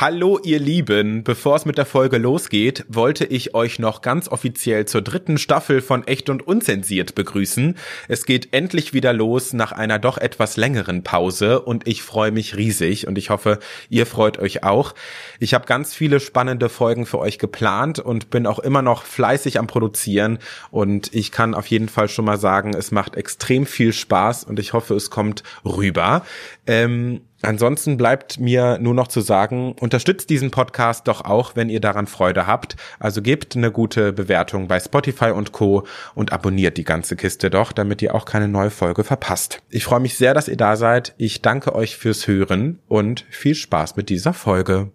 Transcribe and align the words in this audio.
Hallo 0.00 0.40
ihr 0.42 0.58
Lieben, 0.58 1.24
bevor 1.24 1.56
es 1.56 1.66
mit 1.66 1.76
der 1.76 1.84
Folge 1.84 2.16
losgeht, 2.16 2.86
wollte 2.88 3.26
ich 3.26 3.54
euch 3.54 3.78
noch 3.78 4.00
ganz 4.00 4.28
offiziell 4.28 4.86
zur 4.86 5.02
dritten 5.02 5.36
Staffel 5.36 5.82
von 5.82 6.06
Echt 6.06 6.30
und 6.30 6.40
Unzensiert 6.46 7.14
begrüßen. 7.14 7.76
Es 8.08 8.24
geht 8.24 8.54
endlich 8.54 8.94
wieder 8.94 9.12
los 9.12 9.52
nach 9.52 9.72
einer 9.72 9.98
doch 9.98 10.16
etwas 10.16 10.56
längeren 10.56 11.04
Pause 11.04 11.60
und 11.60 11.86
ich 11.86 12.02
freue 12.02 12.32
mich 12.32 12.56
riesig 12.56 13.08
und 13.08 13.18
ich 13.18 13.28
hoffe, 13.28 13.58
ihr 13.90 14.06
freut 14.06 14.38
euch 14.38 14.64
auch. 14.64 14.94
Ich 15.38 15.52
habe 15.52 15.66
ganz 15.66 15.92
viele 15.92 16.18
spannende 16.18 16.70
Folgen 16.70 17.04
für 17.04 17.18
euch 17.18 17.38
geplant 17.38 17.98
und 17.98 18.30
bin 18.30 18.46
auch 18.46 18.60
immer 18.60 18.80
noch 18.80 19.04
fleißig 19.04 19.58
am 19.58 19.66
Produzieren 19.66 20.38
und 20.70 21.14
ich 21.14 21.30
kann 21.30 21.52
auf 21.52 21.66
jeden 21.66 21.90
Fall 21.90 22.08
schon 22.08 22.24
mal 22.24 22.38
sagen, 22.38 22.72
es 22.74 22.90
macht 22.90 23.16
extrem 23.16 23.66
viel 23.66 23.92
Spaß 23.92 24.44
und 24.44 24.58
ich 24.60 24.72
hoffe, 24.72 24.94
es 24.94 25.10
kommt 25.10 25.42
rüber. 25.62 26.24
Ähm, 26.66 27.20
Ansonsten 27.42 27.96
bleibt 27.96 28.38
mir 28.38 28.78
nur 28.78 28.94
noch 28.94 29.08
zu 29.08 29.20
sagen, 29.20 29.72
unterstützt 29.80 30.28
diesen 30.28 30.50
Podcast 30.50 31.08
doch 31.08 31.24
auch, 31.24 31.56
wenn 31.56 31.70
ihr 31.70 31.80
daran 31.80 32.06
Freude 32.06 32.46
habt. 32.46 32.76
Also 32.98 33.22
gebt 33.22 33.56
eine 33.56 33.72
gute 33.72 34.12
Bewertung 34.12 34.68
bei 34.68 34.78
Spotify 34.78 35.30
und 35.30 35.52
Co. 35.52 35.86
und 36.14 36.32
abonniert 36.32 36.76
die 36.76 36.84
ganze 36.84 37.16
Kiste 37.16 37.48
doch, 37.48 37.72
damit 37.72 38.02
ihr 38.02 38.14
auch 38.14 38.26
keine 38.26 38.48
neue 38.48 38.70
Folge 38.70 39.04
verpasst. 39.04 39.62
Ich 39.70 39.84
freue 39.84 40.00
mich 40.00 40.16
sehr, 40.16 40.34
dass 40.34 40.48
ihr 40.48 40.56
da 40.56 40.76
seid. 40.76 41.14
Ich 41.16 41.40
danke 41.40 41.74
euch 41.74 41.96
fürs 41.96 42.26
Hören 42.26 42.80
und 42.88 43.24
viel 43.30 43.54
Spaß 43.54 43.96
mit 43.96 44.10
dieser 44.10 44.34
Folge. 44.34 44.90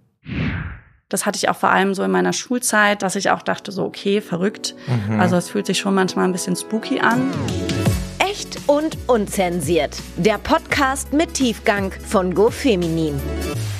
Das 1.10 1.26
hatte 1.26 1.38
ich 1.38 1.50
auch 1.50 1.56
vor 1.56 1.70
allem 1.70 1.94
so 1.94 2.04
in 2.04 2.12
meiner 2.12 2.34
Schulzeit, 2.34 3.02
dass 3.02 3.16
ich 3.16 3.30
auch 3.30 3.42
dachte, 3.42 3.72
so 3.72 3.86
okay, 3.86 4.22
verrückt. 4.22 4.76
Mhm. 4.88 5.20
Also 5.20 5.36
es 5.36 5.50
fühlt 5.50 5.66
sich 5.66 5.78
schon 5.80 5.96
manchmal 5.96 6.26
ein 6.26 6.32
bisschen 6.32 6.56
spooky 6.56 7.00
an. 7.00 7.32
Echt 8.36 8.60
und 8.68 8.98
unzensiert. 9.08 9.98
Der 10.18 10.38
Podcast 10.38 11.14
mit 11.14 11.36
Tiefgang 11.36 11.94
von 11.94 12.36
GoFeminin. 12.36 13.18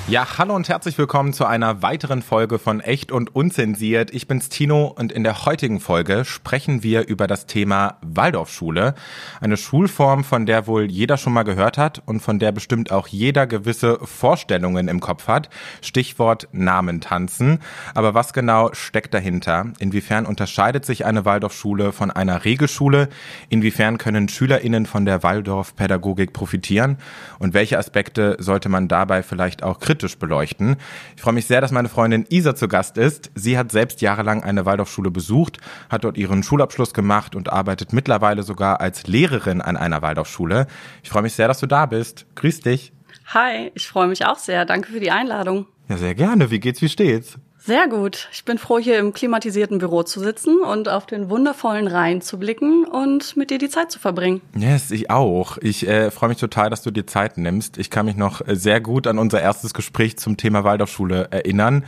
Ja, 0.08 0.38
hallo 0.38 0.54
und 0.56 0.70
herzlich 0.70 1.00
willkommen 1.00 1.34
zu 1.34 1.46
einer 1.46 1.82
weiteren 1.82 2.22
Folge 2.22 2.60
von 2.60 2.80
Echt 2.80 3.12
und 3.12 3.36
Unzensiert. 3.36 4.14
Ich 4.14 4.28
bin's 4.28 4.50
Tino 4.50 4.86
und 4.86 5.12
in 5.12 5.24
der 5.24 5.48
heutigen 5.48 5.80
Folge 5.80 6.26
sprechen 6.26 6.84
wir 6.84 7.08
über 7.08 7.26
das 7.26 7.48
Thema 7.48 7.98
Waldorfschule. 8.04 8.94
Eine 9.42 9.58
Schulform, 9.58 10.24
von 10.24 10.46
der 10.46 10.68
wohl 10.68 10.92
jeder 10.92 11.18
schon 11.18 11.34
mal 11.34 11.42
gehört 11.42 11.80
hat 11.80 12.04
und 12.06 12.20
von 12.20 12.38
der 12.38 12.52
bestimmt 12.52 12.92
auch 12.92 13.08
jeder 13.08 13.48
gewisse 13.48 13.98
Vorstellungen 14.04 14.90
im 14.90 15.00
Kopf 15.00 15.28
hat. 15.28 15.50
Stichwort 15.82 16.50
Namentanzen. 16.52 17.58
Aber 17.96 18.14
was 18.14 18.32
genau 18.32 18.70
steckt 18.74 19.12
dahinter? 19.12 19.74
Inwiefern 19.80 20.28
unterscheidet 20.28 20.86
sich 20.86 21.04
eine 21.04 21.26
Waldorfschule 21.26 21.92
von 21.92 22.12
einer 22.12 22.46
Regelschule? 22.46 23.10
Inwiefern 23.50 23.98
können 23.98 24.28
SchülerInnen 24.46 24.86
von 24.86 25.06
der 25.06 25.24
Waldorfpädagogik 25.24 26.32
profitieren? 26.32 26.98
Und 27.40 27.54
welche 27.54 27.78
Aspekte 27.78 28.38
sollte 28.40 28.70
man 28.70 28.88
dabei 28.88 29.24
vielleicht 29.24 29.64
auch 29.64 29.80
kritisch 29.80 30.06
kritisch 30.06 30.18
beleuchten. 30.18 30.76
Ich 31.16 31.22
freue 31.22 31.34
mich 31.34 31.46
sehr, 31.46 31.62
dass 31.62 31.72
meine 31.72 31.90
Freundin 31.90 32.26
Isa 32.30 32.56
zu 32.56 32.68
Gast 32.68 32.98
ist. 32.98 33.32
Sie 33.34 33.58
hat 33.58 33.72
selbst 33.72 34.02
jahrelang 34.02 34.44
eine 34.44 34.66
Waldorfschule 34.66 35.10
besucht, 35.10 35.58
hat 35.90 36.04
dort 36.04 36.18
ihren 36.18 36.44
Schulabschluss 36.44 36.94
gemacht 36.94 37.36
und 37.36 37.52
arbeitet 37.52 37.94
mittlerweile 37.94 38.44
sogar 38.44 38.82
als 38.82 39.08
Lehrerin 39.08 39.62
an 39.62 39.78
einer 39.78 40.02
Waldorfschule. 40.02 40.68
Ich 41.02 41.10
freue 41.10 41.24
mich 41.24 41.34
sehr, 41.34 41.48
dass 41.48 41.60
du 41.60 41.68
da 41.68 41.86
bist. 41.86 42.26
Grüß 42.36 42.60
dich. 42.60 42.92
Hi, 43.28 43.72
ich 43.74 43.88
freue 43.88 44.08
mich 44.08 44.26
auch 44.26 44.38
sehr. 44.38 44.66
Danke 44.66 44.92
für 44.92 45.00
die 45.00 45.12
Einladung. 45.12 45.66
Ja, 45.90 45.98
sehr 45.98 46.14
gerne. 46.14 46.52
Wie 46.52 46.60
geht's, 46.60 46.82
wie 46.82 46.90
steht's? 46.90 47.38
Sehr 47.66 47.88
gut. 47.88 48.30
Ich 48.32 48.46
bin 48.46 48.60
froh, 48.60 48.78
hier 48.78 49.00
im 49.00 49.12
klimatisierten 49.12 49.80
Büro 49.80 50.04
zu 50.04 50.20
sitzen 50.20 50.60
und 50.60 50.88
auf 50.88 51.08
den 51.08 51.32
wundervollen 51.32 51.88
Rhein 51.88 52.22
zu 52.22 52.38
blicken 52.38 52.86
und 52.86 53.36
mit 53.38 53.50
dir 53.50 53.58
die 53.58 53.70
Zeit 53.70 53.92
zu 53.92 53.98
verbringen. 53.98 54.42
Yes, 54.56 54.92
ich 54.92 55.10
auch. 55.10 55.58
Ich 55.58 55.88
äh, 55.88 56.12
freue 56.12 56.30
mich 56.30 56.38
total, 56.38 56.70
dass 56.70 56.84
du 56.84 56.92
dir 56.92 57.08
Zeit 57.08 57.40
nimmst. 57.40 57.80
Ich 57.80 57.90
kann 57.90 58.06
mich 58.06 58.18
noch 58.18 58.48
äh, 58.48 58.56
sehr 58.56 58.82
gut 58.82 59.08
an 59.08 59.18
unser 59.18 59.42
erstes 59.42 59.74
Gespräch 59.74 60.20
zum 60.20 60.38
Thema 60.38 60.64
Waldorfschule 60.64 61.30
erinnern 61.32 61.86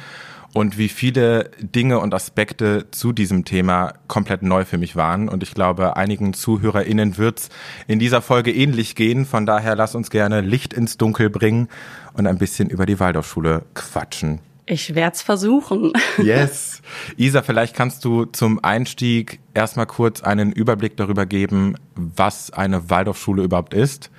und 0.52 0.80
wie 0.80 0.90
viele 0.90 1.52
Dinge 1.60 2.00
und 2.00 2.16
Aspekte 2.16 2.90
zu 2.90 3.14
diesem 3.14 3.46
Thema 3.46 3.94
komplett 4.08 4.42
neu 4.42 4.66
für 4.66 4.80
mich 4.80 4.96
waren. 4.96 5.30
Und 5.30 5.44
ich 5.44 5.54
glaube, 5.54 5.96
einigen 5.96 6.34
ZuhörerInnen 6.34 7.20
wird's 7.20 7.50
in 7.86 8.00
dieser 8.00 8.24
Folge 8.24 8.52
ähnlich 8.52 8.96
gehen. 8.96 9.28
Von 9.28 9.46
daher 9.46 9.76
lass 9.76 9.94
uns 9.94 10.10
gerne 10.10 10.42
Licht 10.42 10.74
ins 10.74 10.98
Dunkel 10.98 11.30
bringen 11.30 11.68
und 12.14 12.26
ein 12.26 12.40
bisschen 12.40 12.72
über 12.72 12.88
die 12.88 13.00
Waldorfschule 13.00 13.62
quatschen. 13.76 14.40
Ich 14.70 14.96
werde 14.96 15.16
es 15.16 15.22
versuchen. 15.22 15.94
Yes. 16.22 16.82
Isa, 17.16 17.42
vielleicht 17.42 17.76
kannst 17.76 18.04
du 18.04 18.26
zum 18.26 18.64
Einstieg 18.64 19.40
erstmal 19.54 19.86
kurz 19.86 20.22
einen 20.22 20.52
Überblick 20.52 20.98
darüber 20.98 21.26
geben, 21.26 21.76
was 21.96 22.52
eine 22.52 22.90
Waldorfschule 22.90 23.44
überhaupt 23.44 23.74
ist 23.74 24.12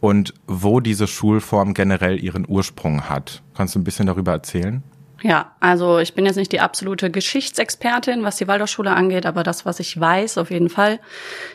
und 0.00 0.32
wo 0.46 0.80
diese 0.80 1.06
Schulform 1.06 1.74
generell 1.74 2.22
ihren 2.22 2.46
Ursprung 2.48 3.08
hat. 3.08 3.42
Kannst 3.54 3.74
du 3.74 3.78
ein 3.78 3.84
bisschen 3.84 4.06
darüber 4.06 4.32
erzählen? 4.32 4.82
Ja, 5.22 5.52
also 5.60 5.98
ich 5.98 6.14
bin 6.14 6.24
jetzt 6.24 6.36
nicht 6.36 6.52
die 6.52 6.60
absolute 6.60 7.10
Geschichtsexpertin, 7.10 8.22
was 8.22 8.36
die 8.36 8.48
Waldorfschule 8.48 8.90
angeht, 8.90 9.26
aber 9.26 9.42
das, 9.42 9.66
was 9.66 9.80
ich 9.80 10.00
weiß, 10.00 10.38
auf 10.38 10.50
jeden 10.50 10.70
Fall. 10.70 10.98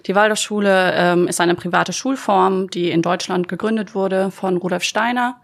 Die 0.06 0.14
Waldorfschule 0.14 0.94
ähm, 0.94 1.28
ist 1.28 1.42
eine 1.42 1.56
private 1.56 1.94
Schulform, 1.94 2.70
die 2.70 2.92
in 2.92 3.02
Deutschland 3.02 3.48
gegründet 3.48 3.96
wurde 3.96 4.30
von 4.30 4.58
Rudolf 4.58 4.84
Steiner. 4.84 5.38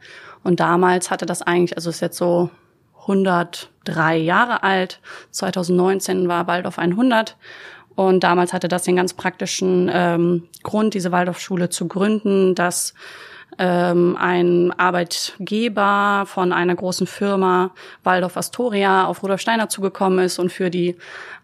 Und 0.43 0.59
damals 0.59 1.09
hatte 1.09 1.25
das 1.25 1.41
eigentlich, 1.41 1.75
also 1.75 1.89
ist 1.89 2.01
jetzt 2.01 2.17
so 2.17 2.51
103 3.01 4.17
Jahre 4.17 4.63
alt. 4.63 4.99
2019 5.31 6.27
war 6.27 6.47
Waldorf 6.47 6.79
100. 6.79 7.37
Und 7.95 8.23
damals 8.23 8.53
hatte 8.53 8.67
das 8.67 8.83
den 8.83 8.95
ganz 8.95 9.13
praktischen 9.13 9.89
ähm, 9.93 10.47
Grund, 10.63 10.93
diese 10.93 11.11
Waldorfschule 11.11 11.69
zu 11.69 11.87
gründen, 11.87 12.55
dass 12.55 12.93
ähm, 13.57 14.17
ein 14.19 14.71
Arbeitgeber 14.77 16.23
von 16.25 16.53
einer 16.53 16.75
großen 16.75 17.05
Firma 17.05 17.71
Waldorf 18.03 18.37
Astoria 18.37 19.05
auf 19.05 19.21
Rudolf 19.23 19.41
Steiner 19.41 19.67
zugekommen 19.67 20.19
ist 20.19 20.39
und 20.39 20.51
für 20.51 20.69
die 20.69 20.95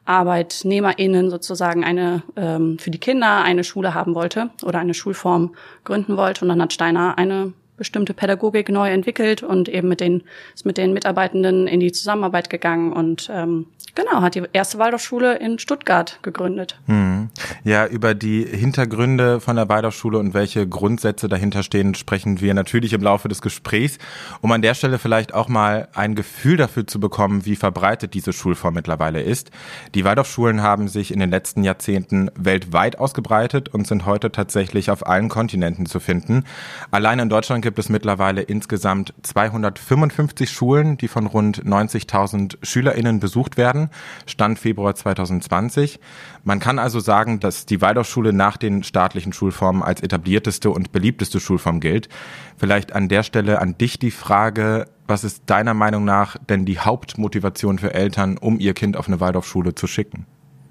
ArbeitnehmerInnen 0.06 1.30
sozusagen 1.30 1.84
eine, 1.84 2.24
ähm, 2.38 2.80
für 2.80 2.92
die 2.92 3.00
Kinder 3.00 3.44
eine 3.44 3.66
Schule 3.66 3.94
haben 3.94 4.16
wollte 4.16 4.50
oder 4.64 4.80
eine 4.80 4.94
Schulform 4.94 5.54
gründen 5.84 6.16
wollte. 6.16 6.46
Und 6.46 6.50
dann 6.50 6.62
hat 6.62 6.72
Steiner 6.72 7.18
eine 7.18 7.52
bestimmte 7.78 8.14
Pädagogik 8.14 8.70
neu 8.70 8.90
entwickelt 8.90 9.44
und 9.44 9.70
eben 9.70 9.88
mit 9.88 10.02
den 10.02 10.24
ist 10.54 10.66
mit 10.66 10.78
den 10.78 10.94
Mitarbeitenden 10.94 11.68
in 11.68 11.80
die 11.80 11.92
Zusammenarbeit 11.92 12.50
gegangen 12.50 12.92
und 12.92 13.30
ähm, 13.32 13.68
genau 13.96 14.22
hat 14.22 14.36
die 14.36 14.44
erste 14.54 14.80
Waldorfschule 14.80 15.38
in 15.38 15.60
Stuttgart 15.60 16.20
gegründet. 16.22 16.80
Hm. 16.88 17.30
Ja, 17.64 17.86
über 17.86 18.16
die 18.16 18.44
Hintergründe 18.44 19.40
von 19.40 19.56
der 19.56 19.70
Waldorfschule 19.70 20.18
und 20.18 20.34
welche 20.34 20.68
Grundsätze 20.68 21.28
dahinter 21.28 21.64
stehen, 21.64 21.96
sprechen 21.96 22.42
wir 22.42 22.54
natürlich 22.54 22.94
im 22.94 23.02
Laufe 23.02 23.28
des 23.28 23.42
Gesprächs, 23.42 23.98
um 24.42 24.52
an 24.52 24.62
der 24.62 24.74
Stelle 24.74 25.00
vielleicht 25.00 25.34
auch 25.34 25.48
mal 25.48 25.88
ein 25.94 26.16
Gefühl 26.16 26.58
dafür 26.58 26.88
zu 26.88 27.00
bekommen, 27.00 27.46
wie 27.46 27.56
verbreitet 27.56 28.14
diese 28.14 28.34
Schulform 28.34 28.74
mittlerweile 28.74 29.22
ist. 29.22 29.52
Die 29.96 30.04
Waldorfschulen 30.04 30.62
haben 30.62 30.88
sich 30.88 31.12
in 31.12 31.20
den 31.20 31.30
letzten 31.30 31.64
Jahrzehnten 31.64 32.32
weltweit 32.36 33.00
ausgebreitet 33.00 33.70
und 33.70 33.88
sind 33.88 34.06
heute 34.06 34.32
tatsächlich 34.32 34.90
auf 34.90 35.06
allen 35.06 35.30
Kontinenten 35.30 35.86
zu 35.86 36.00
finden. 36.00 36.44
Allein 36.92 37.20
in 37.20 37.30
Deutschland 37.30 37.64
gibt 37.68 37.80
es 37.80 37.90
mittlerweile 37.90 38.44
insgesamt 38.44 39.14
255 39.24 40.50
Schulen, 40.50 40.96
die 40.96 41.10
von 41.10 41.28
rund 41.28 41.66
90.000 41.66 42.60
SchülerInnen 42.62 43.20
besucht 43.20 43.58
werden. 43.58 43.90
Stand 44.26 44.58
Februar 44.58 44.96
2020. 44.96 46.00
Man 46.46 46.62
kann 46.62 46.80
also 46.80 47.02
sagen, 47.02 47.42
dass 47.42 47.66
die 47.66 47.82
Waldorfschule 47.82 48.32
nach 48.32 48.56
den 48.56 48.84
staatlichen 48.84 49.34
Schulformen 49.34 49.84
als 49.84 50.00
etablierteste 50.00 50.70
und 50.70 50.94
beliebteste 50.94 51.42
Schulform 51.42 51.82
gilt. 51.82 52.08
Vielleicht 52.56 52.94
an 52.94 53.10
der 53.10 53.24
Stelle 53.24 53.60
an 53.60 53.78
dich 53.78 54.00
die 54.00 54.12
Frage, 54.12 54.86
was 55.06 55.26
ist 55.26 55.44
deiner 55.48 55.74
Meinung 55.74 56.06
nach 56.06 56.38
denn 56.48 56.64
die 56.64 56.80
Hauptmotivation 56.80 57.80
für 57.80 57.94
Eltern, 57.94 58.38
um 58.38 58.62
ihr 58.62 58.76
Kind 58.76 58.96
auf 58.96 59.10
eine 59.10 59.20
Waldorfschule 59.20 59.76
zu 59.76 59.88
schicken? 59.88 60.26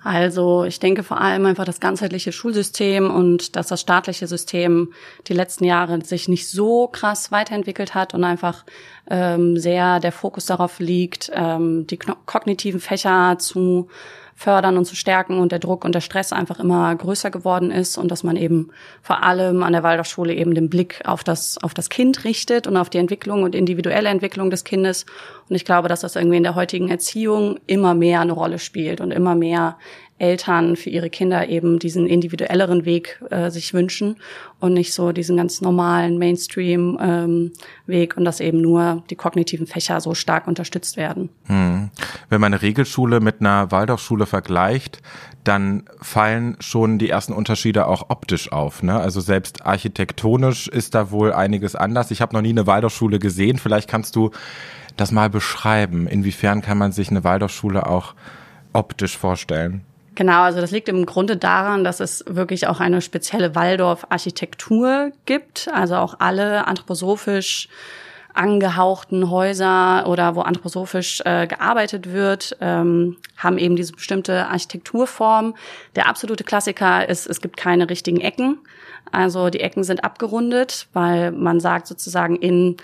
Also 0.06 0.62
ich 0.62 0.78
denke 0.78 1.03
vor 1.03 1.21
allem 1.21 1.47
einfach 1.47 1.65
das 1.65 1.81
ganzheitliche 1.81 2.31
Schulsystem 2.31 3.11
und 3.11 3.56
dass 3.56 3.67
das 3.67 3.81
staatliche 3.81 4.28
System 4.28 4.93
die 5.27 5.33
letzten 5.33 5.65
Jahre 5.65 6.00
sich 6.05 6.28
nicht 6.28 6.49
so 6.49 6.87
krass 6.87 7.33
weiterentwickelt 7.33 7.97
hat 7.97 8.15
und 8.15 8.22
einfach 8.22 8.65
ähm, 9.11 9.56
sehr 9.56 9.99
der 9.99 10.12
Fokus 10.12 10.47
darauf 10.47 10.78
liegt, 10.78 11.32
ähm, 11.35 11.88
die 11.88 11.99
kognitiven 12.25 12.79
Fächer 12.79 13.38
zu 13.41 13.88
fördern 14.37 14.76
und 14.76 14.85
zu 14.85 14.94
stärken 14.94 15.41
und 15.41 15.50
der 15.50 15.58
Druck 15.58 15.85
und 15.85 15.94
der 15.94 16.03
Stress 16.03 16.32
einfach 16.32 16.61
immer 16.61 16.94
größer 16.94 17.31
geworden 17.31 17.70
ist 17.70 17.97
und 17.97 18.11
dass 18.11 18.23
man 18.23 18.37
eben 18.37 18.69
vor 19.03 19.25
allem 19.25 19.62
an 19.62 19.73
der 19.73 19.82
Waldorfschule 19.82 20.35
eben 20.35 20.55
den 20.55 20.69
Blick 20.69 21.00
auf 21.06 21.25
das, 21.25 21.56
auf 21.62 21.73
das 21.73 21.88
Kind 21.88 22.23
richtet 22.23 22.67
und 22.67 22.76
auf 22.76 22.91
die 22.91 22.99
Entwicklung 22.99 23.43
und 23.43 23.55
individuelle 23.55 24.11
Entwicklung 24.11 24.50
des 24.50 24.62
Kindes. 24.62 25.06
Und 25.48 25.56
ich 25.56 25.64
glaube, 25.64 25.88
dass 25.88 26.00
das 26.00 26.16
irgendwie 26.16 26.37
in 26.37 26.43
der 26.43 26.54
heutigen 26.54 26.88
Erziehung 26.88 27.58
immer 27.66 27.94
mehr 27.94 28.20
eine 28.20 28.32
Rolle 28.32 28.58
spielt 28.58 29.00
und 29.00 29.12
immer 29.12 29.34
mehr 29.34 29.76
Eltern 30.19 30.76
für 30.76 30.88
ihre 30.88 31.10
Kinder 31.10 31.48
eben 31.48 31.78
diesen 31.78 32.06
individuelleren 32.06 32.87
Weg 32.87 33.22
äh, 33.31 33.50
sich 33.50 33.75
wünschen 33.75 34.16
und 34.60 34.72
nicht 34.72 34.94
so 34.94 35.12
diesen 35.12 35.37
ganz 35.37 35.60
normalen 35.60 36.16
Mainstream-Weg 36.16 38.12
ähm, 38.14 38.19
und 38.19 38.25
dass 38.25 38.40
eben 38.40 38.62
nur 38.62 39.02
die 39.10 39.16
kognitiven 39.16 39.66
Fächer 39.66 40.00
so 40.00 40.14
stark 40.14 40.46
unterstützt 40.46 40.96
werden. 40.96 41.28
Hm. 41.44 41.90
Wenn 42.31 42.40
man 42.40 42.54
eine 42.54 42.62
Regelschule 42.62 43.20
mit 43.20 43.40
einer 43.40 43.70
Waldorfschule 43.70 44.25
vergleicht, 44.25 45.02
dann 45.44 45.84
fallen 46.00 46.56
schon 46.60 46.98
die 46.98 47.10
ersten 47.10 47.34
Unterschiede 47.34 47.87
auch 47.87 48.08
optisch 48.08 48.50
auf. 48.50 48.82
Ne? 48.82 48.98
Also 48.98 49.20
selbst 49.20 49.66
architektonisch 49.66 50.66
ist 50.66 50.94
da 50.94 51.10
wohl 51.10 51.32
einiges 51.32 51.76
anders. 51.76 52.10
Ich 52.10 52.22
habe 52.22 52.34
noch 52.34 52.43
nie 52.43 52.50
eine 52.50 52.66
Waldorfschule 52.66 53.19
gesehen. 53.19 53.58
Vielleicht 53.58 53.88
kannst 53.88 54.16
du 54.16 54.31
das 54.96 55.12
mal 55.12 55.31
beschreiben? 55.31 56.06
Inwiefern 56.06 56.62
kann 56.62 56.78
man 56.78 56.93
sich 56.93 57.10
eine 57.10 57.25
Waldorfschule 57.25 57.87
auch 57.87 58.14
optisch 58.72 59.16
vorstellen? 59.16 59.82
Genau, 60.14 60.43
also 60.43 60.60
das 60.62 60.70
liegt 60.70 60.88
im 60.88 61.04
Grunde 61.04 61.37
daran, 61.37 61.84
dass 61.84 62.00
es 62.00 62.25
wirklich 62.26 62.66
auch 62.69 62.81
eine 62.81 63.02
spezielle 63.02 63.54
Waldorf-Architektur 63.54 65.12
gibt. 65.26 65.69
Also 65.72 65.96
auch 65.96 66.16
alle 66.20 66.66
anthroposophisch 66.66 67.69
angehauchten 68.37 69.31
Häuser 69.31 70.06
oder 70.09 70.37
wo 70.37 70.41
anthroposophisch 70.41 71.23
äh, 71.25 71.47
gearbeitet 71.47 72.12
wird, 72.12 72.56
ähm, 72.61 73.17
haben 73.37 73.59
eben 73.59 73.77
diese 73.77 73.93
bestimmte 73.93 74.47
Architekturform. 74.47 75.55
Der 75.94 76.09
absolute 76.09 76.44
Klassiker 76.44 77.09
ist, 77.09 77.27
es 77.27 77.41
gibt 77.41 77.56
keine 77.56 77.88
richtigen 77.91 78.21
Ecken. 78.21 78.59
Also 79.12 79.50
die 79.50 79.61
Ecken 79.61 79.85
sind 79.85 80.05
abgerundet, 80.05 80.88
weil 80.93 81.33
man 81.33 81.61
sagt 81.61 81.87
sozusagen 81.87 82.37
in 82.37 82.77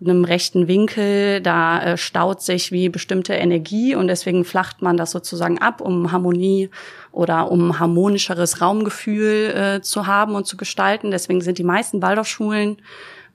einem 0.00 0.24
rechten 0.24 0.68
Winkel, 0.68 1.40
da 1.40 1.82
äh, 1.82 1.96
staut 1.96 2.42
sich 2.42 2.72
wie 2.72 2.88
bestimmte 2.88 3.34
Energie 3.34 3.94
und 3.94 4.08
deswegen 4.08 4.44
flacht 4.44 4.82
man 4.82 4.96
das 4.96 5.12
sozusagen 5.12 5.58
ab, 5.58 5.80
um 5.80 6.12
Harmonie 6.12 6.70
oder 7.12 7.50
um 7.50 7.78
harmonischeres 7.78 8.60
Raumgefühl 8.60 9.54
äh, 9.54 9.82
zu 9.82 10.06
haben 10.06 10.34
und 10.34 10.46
zu 10.46 10.56
gestalten. 10.56 11.10
Deswegen 11.10 11.40
sind 11.40 11.58
die 11.58 11.64
meisten 11.64 12.02
Waldorfschulen 12.02 12.78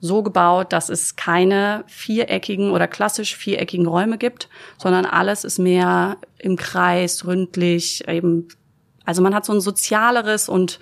so 0.00 0.22
gebaut, 0.22 0.72
dass 0.72 0.88
es 0.88 1.16
keine 1.16 1.84
viereckigen 1.86 2.70
oder 2.70 2.86
klassisch 2.86 3.36
viereckigen 3.36 3.86
Räume 3.86 4.18
gibt, 4.18 4.48
sondern 4.76 5.04
alles 5.04 5.44
ist 5.44 5.58
mehr 5.58 6.18
im 6.38 6.56
Kreis, 6.56 7.26
ründlich, 7.26 8.06
eben, 8.08 8.48
also 9.04 9.22
man 9.22 9.34
hat 9.34 9.44
so 9.44 9.52
ein 9.52 9.60
sozialeres 9.60 10.48
und 10.48 10.78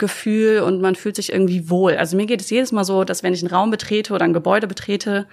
Gefühl 0.00 0.60
und 0.60 0.80
man 0.80 0.96
fühlt 0.96 1.14
sich 1.14 1.30
irgendwie 1.30 1.70
wohl. 1.70 1.96
Also 1.96 2.16
mir 2.16 2.26
geht 2.26 2.40
es 2.40 2.50
jedes 2.50 2.72
Mal 2.72 2.84
so, 2.84 3.04
dass 3.04 3.22
wenn 3.22 3.34
ich 3.34 3.42
einen 3.42 3.54
Raum 3.54 3.70
betrete 3.70 4.14
oder 4.14 4.24
ein 4.24 4.32
Gebäude 4.32 4.66
betrete, 4.66 5.26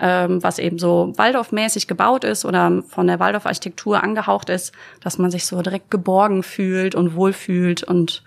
ähm, 0.00 0.42
was 0.42 0.58
eben 0.58 0.78
so 0.78 1.12
Waldorfmäßig 1.16 1.86
gebaut 1.88 2.24
ist 2.24 2.44
oder 2.44 2.82
von 2.86 3.06
der 3.06 3.20
Waldorf-Architektur 3.20 4.02
angehaucht 4.02 4.50
ist, 4.50 4.72
dass 5.00 5.18
man 5.18 5.30
sich 5.30 5.46
so 5.46 5.62
direkt 5.62 5.90
geborgen 5.90 6.42
fühlt 6.42 6.94
und 6.94 7.14
wohlfühlt 7.14 7.84
und 7.84 8.22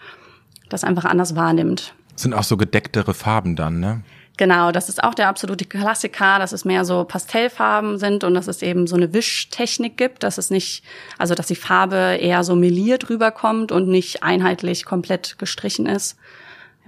das 0.70 0.84
einfach 0.84 1.06
anders 1.06 1.36
wahrnimmt. 1.36 1.94
Sind 2.16 2.34
auch 2.34 2.44
so 2.44 2.58
gedecktere 2.58 3.14
Farben 3.14 3.56
dann, 3.56 3.80
ne? 3.80 4.02
Genau, 4.42 4.72
das 4.72 4.90
ist 4.90 5.04
auch 5.04 5.14
der 5.14 5.28
absolute 5.28 5.66
Klassiker, 5.66 6.40
dass 6.40 6.52
es 6.52 6.66
mehr 6.66 6.84
so 6.84 7.04
Pastellfarben 7.04 8.00
sind 8.00 8.24
und 8.24 8.34
dass 8.34 8.48
es 8.48 8.64
eben 8.64 8.88
so 8.88 8.96
eine 8.96 9.14
Wischtechnik 9.14 9.98
gibt, 9.98 10.24
dass 10.24 10.40
es 10.40 10.50
nicht, 10.50 10.84
also 11.20 11.36
dass 11.36 11.46
die 11.46 11.56
Farbe 11.56 12.18
eher 12.20 12.44
so 12.44 12.56
meliert 12.56 13.12
rüberkommt 13.12 13.72
und 13.72 13.88
nicht 13.88 14.24
einheitlich 14.24 14.84
komplett 14.84 15.38
gestrichen 15.38 15.86
ist. 15.86 16.18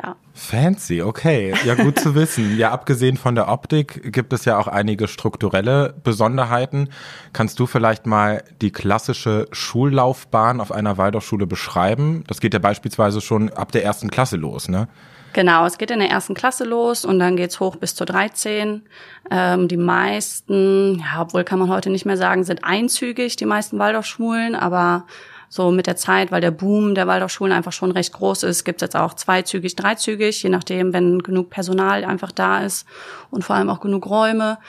Ja. 0.02 0.16
Fancy, 0.34 1.04
okay. 1.04 1.54
Ja, 1.64 1.76
gut 1.76 2.00
zu 2.00 2.16
wissen. 2.16 2.58
Ja, 2.58 2.72
abgesehen 2.72 3.18
von 3.18 3.36
der 3.36 3.50
Optik 3.50 4.12
gibt 4.12 4.34
es 4.34 4.46
ja 4.46 4.58
auch 4.58 4.66
einige 4.66 5.08
strukturelle 5.08 5.94
Besonderheiten. 6.04 6.90
Kannst 7.34 7.60
du 7.60 7.68
vielleicht 7.68 8.08
mal 8.08 8.44
die 8.64 8.72
klassische 8.72 9.48
Schullaufbahn 9.52 10.60
auf 10.60 10.72
einer 10.72 10.98
Waldorfschule 10.98 11.46
beschreiben? 11.46 12.24
Das 12.26 12.42
geht 12.42 12.56
ja 12.56 12.60
beispielsweise 12.60 13.22
schon 13.22 13.52
ab 13.54 13.72
der 13.72 13.84
ersten 13.84 14.10
Klasse 14.10 14.38
los, 14.38 14.70
ne? 14.70 14.88
Genau, 15.34 15.66
es 15.66 15.80
geht 15.80 15.90
in 15.90 16.00
der 16.00 16.12
ersten 16.12 16.36
Klasse 16.36 16.64
los 16.64 17.06
und 17.06 17.18
dann 17.18 17.36
geht's 17.36 17.60
hoch 17.60 17.76
bis 17.76 17.96
zur 17.96 18.06
13. 18.06 18.84
Ähm, 19.32 19.68
die 19.68 19.78
meisten, 19.78 21.00
ja, 21.00 21.22
obwohl 21.22 21.44
kann 21.44 21.58
man 21.58 21.70
heute 21.70 21.90
nicht 21.90 22.06
mehr 22.06 22.18
sagen, 22.18 22.44
sind 22.44 22.64
einzügig, 22.64 23.36
die 23.36 23.46
meisten 23.46 23.80
Waldorfschulen, 23.80 24.56
aber 24.56 25.06
so 25.50 25.72
mit 25.72 25.88
der 25.88 25.96
Zeit, 25.96 26.32
weil 26.32 26.42
der 26.42 26.52
Boom 26.52 26.94
der 26.94 27.08
Waldorfschulen 27.08 27.52
einfach 27.52 27.72
schon 27.72 27.92
recht 27.92 28.14
groß 28.14 28.44
ist, 28.44 28.64
gibt's 28.64 28.82
jetzt 28.82 28.96
auch 28.96 29.16
zweizügig, 29.16 29.76
dreizügig, 29.76 30.42
je 30.44 30.50
nachdem, 30.50 30.94
wenn 30.94 31.24
genug 31.24 31.50
Personal 31.50 32.06
einfach 32.06 32.32
da 32.32 32.62
ist 32.62 32.88
und 33.32 33.44
vor 33.44 33.56
allem 33.56 33.70
auch 33.70 33.80
genug 33.80 34.08
Räume. 34.08 34.60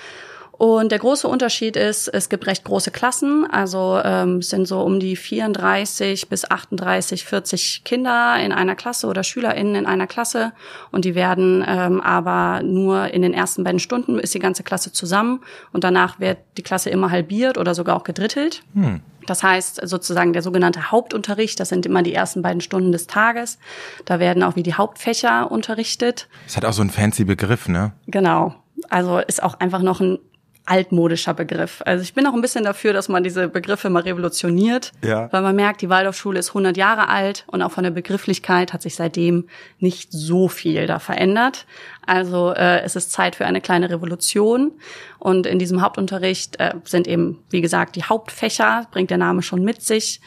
Und 0.57 0.93
der 0.93 1.01
große 1.01 1.27
Unterschied 1.27 1.77
ist, 1.77 2.07
es 2.07 2.29
gibt 2.29 2.47
recht 2.47 2.63
große 2.63 2.93
Klassen, 2.93 3.45
also 3.51 4.01
ähm, 4.05 4.39
es 4.39 4.51
sind 4.51 4.67
so 4.69 4.81
um 4.83 5.01
die 5.01 5.17
34 5.17 6.29
bis 6.29 6.49
38, 6.49 7.25
40 7.25 7.83
Kinder 7.85 8.37
in 8.39 8.53
einer 8.53 8.77
Klasse 8.77 9.09
oder 9.09 9.25
SchülerInnen 9.25 9.75
in 9.75 9.87
einer 9.87 10.07
Klasse 10.07 10.53
und 10.93 11.05
die 11.05 11.17
werden 11.17 11.65
ähm, 11.67 12.01
aber 12.01 12.63
nur 12.63 13.13
in 13.13 13.23
den 13.23 13.35
ersten 13.35 13.65
beiden 13.65 13.81
Stunden 13.81 14.21
ist 14.21 14.33
die 14.35 14.39
ganze 14.39 14.63
Klasse 14.63 14.93
zusammen 14.93 15.41
und 15.73 15.83
danach 15.83 16.21
wird 16.21 16.39
die 16.57 16.63
Klasse 16.63 16.89
immer 16.89 17.11
halbiert 17.11 17.59
oder 17.59 17.75
sogar 17.75 17.97
auch 17.97 18.05
gedrittelt. 18.05 18.63
Hm. 18.75 19.01
Das 19.27 19.43
heißt 19.43 19.81
sozusagen 19.89 20.33
der 20.33 20.43
sogenannte 20.43 20.93
Hauptunterricht, 20.93 21.59
das 21.59 21.71
sind 21.71 21.85
immer 21.85 22.03
die 22.03 22.15
ersten 22.15 22.43
beiden 22.43 22.61
Stunden 22.61 22.93
des 22.93 23.07
Tages. 23.07 23.59
Da 24.05 24.21
werden 24.21 24.43
auch 24.43 24.55
wie 24.55 24.63
die 24.63 24.75
Hauptfächer 24.75 25.51
unterrichtet. 25.51 26.29
Das 26.45 26.57
hat 26.57 26.65
auch 26.65 26.73
so 26.73 26.83
einen 26.83 26.91
fancy 26.91 27.25
Begriff, 27.25 27.69
ne? 27.69 27.93
Genau. 28.07 28.55
Also 28.91 29.19
ist 29.19 29.43
auch 29.43 29.59
einfach 29.61 29.81
noch 29.81 30.01
ein 30.01 30.19
altmodischer 30.67 31.35
Begriff. 31.35 31.83
Also 31.85 32.03
ich 32.03 32.15
bin 32.15 32.27
auch 32.27 32.33
ein 32.33 32.41
bisschen 32.41 32.65
dafür, 32.65 32.93
dass 32.93 33.09
man 33.09 33.23
diese 33.23 33.49
Begriffe 33.49 33.91
mal 33.91 34.03
revolutioniert, 34.03 34.93
ja. 35.03 35.31
weil 35.31 35.43
man 35.43 35.55
merkt, 35.55 35.83
die 35.83 35.91
Waldorfschule 35.91 36.39
ist 36.39 36.51
100 36.51 36.77
Jahre 36.77 37.09
alt 37.09 37.45
und 37.49 37.61
auch 37.61 37.73
von 37.73 37.85
der 37.85 37.91
Begrifflichkeit 37.91 38.73
hat 38.73 38.81
sich 38.81 38.95
seitdem 38.95 39.49
nicht 39.79 40.11
so 40.11 40.49
viel 40.49 40.87
da 40.87 40.99
verändert. 40.99 41.67
Also 42.07 42.53
äh, 42.53 42.81
es 42.81 42.97
ist 42.97 43.13
Zeit 43.13 43.37
für 43.37 43.47
eine 43.47 43.61
kleine 43.61 43.91
Revolution. 43.91 44.73
Und 45.19 45.47
in 45.47 45.59
diesem 45.59 45.81
Hauptunterricht 45.81 46.61
äh, 46.61 46.75
sind 46.85 47.09
eben, 47.09 47.43
wie 47.51 47.61
gesagt, 47.63 47.97
die 47.97 48.05
Hauptfächer, 48.05 48.87
bringt 48.91 49.11
der 49.11 49.19
Name 49.19 49.43
schon 49.43 49.65
mit 49.65 49.81
sich. 49.83 50.21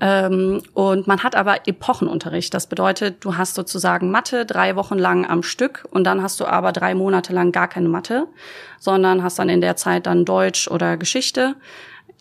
Ähm, 0.00 0.62
und 0.74 1.06
man 1.06 1.22
hat 1.22 1.34
aber 1.34 1.66
Epochenunterricht. 1.66 2.52
Das 2.54 2.66
bedeutet, 2.68 3.24
du 3.24 3.36
hast 3.36 3.54
sozusagen 3.54 4.10
Mathe 4.10 4.44
drei 4.44 4.76
Wochen 4.76 4.98
lang 4.98 5.28
am 5.28 5.42
Stück 5.42 5.86
und 5.90 6.04
dann 6.04 6.22
hast 6.22 6.40
du 6.40 6.46
aber 6.46 6.72
drei 6.72 6.94
Monate 6.94 7.32
lang 7.32 7.52
gar 7.52 7.68
keine 7.68 7.88
Mathe, 7.88 8.26
sondern 8.78 9.22
hast 9.22 9.38
dann 9.38 9.48
in 9.48 9.60
der 9.60 9.76
Zeit 9.76 9.83
dann 9.84 10.24
Deutsch 10.24 10.68
oder 10.68 10.96
Geschichte, 10.96 11.56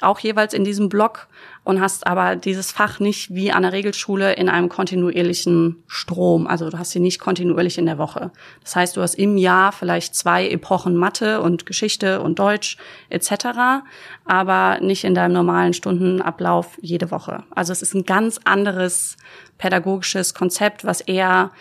auch 0.01 0.19
jeweils 0.19 0.53
in 0.53 0.63
diesem 0.63 0.89
Block 0.89 1.27
und 1.63 1.79
hast 1.79 2.07
aber 2.07 2.35
dieses 2.35 2.71
Fach 2.71 2.99
nicht 2.99 3.33
wie 3.33 3.51
an 3.51 3.63
der 3.63 3.71
Regelschule 3.71 4.33
in 4.33 4.49
einem 4.49 4.67
kontinuierlichen 4.67 5.83
Strom. 5.87 6.45
Also 6.45 6.69
du 6.69 6.77
hast 6.77 6.91
sie 6.91 6.99
nicht 6.99 7.19
kontinuierlich 7.19 7.77
in 7.77 7.85
der 7.85 7.97
Woche. 7.97 8.31
Das 8.63 8.75
heißt, 8.75 8.97
du 8.97 9.01
hast 9.01 9.15
im 9.15 9.37
Jahr 9.37 9.71
vielleicht 9.71 10.15
zwei 10.15 10.47
Epochen 10.49 10.95
Mathe 10.95 11.41
und 11.41 11.65
Geschichte 11.65 12.21
und 12.21 12.39
Deutsch 12.39 12.77
etc., 13.09 13.83
aber 14.25 14.79
nicht 14.81 15.03
in 15.03 15.15
deinem 15.15 15.33
normalen 15.33 15.73
Stundenablauf 15.73 16.77
jede 16.81 17.11
Woche. 17.11 17.43
Also 17.51 17.71
es 17.71 17.81
ist 17.81 17.93
ein 17.93 18.03
ganz 18.03 18.39
anderes 18.43 19.17
pädagogisches 19.57 20.33
Konzept, 20.33 20.83
was 20.83 21.01
eher 21.01 21.51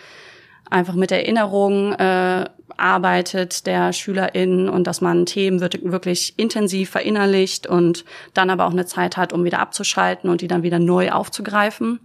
einfach 0.69 0.95
mit 0.95 1.11
Erinnerung 1.11 1.93
äh, 1.93 2.49
arbeitet 2.77 3.65
der 3.65 3.93
SchülerInnen 3.93 4.69
und 4.69 4.85
dass 4.85 5.01
man 5.01 5.25
Themen 5.25 5.59
wirklich 5.61 6.37
intensiv 6.37 6.89
verinnerlicht 6.91 7.67
und 7.67 8.05
dann 8.33 8.49
aber 8.49 8.65
auch 8.65 8.71
eine 8.71 8.85
Zeit 8.85 9.17
hat, 9.17 9.33
um 9.33 9.43
wieder 9.43 9.59
abzuschalten 9.59 10.29
und 10.29 10.41
die 10.41 10.47
dann 10.47 10.63
wieder 10.63 10.79
neu 10.79 11.11
aufzugreifen. 11.11 11.99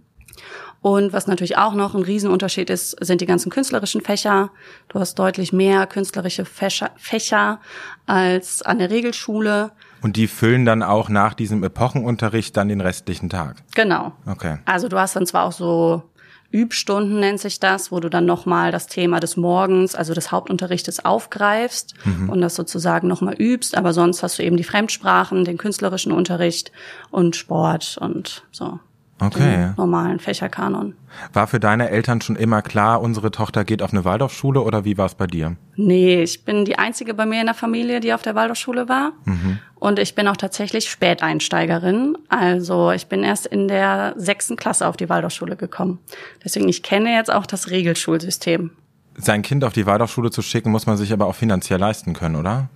Und 0.81 1.11
was 1.11 1.27
natürlich 1.27 1.57
auch 1.57 1.73
noch 1.73 1.93
ein 1.93 2.03
Riesenunterschied 2.03 2.69
ist, 2.69 2.91
sind 3.03 3.19
die 3.19 3.25
ganzen 3.25 3.49
künstlerischen 3.51 3.99
Fächer. 4.01 4.51
Du 4.87 4.99
hast 4.99 5.15
deutlich 5.15 5.51
mehr 5.51 5.85
künstlerische 5.87 6.45
Fächer, 6.45 6.91
Fächer 6.95 7.59
als 8.05 8.61
an 8.61 8.79
der 8.79 8.89
Regelschule. 8.89 9.71
Und 10.01 10.15
die 10.15 10.27
füllen 10.27 10.63
dann 10.65 10.81
auch 10.81 11.09
nach 11.09 11.33
diesem 11.33 11.63
Epochenunterricht 11.63 12.55
dann 12.55 12.69
den 12.69 12.79
restlichen 12.79 13.29
Tag. 13.29 13.57
Genau. 13.75 14.13
Okay. 14.25 14.59
Also 14.65 14.87
du 14.87 14.97
hast 14.97 15.17
dann 15.17 15.25
zwar 15.25 15.43
auch 15.43 15.51
so 15.51 16.03
Übstunden 16.51 17.19
nennt 17.19 17.39
sich 17.39 17.59
das, 17.59 17.91
wo 17.91 17.99
du 17.99 18.09
dann 18.09 18.25
nochmal 18.25 18.71
das 18.71 18.87
Thema 18.87 19.19
des 19.19 19.37
Morgens, 19.37 19.93
also 19.93 20.13
des 20.13 20.31
Hauptunterrichtes 20.31 21.05
aufgreifst 21.05 21.93
mhm. 22.05 22.29
und 22.29 22.41
das 22.41 22.55
sozusagen 22.55 23.07
nochmal 23.07 23.35
übst. 23.35 23.77
Aber 23.77 23.93
sonst 23.93 24.23
hast 24.23 24.39
du 24.39 24.43
eben 24.43 24.57
die 24.57 24.63
Fremdsprachen, 24.63 25.45
den 25.45 25.57
künstlerischen 25.57 26.11
Unterricht 26.11 26.71
und 27.11 27.35
Sport 27.35 27.97
und 28.01 28.43
so. 28.51 28.79
Okay. 29.19 29.71
normalen 29.75 30.19
Fächerkanon. 30.19 30.95
War 31.33 31.47
für 31.47 31.59
deine 31.59 31.89
Eltern 31.89 32.21
schon 32.21 32.35
immer 32.35 32.61
klar, 32.61 33.01
unsere 33.01 33.31
Tochter 33.31 33.65
geht 33.65 33.81
auf 33.81 33.91
eine 33.91 34.05
Waldorfschule 34.05 34.61
oder 34.61 34.85
wie 34.85 34.97
war 34.97 35.07
es 35.07 35.15
bei 35.15 35.27
dir? 35.27 35.57
Nee, 35.75 36.23
ich 36.23 36.45
bin 36.45 36.65
die 36.65 36.77
einzige 36.77 37.13
bei 37.13 37.25
mir 37.25 37.41
in 37.41 37.47
der 37.47 37.55
Familie, 37.55 37.99
die 37.99 38.13
auf 38.13 38.21
der 38.21 38.35
Waldorfschule 38.35 38.87
war. 38.87 39.11
Mhm. 39.25 39.59
Und 39.75 39.99
ich 39.99 40.15
bin 40.15 40.27
auch 40.27 40.37
tatsächlich 40.37 40.89
Späteinsteigerin. 40.89 42.17
Also 42.29 42.91
ich 42.91 43.07
bin 43.07 43.23
erst 43.23 43.45
in 43.45 43.67
der 43.67 44.13
sechsten 44.17 44.55
Klasse 44.55 44.87
auf 44.87 44.97
die 44.97 45.09
Waldorfschule 45.09 45.55
gekommen. 45.55 45.99
Deswegen, 46.43 46.69
ich 46.69 46.83
kenne 46.83 47.13
jetzt 47.13 47.31
auch 47.31 47.45
das 47.45 47.69
Regelschulsystem. 47.69 48.71
Sein 49.17 49.41
Kind 49.41 49.65
auf 49.65 49.73
die 49.73 49.85
Waldorfschule 49.85 50.31
zu 50.31 50.41
schicken, 50.41 50.71
muss 50.71 50.85
man 50.85 50.95
sich 50.95 51.11
aber 51.11 51.27
auch 51.27 51.35
finanziell 51.35 51.79
leisten 51.79 52.13
können, 52.13 52.35
oder? 52.37 52.69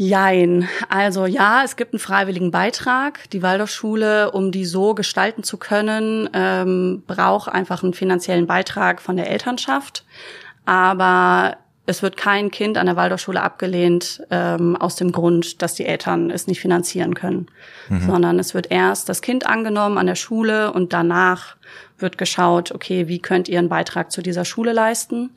Jein. 0.00 0.68
Also 0.88 1.26
ja, 1.26 1.64
es 1.64 1.74
gibt 1.74 1.92
einen 1.92 1.98
freiwilligen 1.98 2.52
Beitrag. 2.52 3.28
Die 3.30 3.42
Waldorfschule, 3.42 4.30
um 4.30 4.52
die 4.52 4.64
so 4.64 4.94
gestalten 4.94 5.42
zu 5.42 5.56
können, 5.56 6.30
ähm, 6.34 7.02
braucht 7.08 7.48
einfach 7.50 7.82
einen 7.82 7.94
finanziellen 7.94 8.46
Beitrag 8.46 9.02
von 9.02 9.16
der 9.16 9.28
Elternschaft. 9.28 10.04
Aber 10.64 11.56
es 11.88 12.02
wird 12.02 12.18
kein 12.18 12.50
Kind 12.50 12.76
an 12.76 12.84
der 12.84 12.96
Waldorfschule 12.96 13.42
abgelehnt 13.42 14.22
ähm, 14.30 14.76
aus 14.76 14.96
dem 14.96 15.10
Grund, 15.10 15.62
dass 15.62 15.74
die 15.74 15.86
Eltern 15.86 16.30
es 16.30 16.46
nicht 16.46 16.60
finanzieren 16.60 17.14
können, 17.14 17.46
mhm. 17.88 18.02
sondern 18.02 18.38
es 18.38 18.52
wird 18.52 18.70
erst 18.70 19.08
das 19.08 19.22
Kind 19.22 19.46
angenommen 19.46 19.96
an 19.96 20.06
der 20.06 20.14
Schule 20.14 20.72
und 20.72 20.92
danach 20.92 21.56
wird 21.98 22.18
geschaut, 22.18 22.72
okay, 22.72 23.08
wie 23.08 23.20
könnt 23.20 23.48
ihr 23.48 23.58
einen 23.58 23.70
Beitrag 23.70 24.12
zu 24.12 24.20
dieser 24.20 24.44
Schule 24.44 24.72
leisten? 24.72 25.30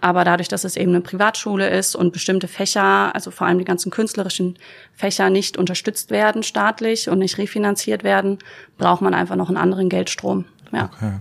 Aber 0.00 0.22
dadurch, 0.22 0.48
dass 0.48 0.62
es 0.62 0.76
eben 0.76 0.92
eine 0.92 1.00
Privatschule 1.00 1.68
ist 1.68 1.96
und 1.96 2.12
bestimmte 2.12 2.46
Fächer, 2.46 3.12
also 3.14 3.32
vor 3.32 3.48
allem 3.48 3.58
die 3.58 3.64
ganzen 3.64 3.90
künstlerischen 3.90 4.56
Fächer 4.94 5.30
nicht 5.30 5.56
unterstützt 5.56 6.10
werden 6.10 6.44
staatlich 6.44 7.08
und 7.08 7.18
nicht 7.18 7.38
refinanziert 7.38 8.04
werden, 8.04 8.38
braucht 8.78 9.02
man 9.02 9.14
einfach 9.14 9.36
noch 9.36 9.48
einen 9.48 9.58
anderen 9.58 9.88
Geldstrom. 9.88 10.44
Ja. 10.72 10.90
Okay. 10.94 11.18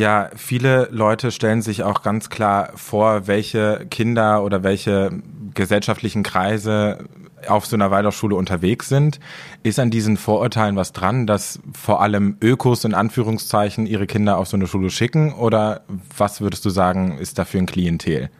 Ja, 0.00 0.30
viele 0.34 0.88
Leute 0.90 1.30
stellen 1.30 1.60
sich 1.60 1.82
auch 1.82 2.00
ganz 2.00 2.30
klar 2.30 2.70
vor, 2.74 3.26
welche 3.26 3.86
Kinder 3.90 4.42
oder 4.42 4.62
welche 4.62 5.10
gesellschaftlichen 5.52 6.22
Kreise 6.22 7.04
auf 7.46 7.66
so 7.66 7.76
einer 7.76 7.90
Waldorfschule 7.90 8.34
unterwegs 8.34 8.88
sind. 8.88 9.20
Ist 9.62 9.78
an 9.78 9.90
diesen 9.90 10.16
Vorurteilen 10.16 10.74
was 10.74 10.94
dran, 10.94 11.26
dass 11.26 11.60
vor 11.74 12.00
allem 12.00 12.38
Ökos 12.40 12.84
in 12.84 12.94
Anführungszeichen 12.94 13.84
ihre 13.84 14.06
Kinder 14.06 14.38
auf 14.38 14.48
so 14.48 14.56
eine 14.56 14.66
Schule 14.66 14.88
schicken? 14.88 15.34
Oder 15.34 15.82
was 16.16 16.40
würdest 16.40 16.64
du 16.64 16.70
sagen, 16.70 17.18
ist 17.18 17.38
dafür 17.38 17.60
ein 17.60 17.66
Klientel? 17.66 18.30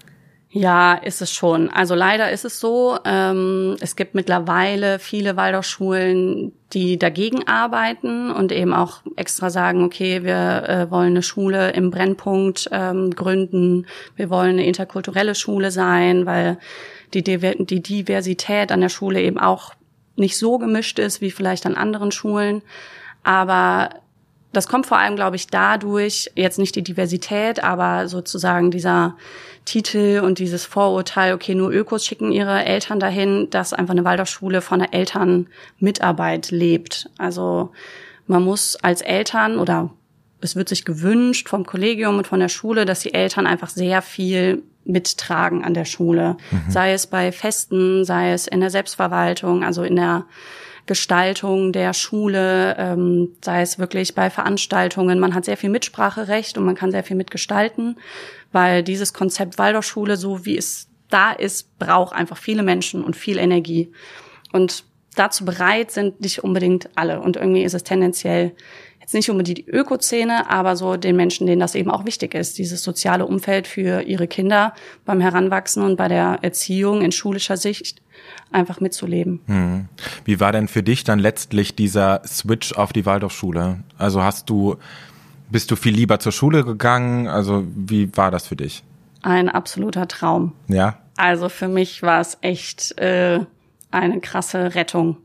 Ja, 0.53 0.95
ist 0.95 1.23
es 1.23 1.33
schon. 1.33 1.71
Also 1.71 1.95
leider 1.95 2.33
ist 2.33 2.45
es 2.45 2.59
so. 2.59 2.99
Ähm, 3.05 3.77
es 3.81 3.95
gibt 3.95 4.17
mittlerweile 4.17 4.99
viele 4.99 5.37
Waldorfschulen, 5.37 6.53
die 6.73 6.99
dagegen 6.99 7.47
arbeiten 7.47 8.33
und 8.33 8.51
eben 8.51 8.75
auch 8.75 9.03
extra 9.15 9.49
sagen, 9.51 9.85
okay, 9.85 10.25
wir 10.25 10.69
äh, 10.69 10.91
wollen 10.91 11.11
eine 11.11 11.23
Schule 11.23 11.71
im 11.71 11.93
Brennpunkt 11.93 12.69
ähm, 12.73 13.13
gründen, 13.13 13.87
wir 14.17 14.29
wollen 14.29 14.51
eine 14.51 14.67
interkulturelle 14.67 15.37
Schule 15.37 15.71
sein, 15.71 16.27
weil 16.27 16.59
die, 17.15 17.23
die 17.23 17.83
Diversität 17.83 18.73
an 18.73 18.81
der 18.81 18.89
Schule 18.89 19.23
eben 19.23 19.39
auch 19.39 19.75
nicht 20.17 20.37
so 20.37 20.59
gemischt 20.59 20.99
ist 20.99 21.21
wie 21.21 21.31
vielleicht 21.31 21.65
an 21.65 21.77
anderen 21.77 22.11
Schulen. 22.11 22.63
Aber 23.23 23.91
das 24.53 24.67
kommt 24.67 24.87
vor 24.87 24.99
allem, 24.99 25.17
glaube 25.17 25.37
ich, 25.37 25.47
dadurch, 25.47 26.31
jetzt 26.35 26.59
nicht 26.59 26.75
die 26.75 26.83
Diversität, 26.83 27.63
aber 27.63 28.09
sozusagen 28.09 28.71
dieser 28.71 29.17
Titel 29.65 30.21
und 30.25 30.39
dieses 30.39 30.65
Vorurteil, 30.65 31.35
okay, 31.35 31.55
nur 31.55 31.71
Ökos 31.71 32.05
schicken 32.05 32.33
ihre 32.33 32.65
Eltern 32.65 32.99
dahin, 32.99 33.49
dass 33.51 33.73
einfach 33.73 33.93
eine 33.93 34.05
Waldorfschule 34.05 34.61
von 34.61 34.81
der 34.81 34.93
Elternmitarbeit 34.93 36.51
lebt. 36.51 37.09
Also 37.19 37.71
man 38.27 38.43
muss 38.43 38.77
als 38.77 39.03
Eltern 39.03 39.59
oder 39.59 39.91
es 40.41 40.57
wird 40.57 40.69
sich 40.69 40.85
gewünscht 40.85 41.49
vom 41.49 41.67
Kollegium 41.67 42.19
und 42.19 42.27
von 42.27 42.41
der 42.41 42.49
Schule, 42.49 42.87
dass 42.87 43.01
die 43.01 43.15
Eltern 43.15 43.47
einfach 43.47 43.69
sehr 43.69 44.03
viel 44.03 44.63
mittragen 44.85 45.63
an 45.63 45.75
der 45.75 45.85
Schule. 45.85 46.37
Mhm. 46.51 46.71
Sei 46.71 46.93
es 46.93 47.07
bei 47.07 47.31
Festen, 47.31 48.05
sei 48.05 48.33
es 48.33 48.47
in 48.47 48.61
der 48.61 48.71
Selbstverwaltung, 48.71 49.63
also 49.63 49.85
in 49.85 49.97
der 49.97 50.25
Gestaltung 50.87 51.73
der 51.73 51.93
Schule, 51.95 52.77
ähm, 52.79 53.37
sei 53.45 53.63
es 53.63 53.79
wirklich 53.79 54.15
bei 54.15 54.31
Veranstaltungen. 54.31 55.19
Man 55.19 55.35
hat 55.35 55.45
sehr 55.45 55.57
viel 55.57 55.71
Mitspracherecht 55.71 56.59
und 56.59 56.65
man 56.65 56.75
kann 56.75 56.91
sehr 56.91 57.05
viel 57.05 57.17
mitgestalten, 57.17 57.99
weil 58.53 58.83
dieses 58.83 59.13
Konzept 59.13 59.59
Waldorfschule, 59.59 60.17
so 60.17 60.45
wie 60.45 60.57
es 60.57 60.89
da 61.09 61.33
ist, 61.33 61.79
braucht 61.79 62.15
einfach 62.15 62.37
viele 62.37 62.63
Menschen 62.63 63.05
und 63.05 63.17
viel 63.17 63.39
Energie. 63.39 63.93
Und 64.53 64.85
dazu 65.17 65.45
bereit 65.45 65.91
sind 65.91 66.21
nicht 66.21 66.43
unbedingt 66.45 66.89
alle. 66.95 67.21
Und 67.21 67.37
irgendwie 67.37 67.65
ist 67.65 67.75
es 67.75 67.85
tendenziell 67.85 68.53
jetzt 69.11 69.15
nicht 69.15 69.31
unbedingt 69.31 69.59
die 69.59 69.69
Ökozene, 69.69 70.49
aber 70.49 70.77
so 70.77 70.97
den 70.97 71.17
Menschen, 71.17 71.47
denen 71.47 71.61
das 71.61 71.75
eben 71.75 71.91
auch 71.91 72.05
wichtig 72.05 72.35
ist, 72.35 72.59
dieses 72.59 72.85
soziale 72.85 73.27
Umfeld 73.27 73.67
für 73.67 74.03
ihre 74.03 74.29
Kinder 74.29 74.73
beim 75.05 75.21
Heranwachsen 75.21 75.83
und 75.83 75.97
bei 75.97 76.07
der 76.07 76.39
Erziehung 76.43 77.03
in 77.03 77.11
schulischer 77.11 77.57
Sicht 77.57 78.01
einfach 78.53 78.81
mitzuleben. 78.81 79.41
Hm. 79.47 79.89
Wie 80.25 80.39
war 80.39 80.53
denn 80.53 80.69
für 80.69 80.85
dich 80.85 81.03
dann 81.03 81.19
letztlich 81.19 81.75
dieser 81.75 82.23
Switch 82.25 82.73
auf 82.75 82.93
die 82.93 83.05
Waldorfschule? 83.05 83.81
Also 83.99 84.23
hast 84.23 84.49
du, 84.49 84.77
bist 85.51 85.73
du 85.73 85.77
viel 85.77 85.95
lieber 85.95 86.21
zur 86.21 86.33
Schule 86.33 86.65
gegangen? 86.65 87.27
Also 87.27 87.65
wie 87.75 88.17
war 88.17 88.31
das 88.31 88.47
für 88.47 88.57
dich? 88.57 88.85
Ein 89.23 89.49
absoluter 89.49 90.07
Traum. 90.07 90.53
Ja. 90.69 90.99
Also 91.17 91.49
für 91.49 91.69
mich 91.69 92.03
war 92.05 92.21
es 92.21 92.39
echt 92.43 92.97
äh, 92.99 93.41
eine 93.91 94.21
krasse 94.21 94.77
Rettung. 94.77 95.17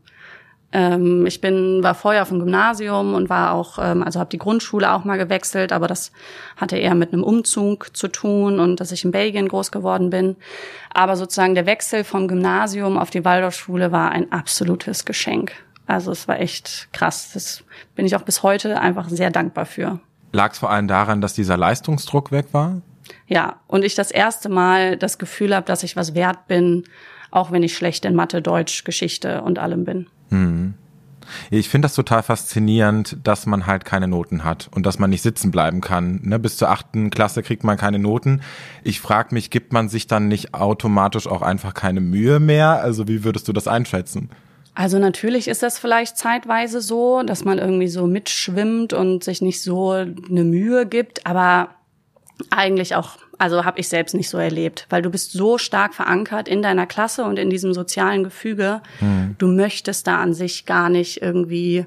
Ähm, 0.76 1.26
ich 1.26 1.40
bin 1.40 1.84
war 1.84 1.96
vorher 1.96 2.22
auf 2.22 2.28
dem 2.28 2.40
Gymnasium 2.40 3.14
und 3.14 3.30
war 3.30 3.54
auch, 3.54 3.80
ähm, 3.80 4.04
also 4.04 4.20
habe 4.20 4.30
die 4.30 4.38
Grundschule 4.38 4.92
auch 4.92 5.06
mal 5.06 5.18
gewechselt, 5.18 5.72
aber 5.72 5.88
das 5.88 6.12
hatte 6.58 6.76
eher 6.76 6.96
mit 6.96 7.14
einem 7.14 7.24
Umzug 7.24 7.96
zu 7.96 8.10
tun 8.10 8.60
und 8.60 8.82
dass 8.82 8.92
ich 8.92 9.06
in 9.06 9.12
Belgien 9.12 9.48
groß 9.48 9.72
geworden 9.72 10.10
bin. 10.10 10.36
Aber 10.94 11.16
sozusagen 11.16 11.56
der 11.56 11.66
Wechsel 11.66 12.04
vom 12.04 12.28
Gymnasium 12.28 12.98
auf 12.98 13.10
die 13.10 13.24
Waldorfschule 13.24 13.94
war 13.94 14.12
ein 14.12 14.34
absolutes 14.34 15.06
Geschenk. 15.06 15.54
Also 15.88 16.12
es 16.12 16.28
war 16.28 16.42
echt 16.42 16.90
krass. 16.92 17.32
Das 17.34 17.64
bin 17.96 18.06
ich 18.06 18.18
auch 18.18 18.24
bis 18.24 18.44
heute 18.44 18.82
einfach 18.82 19.08
sehr 19.08 19.32
dankbar 19.32 19.66
für. 19.66 20.02
Lag 20.34 20.52
es 20.52 20.60
vor 20.60 20.72
allem 20.72 20.90
daran, 20.90 21.22
dass 21.22 21.34
dieser 21.34 21.56
Leistungsdruck 21.56 22.34
weg 22.34 22.48
war? 22.52 22.82
Ja, 23.28 23.62
und 23.68 23.86
ich 23.86 23.96
das 23.96 24.12
erste 24.12 24.50
Mal 24.50 24.98
das 24.98 25.20
Gefühl 25.20 25.56
habe, 25.56 25.68
dass 25.68 25.84
ich 25.84 25.96
was 25.96 26.16
wert 26.16 26.48
bin, 26.48 26.84
auch 27.32 27.52
wenn 27.52 27.64
ich 27.64 27.78
schlecht 27.78 28.04
in 28.04 28.14
Mathe, 28.14 28.42
Deutsch, 28.42 28.84
Geschichte 28.84 29.42
und 29.42 29.58
allem 29.58 29.86
bin. 29.86 30.08
Hm. 30.30 30.74
Ich 31.50 31.70
finde 31.70 31.88
das 31.88 31.96
total 31.96 32.24
faszinierend, 32.24 33.18
dass 33.24 33.46
man 33.46 33.66
halt 33.66 33.86
keine 33.86 34.08
Noten 34.08 34.44
hat 34.44 34.70
und 34.76 34.86
dass 34.86 35.00
man 35.00 35.10
nicht 35.10 35.22
sitzen 35.22 35.52
bleiben 35.52 35.82
kann. 35.82 36.20
Ne? 36.24 36.40
Bis 36.40 36.58
zur 36.58 36.70
achten 36.70 37.10
Klasse 37.10 37.44
kriegt 37.44 37.64
man 37.64 37.78
keine 37.78 38.00
Noten. 38.00 38.42
Ich 38.84 39.02
frage 39.02 39.34
mich, 39.34 39.50
gibt 39.50 39.74
man 39.74 39.90
sich 39.90 40.08
dann 40.08 40.28
nicht 40.28 40.54
automatisch 40.54 41.28
auch 41.28 41.42
einfach 41.42 41.74
keine 41.74 42.02
Mühe 42.02 42.40
mehr? 42.40 42.82
Also 42.82 43.08
wie 43.08 43.24
würdest 43.24 43.48
du 43.48 43.54
das 43.54 43.68
einschätzen? 43.68 44.30
Also 44.76 45.00
natürlich 45.00 45.48
ist 45.48 45.64
das 45.64 45.80
vielleicht 45.80 46.18
zeitweise 46.18 46.82
so, 46.82 47.24
dass 47.24 47.46
man 47.46 47.60
irgendwie 47.60 47.88
so 47.88 48.08
mitschwimmt 48.08 48.92
und 48.92 49.24
sich 49.24 49.42
nicht 49.42 49.62
so 49.62 49.92
eine 49.92 50.44
Mühe 50.44 50.86
gibt, 50.86 51.26
aber 51.26 51.70
eigentlich 52.50 52.96
auch, 52.96 53.18
also 53.38 53.66
habe 53.66 53.80
ich 53.80 53.88
selbst 53.88 54.14
nicht 54.16 54.30
so 54.30 54.38
erlebt, 54.38 54.88
weil 54.90 55.02
du 55.02 55.10
bist 55.10 55.32
so 55.32 55.58
stark 55.58 55.94
verankert 55.94 56.48
in 56.48 56.62
deiner 56.62 56.86
Klasse 56.86 57.24
und 57.24 57.38
in 57.38 57.50
diesem 57.50 57.74
sozialen 57.74 58.24
Gefüge. 58.24 58.82
Mhm. 59.02 59.36
Du 59.38 59.48
möchtest 59.48 60.08
da 60.08 60.22
an 60.22 60.34
sich 60.34 60.66
gar 60.66 60.90
nicht 60.90 61.22
irgendwie 61.22 61.86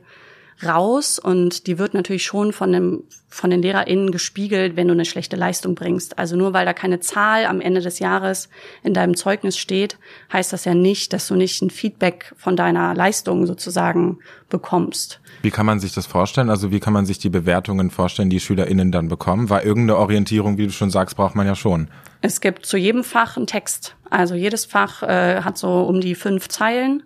raus 0.65 1.19
und 1.19 1.67
die 1.67 1.79
wird 1.79 1.95
natürlich 1.95 2.25
schon 2.25 2.53
von 2.53 2.73
dem 2.73 3.05
von 3.31 3.50
den 3.50 3.61
LehrerInnen 3.61 4.11
gespiegelt, 4.11 4.75
wenn 4.75 4.88
du 4.88 4.95
eine 4.95 5.05
schlechte 5.05 5.37
Leistung 5.37 5.75
bringst. 5.75 6.19
Also 6.19 6.35
nur 6.35 6.55
weil 6.55 6.65
da 6.65 6.73
keine 6.73 6.99
Zahl 6.99 7.45
am 7.45 7.61
Ende 7.61 7.83
des 7.83 7.99
Jahres 7.99 8.49
in 8.83 8.95
deinem 8.95 9.17
Zeugnis 9.17 9.59
steht, 9.59 9.99
heißt 10.33 10.53
das 10.53 10.65
ja 10.65 10.75
nicht, 10.75 11.12
dass 11.12 11.29
du 11.29 11.37
nicht 11.37 11.61
ein 11.61 11.69
Feedback 11.69 12.33
von 12.38 12.57
deiner 12.57 12.95
Leistung 12.95 13.47
sozusagen 13.47 14.19
bekommst. 14.49 15.21
Wie 15.43 15.50
kann 15.50 15.67
man 15.67 15.79
sich 15.79 15.93
das 15.93 16.07
vorstellen? 16.07 16.49
Also 16.49 16.73
wie 16.73 16.81
kann 16.81 16.95
man 16.95 17.05
sich 17.05 17.19
die 17.19 17.29
Bewertungen 17.29 17.91
vorstellen, 17.91 18.31
die 18.31 18.41
SchülerInnen 18.41 18.91
dann 18.91 19.09
bekommen? 19.09 19.50
Weil 19.50 19.65
irgendeine 19.65 19.99
Orientierung, 19.99 20.57
wie 20.57 20.67
du 20.67 20.73
schon 20.73 20.91
sagst, 20.91 21.17
braucht 21.17 21.35
man 21.35 21.47
ja 21.47 21.55
schon. 21.55 21.88
Es 22.23 22.41
gibt 22.41 22.67
zu 22.67 22.77
jedem 22.77 23.05
Fach 23.05 23.37
einen 23.37 23.47
Text. 23.47 23.95
Also 24.11 24.35
jedes 24.35 24.65
Fach 24.65 25.03
äh, 25.03 25.43
hat 25.43 25.59
so 25.59 25.83
um 25.83 26.00
die 26.00 26.15
fünf 26.15 26.49
Zeilen. 26.49 27.05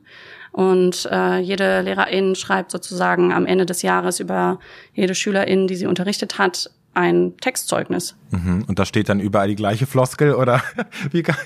Und 0.52 1.09
äh, 1.11 1.38
jede 1.38 1.80
Lehrerin 1.80 2.35
schreibt 2.35 2.71
sozusagen 2.71 3.32
am 3.32 3.47
Ende 3.47 3.66
des 3.66 3.82
Jahres 3.82 4.21
über 4.21 4.59
jede 4.92 5.14
Schülerin, 5.14 5.66
die 5.66 5.76
sie 5.76 5.87
unterrichtet 5.87 6.38
hat, 6.38 6.71
ein 6.94 7.38
Textzeugnis. 7.38 8.16
Mhm. 8.30 8.64
Und 8.68 8.78
da 8.78 8.85
steht 8.85 9.09
dann 9.09 9.18
überall 9.18 9.49
die 9.49 9.56
gleiche 9.56 9.87
Floskel 9.87 10.35
oder 10.35 10.62
wie 11.11 11.23
kann, 11.23 11.37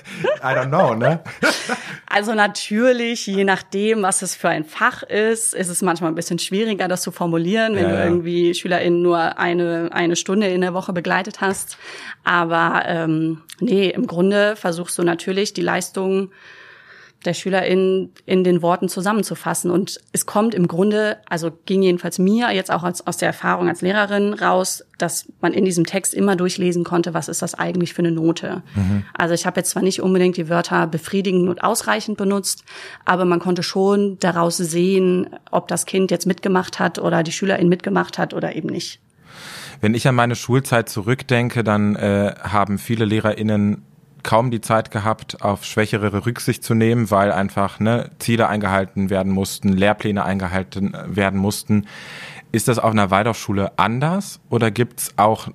I 0.41 0.47
don't 0.47 0.67
know, 0.67 0.93
ne? 0.93 1.21
Also 2.09 2.33
natürlich, 2.33 3.27
je 3.27 3.43
nachdem, 3.43 4.01
was 4.01 4.21
es 4.21 4.33
für 4.33 4.47
ein 4.47 4.63
Fach 4.63 5.03
ist, 5.03 5.53
ist 5.53 5.67
es 5.67 5.81
manchmal 5.81 6.09
ein 6.09 6.15
bisschen 6.15 6.39
schwieriger, 6.39 6.87
das 6.87 7.01
zu 7.01 7.11
formulieren, 7.11 7.75
wenn 7.75 7.83
ja, 7.83 7.91
du 7.91 8.03
irgendwie 8.03 8.53
SchülerInnen 8.53 9.01
nur 9.01 9.37
eine, 9.37 9.89
eine 9.91 10.15
Stunde 10.15 10.47
in 10.47 10.61
der 10.61 10.73
Woche 10.73 10.93
begleitet 10.93 11.41
hast. 11.41 11.77
Aber 12.23 12.83
ähm, 12.85 13.41
nee, 13.59 13.89
im 13.89 14.07
Grunde 14.07 14.55
versuchst 14.55 14.97
du 14.97 15.03
natürlich 15.03 15.53
die 15.53 15.61
Leistung 15.61 16.31
der 17.27 17.33
SchülerInnen 17.33 18.11
in 18.25 18.43
den 18.43 18.61
Worten 18.63 18.89
zusammenzufassen. 18.89 19.69
Und 19.69 19.99
es 20.13 20.25
kommt 20.25 20.55
im 20.55 20.67
Grunde, 20.67 21.17
also 21.29 21.51
ging 21.65 21.83
jedenfalls 21.83 22.17
mir 22.17 22.51
jetzt 22.51 22.71
auch 22.71 22.83
als, 22.83 23.05
aus 23.05 23.17
der 23.17 23.27
Erfahrung 23.27 23.67
als 23.67 23.81
Lehrerin 23.81 24.33
raus, 24.33 24.83
dass 24.97 25.31
man 25.41 25.53
in 25.53 25.65
diesem 25.65 25.85
Text 25.85 26.13
immer 26.13 26.35
durchlesen 26.35 26.83
konnte, 26.83 27.13
was 27.13 27.27
ist 27.27 27.41
das 27.41 27.53
eigentlich 27.53 27.93
für 27.93 28.01
eine 28.01 28.11
Note. 28.11 28.63
Mhm. 28.73 29.03
Also 29.13 29.35
ich 29.35 29.45
habe 29.45 29.59
jetzt 29.59 29.69
zwar 29.69 29.83
nicht 29.83 30.01
unbedingt 30.01 30.37
die 30.37 30.49
Wörter 30.49 30.87
befriedigend 30.87 31.49
und 31.49 31.63
ausreichend 31.63 32.17
benutzt, 32.17 32.63
aber 33.05 33.25
man 33.25 33.39
konnte 33.39 33.61
schon 33.61 34.17
daraus 34.19 34.57
sehen, 34.57 35.29
ob 35.51 35.67
das 35.67 35.85
Kind 35.85 36.09
jetzt 36.09 36.25
mitgemacht 36.25 36.79
hat 36.79 36.97
oder 36.97 37.21
die 37.21 37.31
Schülerin 37.31 37.69
mitgemacht 37.69 38.17
hat 38.17 38.33
oder 38.33 38.55
eben 38.55 38.69
nicht. 38.69 38.99
Wenn 39.81 39.93
ich 39.93 40.07
an 40.07 40.15
meine 40.15 40.35
Schulzeit 40.35 40.89
zurückdenke, 40.89 41.63
dann 41.63 41.95
äh, 41.95 42.33
haben 42.41 42.79
viele 42.79 43.05
LehrerInnen 43.05 43.83
kaum 44.27 44.51
die 44.51 44.59
Zeit 44.59 44.91
gehabt, 44.91 45.41
auf 45.41 45.63
Schwächere 45.63 46.25
Rücksicht 46.25 46.61
zu 46.61 46.73
nehmen, 46.75 47.09
weil 47.09 47.31
einfach 47.31 47.79
ne, 47.79 48.11
Ziele 48.19 48.49
eingehalten 48.49 49.09
werden 49.09 49.31
mussten, 49.31 49.69
Lehrpläne 49.69 50.25
eingehalten 50.25 50.93
werden 51.05 51.39
mussten. 51.39 51.87
Ist 52.51 52.67
das 52.67 52.77
auf 52.77 52.91
einer 52.91 53.09
Waldorfschule 53.09 53.71
anders 53.79 54.41
oder 54.49 54.69
gibt's 54.69 55.13
auch 55.15 55.47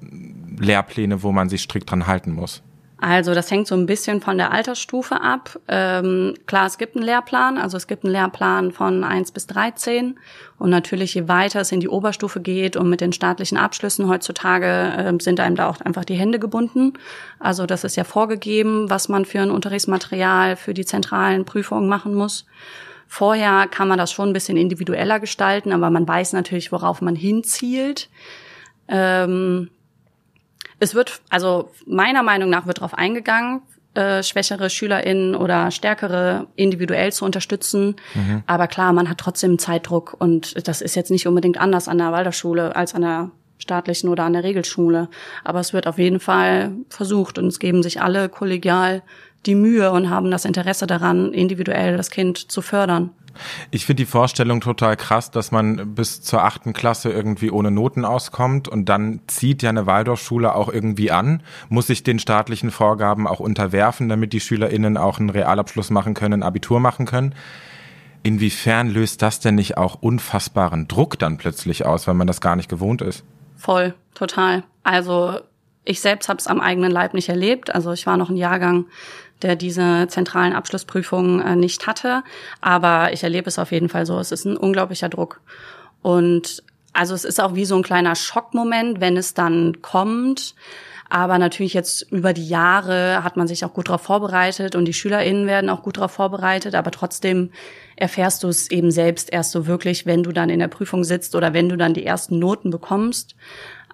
Lehrpläne, 0.58 1.22
wo 1.22 1.32
man 1.32 1.50
sich 1.50 1.60
strikt 1.60 1.90
dran 1.90 2.06
halten 2.06 2.32
muss? 2.32 2.62
Also 3.02 3.34
das 3.34 3.50
hängt 3.50 3.66
so 3.66 3.74
ein 3.74 3.86
bisschen 3.86 4.20
von 4.20 4.38
der 4.38 4.52
Altersstufe 4.52 5.20
ab. 5.20 5.58
Ähm, 5.66 6.34
klar, 6.46 6.66
es 6.66 6.78
gibt 6.78 6.94
einen 6.94 7.04
Lehrplan, 7.04 7.58
also 7.58 7.76
es 7.76 7.88
gibt 7.88 8.04
einen 8.04 8.12
Lehrplan 8.12 8.70
von 8.70 9.02
1 9.02 9.32
bis 9.32 9.48
13 9.48 10.20
und 10.60 10.70
natürlich 10.70 11.12
je 11.14 11.26
weiter 11.26 11.62
es 11.62 11.72
in 11.72 11.80
die 11.80 11.88
Oberstufe 11.88 12.38
geht 12.38 12.76
und 12.76 12.88
mit 12.88 13.00
den 13.00 13.12
staatlichen 13.12 13.58
Abschlüssen 13.58 14.08
heutzutage 14.08 14.66
äh, 14.96 15.12
sind 15.20 15.40
einem 15.40 15.56
da 15.56 15.68
auch 15.68 15.80
einfach 15.80 16.04
die 16.04 16.14
Hände 16.14 16.38
gebunden. 16.38 16.92
Also 17.40 17.66
das 17.66 17.82
ist 17.82 17.96
ja 17.96 18.04
vorgegeben, 18.04 18.88
was 18.88 19.08
man 19.08 19.24
für 19.24 19.40
ein 19.40 19.50
Unterrichtsmaterial 19.50 20.54
für 20.54 20.72
die 20.72 20.84
zentralen 20.84 21.44
Prüfungen 21.44 21.88
machen 21.88 22.14
muss. 22.14 22.46
Vorher 23.08 23.66
kann 23.66 23.88
man 23.88 23.98
das 23.98 24.12
schon 24.12 24.30
ein 24.30 24.32
bisschen 24.32 24.56
individueller 24.56 25.18
gestalten, 25.18 25.72
aber 25.72 25.90
man 25.90 26.06
weiß 26.06 26.34
natürlich, 26.34 26.70
worauf 26.70 27.02
man 27.02 27.16
hinzielt. 27.16 28.08
Ähm, 28.86 29.70
es 30.82 30.96
wird, 30.96 31.22
also 31.30 31.70
meiner 31.86 32.24
Meinung 32.24 32.50
nach 32.50 32.66
wird 32.66 32.78
darauf 32.78 32.94
eingegangen, 32.94 33.62
äh, 33.94 34.22
schwächere 34.24 34.68
SchülerInnen 34.68 35.36
oder 35.36 35.70
stärkere 35.70 36.48
individuell 36.56 37.12
zu 37.12 37.24
unterstützen. 37.24 37.94
Mhm. 38.14 38.42
Aber 38.46 38.66
klar, 38.66 38.92
man 38.92 39.08
hat 39.08 39.18
trotzdem 39.18 39.60
Zeitdruck 39.60 40.16
und 40.18 40.66
das 40.66 40.80
ist 40.80 40.96
jetzt 40.96 41.12
nicht 41.12 41.28
unbedingt 41.28 41.60
anders 41.60 41.86
an 41.86 41.98
der 41.98 42.10
Waldorfschule 42.10 42.74
als 42.74 42.96
an 42.96 43.02
der 43.02 43.30
staatlichen 43.58 44.08
oder 44.08 44.24
an 44.24 44.32
der 44.32 44.42
Regelschule. 44.42 45.08
Aber 45.44 45.60
es 45.60 45.72
wird 45.72 45.86
auf 45.86 45.98
jeden 45.98 46.18
Fall 46.18 46.72
versucht 46.88 47.38
und 47.38 47.46
es 47.46 47.60
geben 47.60 47.84
sich 47.84 48.02
alle 48.02 48.28
kollegial 48.28 49.02
die 49.46 49.54
Mühe 49.54 49.90
und 49.92 50.10
haben 50.10 50.30
das 50.30 50.44
Interesse 50.44 50.86
daran, 50.86 51.32
individuell 51.32 51.96
das 51.96 52.10
Kind 52.10 52.50
zu 52.50 52.62
fördern. 52.62 53.10
Ich 53.70 53.86
finde 53.86 54.02
die 54.02 54.06
Vorstellung 54.06 54.60
total 54.60 54.96
krass, 54.96 55.30
dass 55.30 55.52
man 55.52 55.94
bis 55.94 56.20
zur 56.20 56.44
achten 56.44 56.72
Klasse 56.72 57.10
irgendwie 57.10 57.50
ohne 57.50 57.70
Noten 57.70 58.04
auskommt 58.04 58.68
und 58.68 58.88
dann 58.88 59.20
zieht 59.26 59.62
ja 59.62 59.70
eine 59.70 59.86
Waldorfschule 59.86 60.54
auch 60.54 60.68
irgendwie 60.68 61.10
an, 61.10 61.42
muss 61.68 61.86
sich 61.86 62.02
den 62.02 62.18
staatlichen 62.18 62.70
Vorgaben 62.70 63.26
auch 63.26 63.40
unterwerfen, 63.40 64.08
damit 64.08 64.32
die 64.32 64.40
SchülerInnen 64.40 64.96
auch 64.96 65.18
einen 65.18 65.30
Realabschluss 65.30 65.90
machen 65.90 66.14
können, 66.14 66.42
Abitur 66.42 66.80
machen 66.80 67.06
können. 67.06 67.34
Inwiefern 68.22 68.88
löst 68.88 69.22
das 69.22 69.40
denn 69.40 69.56
nicht 69.56 69.76
auch 69.76 69.96
unfassbaren 70.00 70.86
Druck 70.86 71.18
dann 71.18 71.38
plötzlich 71.38 71.86
aus, 71.86 72.06
wenn 72.06 72.16
man 72.16 72.26
das 72.26 72.40
gar 72.40 72.54
nicht 72.54 72.68
gewohnt 72.68 73.02
ist? 73.02 73.24
Voll, 73.56 73.94
total. 74.14 74.62
Also 74.84 75.40
ich 75.84 76.00
selbst 76.00 76.28
habe 76.28 76.38
es 76.38 76.46
am 76.46 76.60
eigenen 76.60 76.92
Leib 76.92 77.14
nicht 77.14 77.28
erlebt. 77.28 77.74
Also 77.74 77.92
ich 77.92 78.06
war 78.06 78.16
noch 78.16 78.30
ein 78.30 78.36
Jahrgang, 78.36 78.86
der 79.42 79.56
diese 79.56 80.06
zentralen 80.08 80.52
Abschlussprüfungen 80.52 81.40
äh, 81.40 81.56
nicht 81.56 81.86
hatte. 81.86 82.22
Aber 82.60 83.12
ich 83.12 83.22
erlebe 83.22 83.48
es 83.48 83.58
auf 83.58 83.72
jeden 83.72 83.88
Fall 83.88 84.06
so. 84.06 84.18
Es 84.18 84.32
ist 84.32 84.44
ein 84.44 84.56
unglaublicher 84.56 85.08
Druck. 85.08 85.40
Und 86.02 86.62
also 86.92 87.14
es 87.14 87.24
ist 87.24 87.40
auch 87.40 87.54
wie 87.54 87.64
so 87.64 87.76
ein 87.76 87.82
kleiner 87.82 88.14
Schockmoment, 88.14 89.00
wenn 89.00 89.16
es 89.16 89.34
dann 89.34 89.80
kommt. 89.82 90.54
Aber 91.08 91.36
natürlich 91.38 91.74
jetzt 91.74 92.10
über 92.10 92.32
die 92.32 92.48
Jahre 92.48 93.22
hat 93.22 93.36
man 93.36 93.46
sich 93.46 93.66
auch 93.66 93.74
gut 93.74 93.88
darauf 93.88 94.00
vorbereitet 94.00 94.74
und 94.74 94.86
die 94.86 94.94
SchülerInnen 94.94 95.46
werden 95.46 95.68
auch 95.68 95.82
gut 95.82 95.98
darauf 95.98 96.12
vorbereitet. 96.12 96.74
Aber 96.74 96.90
trotzdem 96.90 97.50
erfährst 97.96 98.42
du 98.42 98.48
es 98.48 98.70
eben 98.70 98.90
selbst 98.90 99.30
erst 99.30 99.50
so 99.50 99.66
wirklich, 99.66 100.06
wenn 100.06 100.22
du 100.22 100.32
dann 100.32 100.48
in 100.48 100.58
der 100.58 100.68
Prüfung 100.68 101.04
sitzt 101.04 101.34
oder 101.34 101.52
wenn 101.52 101.68
du 101.68 101.76
dann 101.76 101.92
die 101.92 102.06
ersten 102.06 102.38
Noten 102.38 102.70
bekommst. 102.70 103.36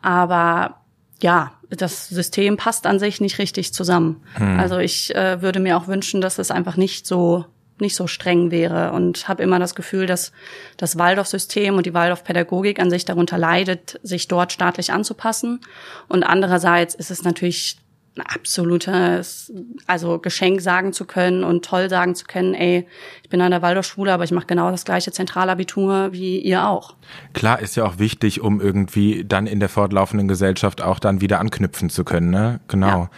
Aber 0.01 0.77
ja, 1.21 1.53
das 1.71 2.09
System 2.09 2.57
passt 2.57 2.87
an 2.87 2.99
sich 2.99 3.21
nicht 3.21 3.39
richtig 3.39 3.75
zusammen. 3.75 4.23
Hm. 4.35 4.59
Also 4.59 4.79
ich 4.79 5.15
äh, 5.15 5.43
würde 5.43 5.61
mir 5.61 5.77
auch 5.77 5.89
wünschen, 5.89 6.21
dass 6.21 6.39
es 6.39 6.51
einfach 6.51 6.77
nicht 6.77 7.07
so 7.07 7.45
nicht 7.81 7.95
so 7.95 8.09
streng 8.09 8.51
wäre 8.51 8.91
und 8.91 9.29
habe 9.29 9.43
immer 9.43 9.61
das 9.61 9.77
Gefühl, 9.77 10.07
dass 10.07 10.33
das 10.77 10.99
Waldorf-System 10.99 11.77
und 11.77 11.87
die 11.87 11.95
Waldorf-Pädagogik 11.95 12.81
an 12.81 12.91
sich 12.91 13.05
darunter 13.05 13.39
leidet, 13.39 14.01
sich 14.03 14.27
dort 14.27 14.53
staatlich 14.53 14.93
anzupassen. 14.93 15.61
Und 16.09 16.25
andererseits 16.25 16.97
ist 16.97 17.13
es 17.13 17.23
natürlich 17.23 17.79
ein 18.19 18.27
absolutes, 18.27 19.53
also 19.87 20.19
Geschenk 20.19 20.61
sagen 20.61 20.93
zu 20.93 21.05
können 21.05 21.45
und 21.45 21.65
toll 21.65 21.89
sagen 21.89 22.15
zu 22.15 22.25
können, 22.25 22.55
ey, 22.55 22.87
ich 23.23 23.29
bin 23.29 23.41
an 23.41 23.51
der 23.51 23.63
Waldorfschule, 23.63 24.13
aber 24.13 24.25
ich 24.25 24.33
mache 24.33 24.47
genau 24.47 24.71
das 24.71 24.85
gleiche 24.85 25.13
Zentralabitur 25.13 26.13
wie 26.13 26.39
ihr 26.39 26.67
auch. 26.67 26.97
Klar, 27.33 27.61
ist 27.61 27.77
ja 27.77 27.85
auch 27.85 27.99
wichtig, 27.99 28.41
um 28.41 28.61
irgendwie 28.61 29.25
dann 29.25 29.47
in 29.47 29.61
der 29.61 29.69
fortlaufenden 29.69 30.29
Gesellschaft 30.29 30.83
auch 30.83 30.99
dann 30.99 31.21
wieder 31.21 31.41
anknüpfen 31.41 31.91
zu 31.91 32.05
können, 32.05 32.31
ne? 32.31 32.61
Genau. 32.69 32.87
Ja. 32.87 33.11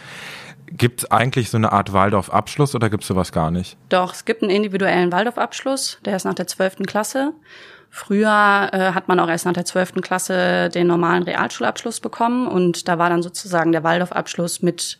Gibt 0.73 1.01
es 1.01 1.11
eigentlich 1.11 1.49
so 1.49 1.57
eine 1.57 1.73
Art 1.73 1.91
Waldorf-Abschluss 1.91 2.75
oder 2.75 2.89
gibt 2.89 3.03
es 3.03 3.07
sowas 3.07 3.33
gar 3.33 3.51
nicht? 3.51 3.77
Doch, 3.89 4.13
es 4.13 4.23
gibt 4.23 4.41
einen 4.41 4.51
individuellen 4.51 5.11
Waldorf-Abschluss, 5.11 5.99
der 6.05 6.15
ist 6.15 6.23
nach 6.23 6.33
der 6.33 6.47
zwölften 6.47 6.85
Klasse. 6.85 7.33
Früher 7.93 8.69
äh, 8.71 8.93
hat 8.93 9.09
man 9.09 9.19
auch 9.19 9.27
erst 9.27 9.45
nach 9.45 9.51
der 9.51 9.65
zwölften 9.65 10.01
Klasse 10.01 10.69
den 10.69 10.87
normalen 10.87 11.23
Realschulabschluss 11.23 11.99
bekommen 11.99 12.47
und 12.47 12.87
da 12.87 12.97
war 12.97 13.09
dann 13.09 13.21
sozusagen 13.21 13.73
der 13.73 13.83
Waldorf-Abschluss 13.83 14.61
mit 14.61 14.97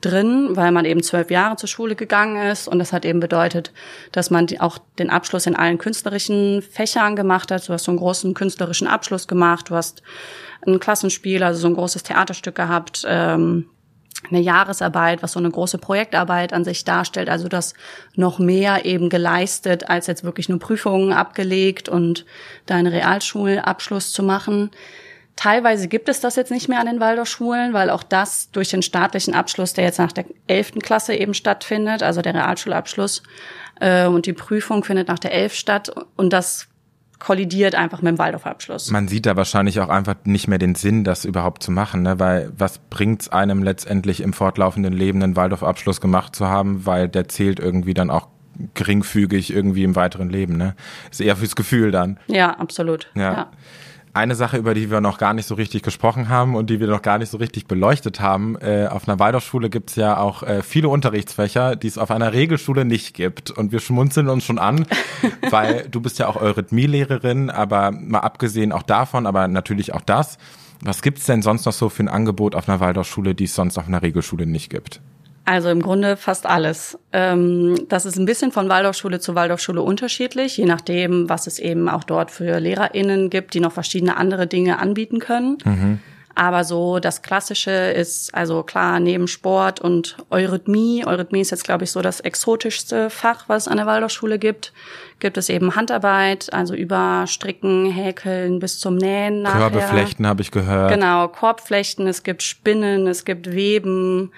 drin, 0.00 0.48
weil 0.50 0.72
man 0.72 0.84
eben 0.84 1.00
zwölf 1.00 1.30
Jahre 1.30 1.54
zur 1.54 1.68
Schule 1.68 1.94
gegangen 1.94 2.50
ist 2.50 2.66
und 2.66 2.80
das 2.80 2.92
hat 2.92 3.04
eben 3.04 3.20
bedeutet, 3.20 3.72
dass 4.10 4.30
man 4.30 4.48
auch 4.58 4.78
den 4.98 5.10
Abschluss 5.10 5.46
in 5.46 5.54
allen 5.54 5.78
künstlerischen 5.78 6.60
Fächern 6.60 7.14
gemacht 7.14 7.52
hat. 7.52 7.68
Du 7.68 7.72
hast 7.72 7.84
so 7.84 7.92
einen 7.92 8.00
großen 8.00 8.34
künstlerischen 8.34 8.88
Abschluss 8.88 9.28
gemacht, 9.28 9.70
du 9.70 9.76
hast 9.76 10.02
ein 10.66 10.80
Klassenspiel, 10.80 11.44
also 11.44 11.60
so 11.60 11.68
ein 11.68 11.74
großes 11.74 12.02
Theaterstück 12.02 12.56
gehabt, 12.56 13.04
ähm, 13.08 13.66
eine 14.30 14.40
Jahresarbeit, 14.40 15.22
was 15.22 15.32
so 15.32 15.38
eine 15.38 15.50
große 15.50 15.78
Projektarbeit 15.78 16.52
an 16.52 16.64
sich 16.64 16.84
darstellt, 16.84 17.28
also 17.28 17.48
das 17.48 17.74
noch 18.14 18.38
mehr 18.38 18.84
eben 18.84 19.08
geleistet, 19.08 19.88
als 19.88 20.06
jetzt 20.06 20.24
wirklich 20.24 20.48
nur 20.48 20.58
Prüfungen 20.58 21.12
abgelegt 21.12 21.88
und 21.88 22.24
deinen 22.66 22.86
Realschulabschluss 22.86 24.12
zu 24.12 24.22
machen. 24.22 24.70
Teilweise 25.36 25.88
gibt 25.88 26.08
es 26.08 26.20
das 26.20 26.36
jetzt 26.36 26.52
nicht 26.52 26.68
mehr 26.68 26.78
an 26.78 26.86
den 26.86 27.00
Waldorfschulen, 27.00 27.72
weil 27.72 27.90
auch 27.90 28.04
das 28.04 28.50
durch 28.52 28.70
den 28.70 28.82
staatlichen 28.82 29.34
Abschluss, 29.34 29.72
der 29.72 29.84
jetzt 29.84 29.98
nach 29.98 30.12
der 30.12 30.26
elften 30.46 30.80
Klasse 30.80 31.14
eben 31.14 31.34
stattfindet, 31.34 32.02
also 32.02 32.22
der 32.22 32.34
Realschulabschluss, 32.34 33.22
äh, 33.80 34.06
und 34.06 34.26
die 34.26 34.32
Prüfung 34.32 34.84
findet 34.84 35.08
nach 35.08 35.18
der 35.18 35.32
elf 35.32 35.54
statt 35.54 35.92
und 36.16 36.32
das 36.32 36.68
kollidiert 37.18 37.74
einfach 37.74 38.02
mit 38.02 38.10
dem 38.10 38.18
Waldorfabschluss. 38.18 38.90
Man 38.90 39.08
sieht 39.08 39.26
da 39.26 39.36
wahrscheinlich 39.36 39.80
auch 39.80 39.88
einfach 39.88 40.16
nicht 40.24 40.48
mehr 40.48 40.58
den 40.58 40.74
Sinn, 40.74 41.04
das 41.04 41.24
überhaupt 41.24 41.62
zu 41.62 41.70
machen, 41.70 42.02
ne? 42.02 42.18
weil 42.18 42.52
was 42.56 42.78
bringt's 42.78 43.28
einem 43.28 43.62
letztendlich 43.62 44.20
im 44.20 44.32
fortlaufenden 44.32 44.92
Leben 44.92 45.22
einen 45.22 45.36
Waldorfabschluss 45.36 46.00
gemacht 46.00 46.36
zu 46.36 46.46
haben, 46.46 46.86
weil 46.86 47.08
der 47.08 47.28
zählt 47.28 47.60
irgendwie 47.60 47.94
dann 47.94 48.10
auch 48.10 48.28
geringfügig 48.74 49.52
irgendwie 49.52 49.84
im 49.84 49.96
weiteren 49.96 50.30
Leben, 50.30 50.56
ne? 50.56 50.76
Ist 51.10 51.20
eher 51.20 51.34
fürs 51.34 51.56
Gefühl 51.56 51.90
dann. 51.90 52.18
Ja, 52.28 52.50
absolut. 52.56 53.08
ja. 53.14 53.32
ja. 53.32 53.50
Eine 54.14 54.36
Sache, 54.36 54.58
über 54.58 54.74
die 54.74 54.92
wir 54.92 55.00
noch 55.00 55.18
gar 55.18 55.34
nicht 55.34 55.46
so 55.46 55.56
richtig 55.56 55.82
gesprochen 55.82 56.28
haben 56.28 56.54
und 56.54 56.70
die 56.70 56.78
wir 56.78 56.86
noch 56.86 57.02
gar 57.02 57.18
nicht 57.18 57.30
so 57.30 57.36
richtig 57.38 57.66
beleuchtet 57.66 58.20
haben, 58.20 58.56
äh, 58.60 58.86
auf 58.86 59.08
einer 59.08 59.18
Waldorfschule 59.18 59.70
gibt 59.70 59.90
es 59.90 59.96
ja 59.96 60.18
auch 60.18 60.44
äh, 60.44 60.62
viele 60.62 60.88
Unterrichtsfächer, 60.88 61.74
die 61.74 61.88
es 61.88 61.98
auf 61.98 62.12
einer 62.12 62.32
Regelschule 62.32 62.84
nicht 62.84 63.14
gibt. 63.14 63.50
Und 63.50 63.72
wir 63.72 63.80
schmunzeln 63.80 64.28
uns 64.28 64.44
schon 64.44 64.60
an, 64.60 64.86
weil 65.50 65.88
du 65.90 66.00
bist 66.00 66.20
ja 66.20 66.28
auch 66.28 66.36
Eurythmielehrerin, 66.36 67.50
aber 67.50 67.90
mal 67.90 68.20
abgesehen 68.20 68.70
auch 68.70 68.84
davon, 68.84 69.26
aber 69.26 69.48
natürlich 69.48 69.92
auch 69.92 70.02
das. 70.02 70.38
Was 70.80 71.02
gibt's 71.02 71.26
denn 71.26 71.42
sonst 71.42 71.64
noch 71.66 71.72
so 71.72 71.88
für 71.88 72.04
ein 72.04 72.08
Angebot 72.08 72.54
auf 72.54 72.68
einer 72.68 72.78
Waldorfschule, 72.78 73.34
die 73.34 73.44
es 73.44 73.56
sonst 73.56 73.78
auf 73.78 73.88
einer 73.88 74.02
Regelschule 74.02 74.46
nicht 74.46 74.70
gibt? 74.70 75.00
Also 75.46 75.68
im 75.68 75.82
Grunde 75.82 76.16
fast 76.16 76.46
alles. 76.46 76.98
Ähm, 77.12 77.86
das 77.88 78.06
ist 78.06 78.16
ein 78.16 78.24
bisschen 78.24 78.50
von 78.50 78.68
Waldorfschule 78.68 79.20
zu 79.20 79.34
Waldorfschule 79.34 79.82
unterschiedlich, 79.82 80.56
je 80.56 80.64
nachdem, 80.64 81.28
was 81.28 81.46
es 81.46 81.58
eben 81.58 81.88
auch 81.88 82.04
dort 82.04 82.30
für 82.30 82.58
LehrerInnen 82.60 83.28
gibt, 83.28 83.52
die 83.52 83.60
noch 83.60 83.72
verschiedene 83.72 84.16
andere 84.16 84.46
Dinge 84.46 84.78
anbieten 84.78 85.18
können. 85.18 85.58
Mhm. 85.64 86.00
Aber 86.36 86.64
so 86.64 86.98
das 86.98 87.22
Klassische 87.22 87.70
ist, 87.70 88.34
also 88.34 88.64
klar, 88.64 88.98
neben 88.98 89.28
Sport 89.28 89.80
und 89.80 90.16
Eurythmie, 90.30 91.04
Eurythmie 91.06 91.40
ist 91.40 91.50
jetzt, 91.50 91.62
glaube 91.62 91.84
ich, 91.84 91.92
so 91.92 92.02
das 92.02 92.20
exotischste 92.20 93.08
Fach, 93.08 93.44
was 93.46 93.64
es 93.64 93.68
an 93.68 93.76
der 93.76 93.86
Waldorfschule 93.86 94.38
gibt, 94.40 94.72
gibt 95.20 95.36
es 95.36 95.48
eben 95.48 95.76
Handarbeit, 95.76 96.52
also 96.52 96.74
über 96.74 97.26
Stricken, 97.28 97.88
Häkeln 97.90 98.58
bis 98.58 98.80
zum 98.80 98.96
Nähen 98.96 99.42
nachher. 99.42 99.70
Körbeflechten 99.70 100.26
habe 100.26 100.42
ich 100.42 100.50
gehört. 100.50 100.90
Genau, 100.90 101.28
Korbflechten, 101.28 102.08
es 102.08 102.24
gibt 102.24 102.42
Spinnen, 102.42 103.06
es 103.06 103.24
gibt 103.24 103.52
Weben, 103.52 104.32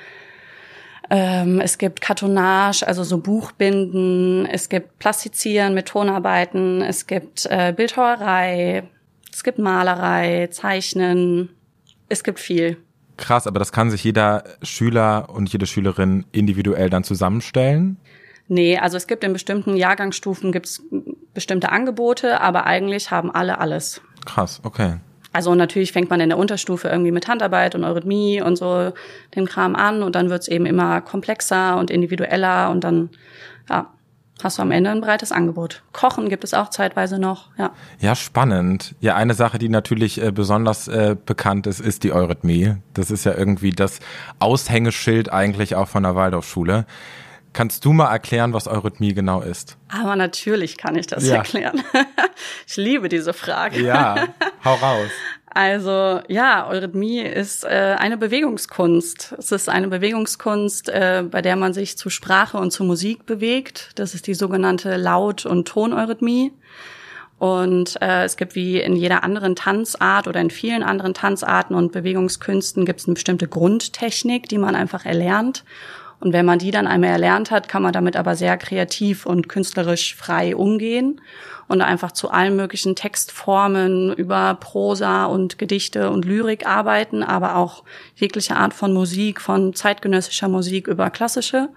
ähm, 1.10 1.60
es 1.60 1.78
gibt 1.78 2.00
Kartonage, 2.00 2.82
also 2.86 3.04
so 3.04 3.18
Buchbinden. 3.18 4.46
Es 4.46 4.68
gibt 4.68 4.98
Plastizieren 4.98 5.74
mit 5.74 5.86
Tonarbeiten. 5.86 6.82
Es 6.82 7.06
gibt 7.06 7.46
äh, 7.46 7.72
Bildhauerei. 7.76 8.84
Es 9.32 9.44
gibt 9.44 9.58
Malerei, 9.58 10.48
Zeichnen. 10.50 11.50
Es 12.08 12.24
gibt 12.24 12.40
viel. 12.40 12.78
Krass, 13.16 13.46
aber 13.46 13.58
das 13.58 13.72
kann 13.72 13.90
sich 13.90 14.04
jeder 14.04 14.44
Schüler 14.62 15.28
und 15.30 15.50
jede 15.50 15.66
Schülerin 15.66 16.26
individuell 16.32 16.90
dann 16.90 17.04
zusammenstellen? 17.04 17.96
Nee, 18.48 18.78
also 18.78 18.96
es 18.96 19.06
gibt 19.06 19.24
in 19.24 19.32
bestimmten 19.32 19.76
Jahrgangsstufen 19.76 20.52
gibt's 20.52 20.82
bestimmte 21.34 21.70
Angebote, 21.70 22.40
aber 22.40 22.66
eigentlich 22.66 23.10
haben 23.10 23.30
alle 23.30 23.58
alles. 23.58 24.00
Krass, 24.24 24.60
okay. 24.62 24.96
Also 25.37 25.55
natürlich 25.55 25.92
fängt 25.92 26.09
man 26.09 26.18
in 26.20 26.31
der 26.31 26.38
Unterstufe 26.38 26.88
irgendwie 26.88 27.11
mit 27.12 27.29
Handarbeit 27.29 27.75
und 27.75 27.85
Eurythmie 27.85 28.40
und 28.40 28.57
so 28.57 28.94
den 29.35 29.44
Kram 29.44 29.77
an 29.77 30.03
und 30.03 30.14
dann 30.14 30.31
wird's 30.31 30.49
eben 30.49 30.64
immer 30.64 31.03
komplexer 31.03 31.77
und 31.77 31.90
individueller 31.90 32.70
und 32.70 32.83
dann, 32.83 33.11
ja. 33.68 33.90
hast 34.42 34.57
du 34.57 34.62
am 34.62 34.70
Ende 34.70 34.88
ein 34.88 35.03
breites 35.03 35.33
Angebot. 35.33 35.83
Kochen 35.92 36.31
gibt 36.31 36.42
es 36.42 36.55
auch 36.55 36.70
zeitweise 36.70 37.18
noch, 37.18 37.51
ja. 37.59 37.72
Ja, 38.01 38.14
spannend. 38.14 38.94
Ja, 39.01 39.14
eine 39.14 39.35
Sache, 39.35 39.59
die 39.59 39.68
natürlich 39.68 40.22
äh, 40.22 40.33
besonders 40.33 40.88
äh, 40.88 41.16
bekannt 41.22 41.66
ist, 41.66 41.81
ist 41.81 42.03
die 42.05 42.14
Eurythmie. 42.14 42.77
Das 42.94 43.11
ist 43.11 43.27
ja 43.27 43.35
irgendwie 43.37 43.72
das 43.72 44.01
Aushängeschild 44.38 45.31
eigentlich 45.31 45.75
auch 45.75 45.88
von 45.88 46.05
der 46.05 46.14
Waldorfschule. 46.14 46.87
Kannst 47.56 47.86
du 47.86 47.94
mal 47.94 48.12
erklären, 48.12 48.52
was 48.52 48.68
Eurythmie 48.68 49.14
genau 49.14 49.40
ist? 49.40 49.78
Aber 49.88 50.14
natürlich 50.14 50.76
kann 50.76 50.94
ich 50.94 51.06
das 51.06 51.26
ja. 51.26 51.36
erklären. 51.36 51.82
ich 52.66 52.76
liebe 52.76 53.08
diese 53.08 53.32
Frage. 53.32 53.80
Ja, 53.80 54.26
hau 54.66 54.74
raus. 54.74 55.08
Also 55.46 56.20
ja, 56.28 56.68
Eurythmie 56.68 57.20
ist 57.20 57.64
äh, 57.64 57.96
eine 57.98 58.18
Bewegungskunst. 58.18 59.36
Es 59.38 59.52
ist 59.52 59.70
eine 59.70 59.88
Bewegungskunst, 59.88 60.90
äh, 60.90 61.24
bei 61.30 61.40
der 61.40 61.56
man 61.56 61.72
sich 61.72 61.96
zu 61.96 62.10
Sprache 62.10 62.58
und 62.58 62.72
zu 62.72 62.84
Musik 62.84 63.24
bewegt. 63.24 63.92
Das 63.94 64.14
ist 64.14 64.26
die 64.26 64.34
sogenannte 64.34 64.98
Laut- 64.98 65.46
und 65.46 65.66
Toneurythmie. 65.66 66.52
Und 67.38 67.96
äh, 68.02 68.24
es 68.24 68.36
gibt 68.36 68.54
wie 68.54 68.82
in 68.82 68.96
jeder 68.96 69.24
anderen 69.24 69.56
Tanzart 69.56 70.28
oder 70.28 70.42
in 70.42 70.50
vielen 70.50 70.82
anderen 70.82 71.14
Tanzarten 71.14 71.74
und 71.74 71.90
Bewegungskünsten 71.92 72.84
gibt 72.84 73.00
es 73.00 73.06
eine 73.06 73.14
bestimmte 73.14 73.48
Grundtechnik, 73.48 74.46
die 74.50 74.58
man 74.58 74.76
einfach 74.76 75.06
erlernt. 75.06 75.64
Und 76.20 76.33
wenn 76.33 76.46
man 76.46 76.59
die 76.59 76.70
dann 76.70 76.87
einmal 76.87 77.11
erlernt 77.11 77.50
hat, 77.50 77.68
kann 77.68 77.83
man 77.83 77.92
damit 77.92 78.16
aber 78.16 78.37
sehr 78.37 78.57
kreativ 78.57 79.26
und 79.26 79.48
künstlerisch 79.48 80.14
frei 80.14 80.57
umgehen 80.57 81.20
und 81.68 81.83
einfach 81.83 82.12
zu 82.12 82.31
allen 82.31 82.57
möglichen 82.57 82.96
Textformen 82.96 84.12
über 84.14 84.55
Prosa 84.55 85.26
und 85.26 85.59
Gedichte 85.59 86.11
und 86.11 86.24
Lyrik 86.24 86.66
arbeiten, 86.66 87.22
aber 87.22 87.57
auch 87.57 87.85
jegliche 88.14 88.57
Art 88.57 88.72
von 88.72 88.92
Musik, 88.92 89.40
von 89.40 89.74
zeitgenössischer 89.74 90.48
Musik 90.48 90.87
über 90.87 91.11
klassische 91.11 91.68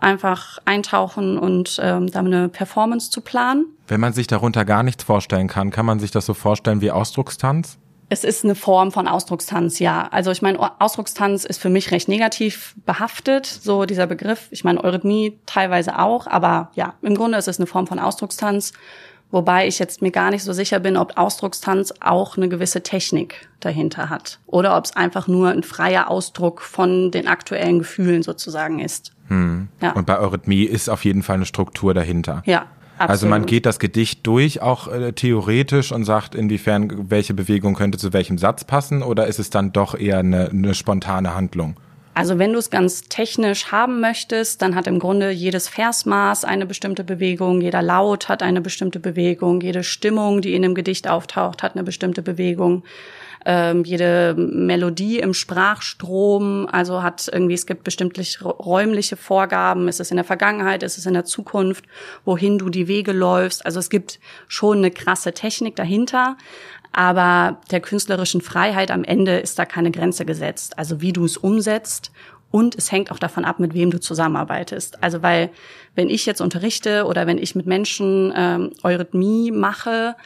einfach 0.00 0.58
eintauchen 0.64 1.38
und 1.38 1.78
ähm, 1.82 2.10
da 2.10 2.20
eine 2.20 2.48
Performance 2.48 3.10
zu 3.10 3.20
planen. 3.20 3.66
Wenn 3.86 4.00
man 4.00 4.12
sich 4.12 4.26
darunter 4.26 4.64
gar 4.64 4.82
nichts 4.82 5.04
vorstellen 5.04 5.46
kann, 5.46 5.70
kann 5.70 5.86
man 5.86 6.00
sich 6.00 6.10
das 6.10 6.26
so 6.26 6.34
vorstellen 6.34 6.80
wie 6.80 6.90
Ausdruckstanz? 6.90 7.78
Es 8.12 8.24
ist 8.24 8.44
eine 8.44 8.56
Form 8.56 8.90
von 8.90 9.06
Ausdruckstanz, 9.06 9.78
ja. 9.78 10.08
Also 10.10 10.32
ich 10.32 10.42
meine, 10.42 10.58
Ausdruckstanz 10.80 11.44
ist 11.44 11.62
für 11.62 11.68
mich 11.68 11.92
recht 11.92 12.08
negativ 12.08 12.74
behaftet, 12.84 13.46
so 13.46 13.84
dieser 13.84 14.08
Begriff. 14.08 14.48
Ich 14.50 14.64
meine, 14.64 14.82
Eurythmie 14.82 15.38
teilweise 15.46 15.96
auch, 15.96 16.26
aber 16.26 16.72
ja, 16.74 16.94
im 17.02 17.14
Grunde 17.14 17.38
ist 17.38 17.46
es 17.46 17.60
eine 17.60 17.68
Form 17.68 17.86
von 17.86 18.00
Ausdruckstanz, 18.00 18.72
wobei 19.30 19.68
ich 19.68 19.78
jetzt 19.78 20.02
mir 20.02 20.10
gar 20.10 20.30
nicht 20.30 20.42
so 20.42 20.52
sicher 20.52 20.80
bin, 20.80 20.96
ob 20.96 21.18
Ausdruckstanz 21.18 21.94
auch 22.00 22.36
eine 22.36 22.48
gewisse 22.48 22.82
Technik 22.82 23.48
dahinter 23.60 24.10
hat 24.10 24.40
oder 24.46 24.76
ob 24.76 24.86
es 24.86 24.96
einfach 24.96 25.28
nur 25.28 25.50
ein 25.50 25.62
freier 25.62 26.10
Ausdruck 26.10 26.62
von 26.62 27.12
den 27.12 27.28
aktuellen 27.28 27.78
Gefühlen 27.78 28.24
sozusagen 28.24 28.80
ist. 28.80 29.12
Hm. 29.28 29.68
Ja. 29.80 29.92
Und 29.92 30.06
bei 30.06 30.18
Eurythmie 30.18 30.64
ist 30.64 30.88
auf 30.88 31.04
jeden 31.04 31.22
Fall 31.22 31.36
eine 31.36 31.46
Struktur 31.46 31.94
dahinter. 31.94 32.42
Ja, 32.44 32.66
Absolut. 33.00 33.10
Also 33.12 33.26
man 33.28 33.46
geht 33.46 33.64
das 33.64 33.78
Gedicht 33.78 34.26
durch, 34.26 34.60
auch 34.60 34.86
äh, 34.86 35.12
theoretisch, 35.14 35.90
und 35.90 36.04
sagt, 36.04 36.34
inwiefern 36.34 37.08
welche 37.08 37.32
Bewegung 37.32 37.74
könnte 37.74 37.96
zu 37.96 38.12
welchem 38.12 38.36
Satz 38.36 38.64
passen, 38.64 39.02
oder 39.02 39.26
ist 39.26 39.38
es 39.38 39.48
dann 39.48 39.72
doch 39.72 39.98
eher 39.98 40.18
eine, 40.18 40.50
eine 40.50 40.74
spontane 40.74 41.34
Handlung? 41.34 41.80
Also 42.12 42.38
wenn 42.38 42.52
du 42.52 42.58
es 42.58 42.68
ganz 42.68 43.04
technisch 43.04 43.72
haben 43.72 44.02
möchtest, 44.02 44.60
dann 44.60 44.74
hat 44.74 44.86
im 44.86 44.98
Grunde 44.98 45.30
jedes 45.30 45.66
Versmaß 45.66 46.44
eine 46.44 46.66
bestimmte 46.66 47.02
Bewegung, 47.02 47.62
jeder 47.62 47.80
Laut 47.80 48.28
hat 48.28 48.42
eine 48.42 48.60
bestimmte 48.60 49.00
Bewegung, 49.00 49.62
jede 49.62 49.82
Stimmung, 49.82 50.42
die 50.42 50.54
in 50.54 50.60
dem 50.60 50.74
Gedicht 50.74 51.08
auftaucht, 51.08 51.62
hat 51.62 51.76
eine 51.76 51.84
bestimmte 51.84 52.20
Bewegung 52.20 52.82
ähm, 53.46 53.84
jede 53.84 54.34
Melodie 54.36 55.18
im 55.18 55.34
Sprachstrom, 55.34 56.68
also 56.70 57.02
hat 57.02 57.28
irgendwie, 57.32 57.54
es 57.54 57.66
gibt 57.66 57.84
bestimmte 57.84 58.22
räumliche 58.44 59.16
Vorgaben, 59.16 59.88
ist 59.88 60.00
es 60.00 60.10
in 60.10 60.16
der 60.16 60.24
Vergangenheit, 60.24 60.82
ist 60.82 60.98
es 60.98 61.06
in 61.06 61.14
der 61.14 61.24
Zukunft, 61.24 61.84
wohin 62.24 62.58
du 62.58 62.68
die 62.68 62.88
Wege 62.88 63.12
läufst. 63.12 63.64
Also 63.64 63.78
es 63.78 63.88
gibt 63.88 64.20
schon 64.48 64.78
eine 64.78 64.90
krasse 64.90 65.32
Technik 65.32 65.76
dahinter, 65.76 66.36
aber 66.92 67.60
der 67.70 67.80
künstlerischen 67.80 68.40
Freiheit 68.40 68.90
am 68.90 69.04
Ende 69.04 69.38
ist 69.38 69.58
da 69.58 69.64
keine 69.64 69.90
Grenze 69.90 70.24
gesetzt. 70.24 70.78
Also 70.78 71.00
wie 71.00 71.12
du 71.12 71.24
es 71.24 71.36
umsetzt 71.36 72.10
und 72.50 72.74
es 72.74 72.90
hängt 72.90 73.12
auch 73.12 73.18
davon 73.18 73.44
ab, 73.44 73.60
mit 73.60 73.74
wem 73.74 73.90
du 73.90 74.00
zusammenarbeitest. 74.00 75.02
Also 75.02 75.22
weil, 75.22 75.50
wenn 75.94 76.10
ich 76.10 76.26
jetzt 76.26 76.40
unterrichte 76.40 77.04
oder 77.04 77.26
wenn 77.26 77.38
ich 77.38 77.54
mit 77.54 77.66
Menschen 77.66 78.32
ähm, 78.36 78.72
Eurythmie 78.82 79.52
mache, 79.52 80.16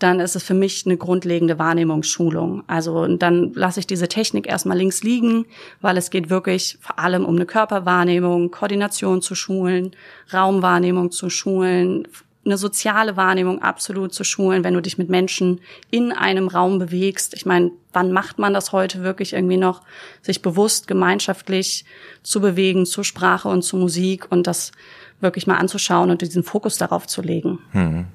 dann 0.00 0.18
ist 0.18 0.34
es 0.34 0.42
für 0.42 0.54
mich 0.54 0.84
eine 0.86 0.96
grundlegende 0.96 1.58
Wahrnehmungsschulung. 1.58 2.64
Also 2.66 3.06
dann 3.06 3.52
lasse 3.54 3.80
ich 3.80 3.86
diese 3.86 4.08
Technik 4.08 4.48
erstmal 4.48 4.78
links 4.78 5.02
liegen, 5.02 5.46
weil 5.80 5.96
es 5.96 6.10
geht 6.10 6.30
wirklich 6.30 6.78
vor 6.80 6.98
allem 6.98 7.24
um 7.24 7.36
eine 7.36 7.46
Körperwahrnehmung, 7.46 8.50
Koordination 8.50 9.22
zu 9.22 9.34
schulen, 9.34 9.92
Raumwahrnehmung 10.32 11.10
zu 11.10 11.28
schulen, 11.30 12.08
eine 12.44 12.56
soziale 12.56 13.18
Wahrnehmung 13.18 13.60
absolut 13.60 14.14
zu 14.14 14.24
schulen, 14.24 14.64
wenn 14.64 14.72
du 14.72 14.80
dich 14.80 14.96
mit 14.96 15.10
Menschen 15.10 15.60
in 15.90 16.10
einem 16.10 16.48
Raum 16.48 16.78
bewegst. 16.78 17.34
Ich 17.34 17.44
meine, 17.44 17.70
wann 17.92 18.12
macht 18.12 18.38
man 18.38 18.54
das 18.54 18.72
heute 18.72 19.02
wirklich 19.02 19.34
irgendwie 19.34 19.58
noch, 19.58 19.82
sich 20.22 20.40
bewusst 20.40 20.88
gemeinschaftlich 20.88 21.84
zu 22.22 22.40
bewegen, 22.40 22.86
zur 22.86 23.04
Sprache 23.04 23.48
und 23.48 23.62
zur 23.62 23.78
Musik 23.78 24.26
und 24.30 24.46
das 24.46 24.72
wirklich 25.20 25.46
mal 25.46 25.56
anzuschauen 25.56 26.10
und 26.10 26.22
diesen 26.22 26.42
Fokus 26.42 26.78
darauf 26.78 27.06
zu 27.06 27.22
legen. 27.22 27.58
Hm. 27.72 28.06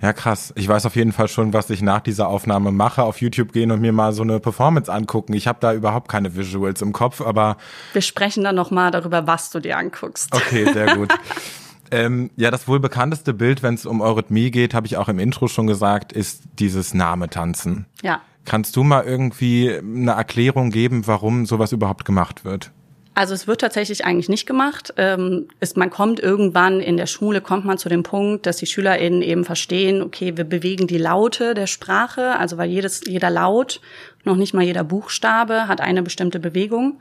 Ja, 0.00 0.12
krass. 0.12 0.52
Ich 0.56 0.68
weiß 0.68 0.86
auf 0.86 0.96
jeden 0.96 1.12
Fall 1.12 1.28
schon, 1.28 1.52
was 1.52 1.70
ich 1.70 1.82
nach 1.82 2.00
dieser 2.00 2.28
Aufnahme 2.28 2.72
mache, 2.72 3.02
auf 3.02 3.20
YouTube 3.20 3.52
gehen 3.52 3.70
und 3.70 3.80
mir 3.80 3.92
mal 3.92 4.12
so 4.12 4.22
eine 4.22 4.40
Performance 4.40 4.92
angucken. 4.92 5.32
Ich 5.34 5.46
habe 5.46 5.58
da 5.60 5.72
überhaupt 5.72 6.08
keine 6.08 6.36
Visuals 6.36 6.82
im 6.82 6.92
Kopf, 6.92 7.20
aber 7.20 7.56
wir 7.92 8.02
sprechen 8.02 8.44
dann 8.44 8.54
noch 8.54 8.70
mal 8.70 8.90
darüber, 8.90 9.26
was 9.26 9.50
du 9.50 9.60
dir 9.60 9.76
anguckst. 9.76 10.34
Okay, 10.34 10.70
sehr 10.72 10.96
gut. 10.96 11.12
ähm, 11.90 12.30
ja, 12.36 12.50
das 12.50 12.68
wohl 12.68 12.80
bekannteste 12.80 13.34
Bild, 13.34 13.62
wenn 13.62 13.74
es 13.74 13.86
um 13.86 14.00
Eurythmie 14.00 14.50
geht, 14.50 14.74
habe 14.74 14.86
ich 14.86 14.96
auch 14.96 15.08
im 15.08 15.18
Intro 15.18 15.48
schon 15.48 15.66
gesagt, 15.66 16.12
ist 16.12 16.42
dieses 16.58 16.94
Name-Tanzen. 16.94 17.86
Ja. 18.02 18.20
Kannst 18.44 18.74
du 18.76 18.82
mal 18.82 19.04
irgendwie 19.04 19.72
eine 19.72 20.12
Erklärung 20.12 20.70
geben, 20.70 21.06
warum 21.06 21.46
sowas 21.46 21.72
überhaupt 21.72 22.04
gemacht 22.04 22.44
wird? 22.44 22.72
Also 23.14 23.34
es 23.34 23.46
wird 23.46 23.60
tatsächlich 23.60 24.06
eigentlich 24.06 24.30
nicht 24.30 24.46
gemacht. 24.46 24.94
Ähm, 24.96 25.48
ist, 25.60 25.76
man 25.76 25.90
kommt 25.90 26.18
irgendwann 26.18 26.80
in 26.80 26.96
der 26.96 27.06
Schule, 27.06 27.42
kommt 27.42 27.66
man 27.66 27.76
zu 27.76 27.90
dem 27.90 28.02
Punkt, 28.02 28.46
dass 28.46 28.56
die 28.56 28.66
SchülerInnen 28.66 29.20
eben 29.20 29.44
verstehen, 29.44 30.00
okay, 30.00 30.36
wir 30.36 30.44
bewegen 30.44 30.86
die 30.86 30.98
Laute 30.98 31.52
der 31.52 31.66
Sprache, 31.66 32.38
also 32.38 32.56
weil 32.56 32.70
jedes, 32.70 33.02
jeder 33.06 33.28
Laut, 33.28 33.80
noch 34.24 34.36
nicht 34.36 34.54
mal 34.54 34.64
jeder 34.64 34.84
Buchstabe 34.84 35.68
hat 35.68 35.80
eine 35.80 36.02
bestimmte 36.02 36.40
Bewegung. 36.40 37.00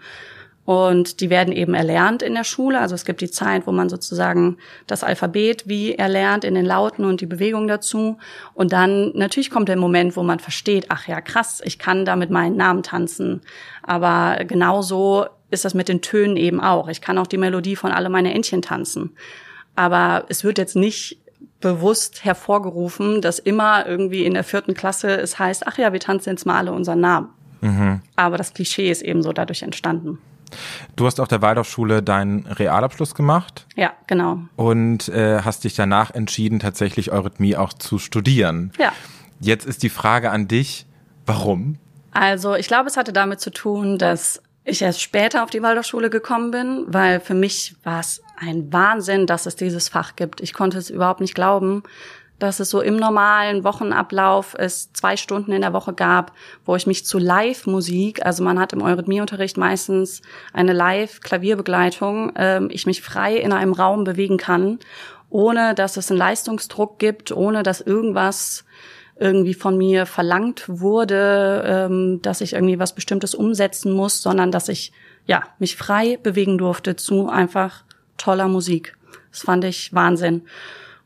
Und 0.63 1.21
die 1.21 1.29
werden 1.29 1.53
eben 1.53 1.73
erlernt 1.73 2.21
in 2.21 2.35
der 2.35 2.43
Schule. 2.43 2.79
Also 2.79 2.93
es 2.93 3.03
gibt 3.03 3.21
die 3.21 3.31
Zeit, 3.31 3.65
wo 3.65 3.71
man 3.71 3.89
sozusagen 3.89 4.57
das 4.87 5.03
Alphabet 5.03 5.67
wie 5.67 5.95
erlernt 5.95 6.43
in 6.43 6.53
den 6.53 6.65
Lauten 6.65 7.03
und 7.03 7.19
die 7.19 7.25
Bewegung 7.25 7.67
dazu. 7.67 8.17
Und 8.53 8.71
dann 8.71 9.11
natürlich 9.15 9.49
kommt 9.49 9.69
der 9.69 9.77
Moment, 9.77 10.15
wo 10.15 10.23
man 10.23 10.39
versteht, 10.39 10.85
ach 10.89 11.07
ja, 11.07 11.19
krass, 11.19 11.61
ich 11.65 11.79
kann 11.79 12.05
da 12.05 12.15
mit 12.15 12.29
meinen 12.29 12.57
Namen 12.57 12.83
tanzen. 12.83 13.41
Aber 13.81 14.43
genauso 14.45 15.25
ist 15.51 15.65
das 15.65 15.73
mit 15.73 15.89
den 15.89 16.01
Tönen 16.01 16.37
eben 16.37 16.59
auch. 16.59 16.87
Ich 16.87 17.01
kann 17.01 17.17
auch 17.17 17.27
die 17.27 17.37
Melodie 17.37 17.75
von 17.75 17.91
alle 17.91 18.09
meine 18.09 18.33
Entchen 18.33 18.61
tanzen. 18.61 19.11
Aber 19.75 20.25
es 20.29 20.43
wird 20.43 20.57
jetzt 20.57 20.75
nicht 20.75 21.19
bewusst 21.59 22.25
hervorgerufen, 22.25 23.21
dass 23.21 23.39
immer 23.39 23.85
irgendwie 23.85 24.25
in 24.25 24.33
der 24.33 24.43
vierten 24.43 24.73
Klasse 24.73 25.11
es 25.11 25.37
heißt, 25.37 25.67
ach 25.67 25.77
ja, 25.77 25.93
wir 25.93 25.99
tanzen 25.99 26.31
jetzt 26.31 26.45
mal 26.45 26.57
alle 26.57 26.71
unseren 26.71 26.99
Namen. 26.99 27.29
Mhm. 27.61 28.01
Aber 28.15 28.37
das 28.37 28.53
Klischee 28.53 28.89
ist 28.89 29.03
eben 29.03 29.21
so 29.21 29.31
dadurch 29.31 29.61
entstanden. 29.61 30.17
Du 30.95 31.05
hast 31.05 31.19
auf 31.21 31.27
der 31.27 31.41
Waldorfschule 31.41 32.03
deinen 32.03 32.45
Realabschluss 32.45 33.15
gemacht. 33.15 33.67
Ja, 33.75 33.93
genau. 34.07 34.39
Und 34.57 35.07
äh, 35.09 35.41
hast 35.43 35.63
dich 35.63 35.75
danach 35.75 36.11
entschieden, 36.11 36.59
tatsächlich 36.59 37.11
Eurythmie 37.11 37.55
auch 37.55 37.73
zu 37.73 37.99
studieren. 37.99 38.73
Ja. 38.77 38.91
Jetzt 39.39 39.65
ist 39.65 39.83
die 39.83 39.89
Frage 39.89 40.31
an 40.31 40.47
dich, 40.47 40.85
warum? 41.25 41.77
Also 42.11 42.55
ich 42.55 42.67
glaube, 42.67 42.87
es 42.87 42.97
hatte 42.97 43.13
damit 43.13 43.39
zu 43.39 43.51
tun, 43.51 43.97
dass 43.97 44.41
ich 44.63 44.81
erst 44.81 45.01
später 45.01 45.43
auf 45.43 45.49
die 45.49 45.61
Waldorfschule 45.63 46.09
gekommen 46.09 46.51
bin, 46.51 46.85
weil 46.87 47.19
für 47.19 47.33
mich 47.33 47.75
war 47.83 47.99
es 47.99 48.21
ein 48.37 48.71
Wahnsinn, 48.71 49.25
dass 49.25 49.45
es 49.45 49.55
dieses 49.55 49.89
Fach 49.89 50.15
gibt. 50.15 50.41
Ich 50.41 50.53
konnte 50.53 50.77
es 50.77 50.89
überhaupt 50.89 51.21
nicht 51.21 51.35
glauben, 51.35 51.83
dass 52.41 52.59
es 52.59 52.69
so 52.69 52.81
im 52.81 52.97
normalen 52.97 53.63
Wochenablauf 53.63 54.55
es 54.57 54.91
zwei 54.93 55.15
Stunden 55.15 55.51
in 55.51 55.61
der 55.61 55.73
Woche 55.73 55.93
gab, 55.93 56.33
wo 56.65 56.75
ich 56.75 56.87
mich 56.87 57.05
zu 57.05 57.19
Live-Musik, 57.19 58.25
also 58.25 58.43
man 58.43 58.59
hat 58.59 58.73
im 58.73 58.81
Eurythmieunterricht 58.81 59.57
meistens 59.57 60.21
eine 60.51 60.73
Live-Klavierbegleitung, 60.73 62.35
äh, 62.35 62.65
ich 62.69 62.87
mich 62.87 63.01
frei 63.01 63.35
in 63.35 63.53
einem 63.53 63.73
Raum 63.73 64.03
bewegen 64.03 64.37
kann, 64.37 64.79
ohne 65.29 65.75
dass 65.75 65.97
es 65.97 66.09
einen 66.09 66.17
Leistungsdruck 66.17 66.99
gibt, 66.99 67.31
ohne 67.31 67.63
dass 67.63 67.79
irgendwas 67.79 68.65
irgendwie 69.21 69.53
von 69.53 69.77
mir 69.77 70.07
verlangt 70.07 70.63
wurde, 70.67 71.63
ähm, 71.65 72.21
dass 72.23 72.41
ich 72.41 72.53
irgendwie 72.53 72.79
was 72.79 72.95
Bestimmtes 72.95 73.35
umsetzen 73.35 73.93
muss, 73.93 74.21
sondern 74.21 74.51
dass 74.51 74.67
ich 74.67 74.91
ja 75.27 75.43
mich 75.59 75.75
frei 75.75 76.17
bewegen 76.21 76.57
durfte 76.57 76.95
zu 76.95 77.29
einfach 77.29 77.83
toller 78.17 78.47
Musik. 78.47 78.97
Das 79.31 79.41
fand 79.41 79.63
ich 79.63 79.93
Wahnsinn. 79.93 80.41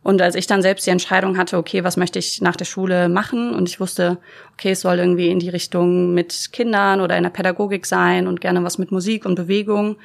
Und 0.02 0.22
als 0.22 0.36
ich 0.36 0.48
dann 0.48 0.62
selbst 0.62 0.86
die 0.86 0.92
Entscheidung 0.92 1.38
hatte, 1.38 1.58
okay, 1.58 1.84
was 1.84 1.98
möchte 1.98 2.20
ich 2.20 2.40
nach 2.40 2.56
der 2.56 2.66
Schule 2.66 3.10
machen? 3.10 3.54
Und 3.54 3.68
ich 3.68 3.80
wusste, 3.80 4.18
okay, 4.54 4.72
es 4.72 4.82
soll 4.82 5.00
irgendwie 5.00 5.30
in 5.30 5.40
die 5.40 5.50
Richtung 5.50 6.14
mit 6.14 6.54
Kindern 6.54 7.02
oder 7.02 7.18
in 7.18 7.24
der 7.24 7.32
Pädagogik 7.32 7.86
sein 7.86 8.28
und 8.28 8.40
gerne 8.40 8.64
was 8.64 8.78
mit 8.78 8.92
Musik 8.92 9.26
und 9.26 9.36
Bewegung, 9.36 9.98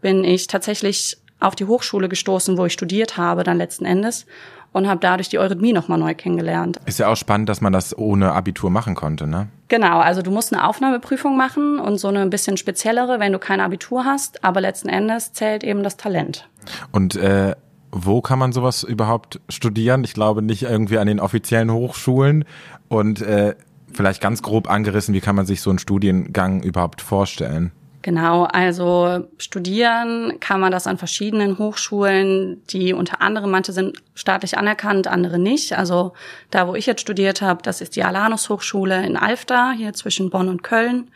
bin 0.00 0.24
ich 0.24 0.46
tatsächlich 0.46 1.18
auf 1.40 1.56
die 1.56 1.64
Hochschule 1.64 2.08
gestoßen, 2.08 2.56
wo 2.56 2.66
ich 2.66 2.72
studiert 2.72 3.16
habe, 3.16 3.42
dann 3.42 3.58
letzten 3.58 3.84
Endes 3.84 4.24
und 4.72 4.88
habe 4.88 5.00
dadurch 5.00 5.28
die 5.28 5.38
Eurythmie 5.38 5.72
nochmal 5.72 5.98
neu 5.98 6.14
kennengelernt. 6.14 6.78
Ist 6.86 6.98
ja 6.98 7.08
auch 7.08 7.16
spannend, 7.16 7.48
dass 7.48 7.60
man 7.60 7.72
das 7.72 7.96
ohne 7.96 8.32
Abitur 8.32 8.70
machen 8.70 8.94
konnte, 8.94 9.26
ne? 9.26 9.48
Genau, 9.68 10.00
also 10.00 10.22
du 10.22 10.30
musst 10.30 10.52
eine 10.52 10.66
Aufnahmeprüfung 10.66 11.36
machen 11.36 11.78
und 11.78 11.98
so 11.98 12.08
eine 12.08 12.20
ein 12.20 12.30
bisschen 12.30 12.56
speziellere, 12.56 13.20
wenn 13.20 13.32
du 13.32 13.38
kein 13.38 13.60
Abitur 13.60 14.04
hast, 14.04 14.44
aber 14.44 14.60
letzten 14.60 14.88
Endes 14.88 15.32
zählt 15.32 15.62
eben 15.64 15.82
das 15.82 15.96
Talent. 15.96 16.48
Und 16.92 17.16
äh, 17.16 17.54
wo 17.92 18.20
kann 18.20 18.38
man 18.38 18.52
sowas 18.52 18.82
überhaupt 18.82 19.40
studieren? 19.48 20.04
Ich 20.04 20.14
glaube 20.14 20.42
nicht 20.42 20.62
irgendwie 20.62 20.98
an 20.98 21.06
den 21.06 21.20
offiziellen 21.20 21.72
Hochschulen 21.72 22.44
und 22.88 23.22
äh, 23.22 23.54
vielleicht 23.92 24.20
ganz 24.20 24.42
grob 24.42 24.70
angerissen, 24.70 25.14
wie 25.14 25.20
kann 25.20 25.36
man 25.36 25.46
sich 25.46 25.60
so 25.60 25.70
einen 25.70 25.78
Studiengang 25.78 26.62
überhaupt 26.62 27.00
vorstellen? 27.00 27.72
Genau, 28.02 28.44
also 28.44 29.26
studieren 29.36 30.40
kann 30.40 30.58
man 30.58 30.72
das 30.72 30.86
an 30.86 30.96
verschiedenen 30.96 31.58
Hochschulen, 31.58 32.62
die 32.68 32.94
unter 32.94 33.20
anderem, 33.20 33.50
manche 33.50 33.72
sind 33.72 33.98
staatlich 34.14 34.56
anerkannt, 34.56 35.06
andere 35.06 35.38
nicht. 35.38 35.76
Also 35.76 36.14
da, 36.50 36.66
wo 36.66 36.74
ich 36.74 36.86
jetzt 36.86 37.02
studiert 37.02 37.42
habe, 37.42 37.62
das 37.62 37.82
ist 37.82 37.96
die 37.96 38.02
Alanus 38.02 38.48
Hochschule 38.48 39.04
in 39.04 39.18
Alfter, 39.18 39.72
hier 39.72 39.92
zwischen 39.92 40.30
Bonn 40.30 40.48
und 40.48 40.62
Köln. 40.62 41.10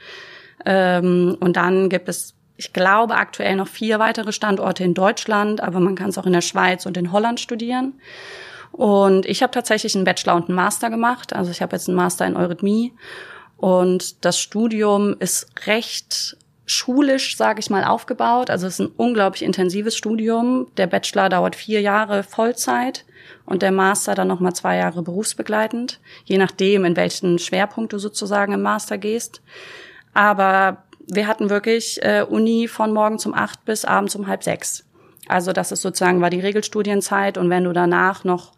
Ähm, 0.67 1.39
und 1.41 1.57
dann 1.57 1.89
gibt 1.89 2.11
es, 2.11 2.35
ich 2.59 2.75
glaube, 2.75 3.15
aktuell 3.15 3.57
noch 3.57 3.69
vier 3.69 3.99
weitere 3.99 4.33
Standorte 4.33 4.85
in 4.85 4.93
Deutschland, 4.93 5.63
aber 5.63 5.81
man 5.81 5.95
kann 5.95 6.11
es 6.11 6.19
auch 6.19 6.27
in 6.27 6.35
der 6.35 6.43
Schweiz 6.43 6.85
und 6.85 6.99
in 6.99 7.13
Holland 7.13 7.41
studieren. 7.41 7.95
Und 8.73 9.25
ich 9.25 9.43
habe 9.43 9.53
tatsächlich 9.53 9.95
einen 9.95 10.05
Bachelor 10.05 10.35
und 10.35 10.49
einen 10.49 10.57
Master 10.57 10.91
gemacht. 10.91 11.33
Also 11.33 11.51
ich 11.51 11.63
habe 11.63 11.77
jetzt 11.77 11.89
einen 11.89 11.97
Master 11.97 12.27
in 12.27 12.37
Eurythmie. 12.37 12.93
Und 13.57 14.25
das 14.25 14.39
Studium 14.39 15.17
ist 15.21 15.47
recht 15.67 16.37
schulisch, 16.67 17.37
sage 17.37 17.61
ich 17.61 17.71
mal, 17.71 17.85
aufgebaut. 17.85 18.51
Also 18.51 18.67
es 18.67 18.75
ist 18.75 18.87
ein 18.87 18.93
unglaublich 18.97 19.43
intensives 19.43 19.97
Studium. 19.97 20.67
Der 20.77 20.87
Bachelor 20.87 21.29
dauert 21.29 21.57
vier 21.57 21.81
Jahre 21.81 22.23
Vollzeit 22.23 23.05
und 23.45 23.63
der 23.63 23.73
Master 23.73 24.15
dann 24.15 24.29
nochmal 24.29 24.55
zwei 24.55 24.77
Jahre 24.77 25.03
berufsbegleitend, 25.03 26.01
je 26.25 26.39
nachdem, 26.39 26.85
in 26.85 26.97
welchen 26.97 27.39
Schwerpunkt 27.39 27.93
du 27.93 27.99
sozusagen 27.99 28.53
im 28.53 28.63
Master 28.63 28.99
gehst. 28.99 29.43
Aber 30.15 30.85
wir 31.07 31.27
hatten 31.27 31.51
wirklich 31.51 32.03
äh, 32.03 32.25
Uni 32.29 32.69
von 32.69 32.93
morgen 32.93 33.19
zum 33.19 33.35
acht 33.35 33.65
bis 33.65 33.85
abends 33.85 34.17
um 34.17 34.27
halb 34.27 34.43
sechs. 34.43 34.85
Also 35.27 35.53
das 35.53 35.73
ist 35.73 35.83
sozusagen 35.83 36.21
war 36.21 36.31
die 36.31 36.41
Regelstudienzeit 36.41 37.39
und 37.39 37.51
wenn 37.51 37.65
du 37.65 37.73
danach 37.73 38.25
noch 38.25 38.53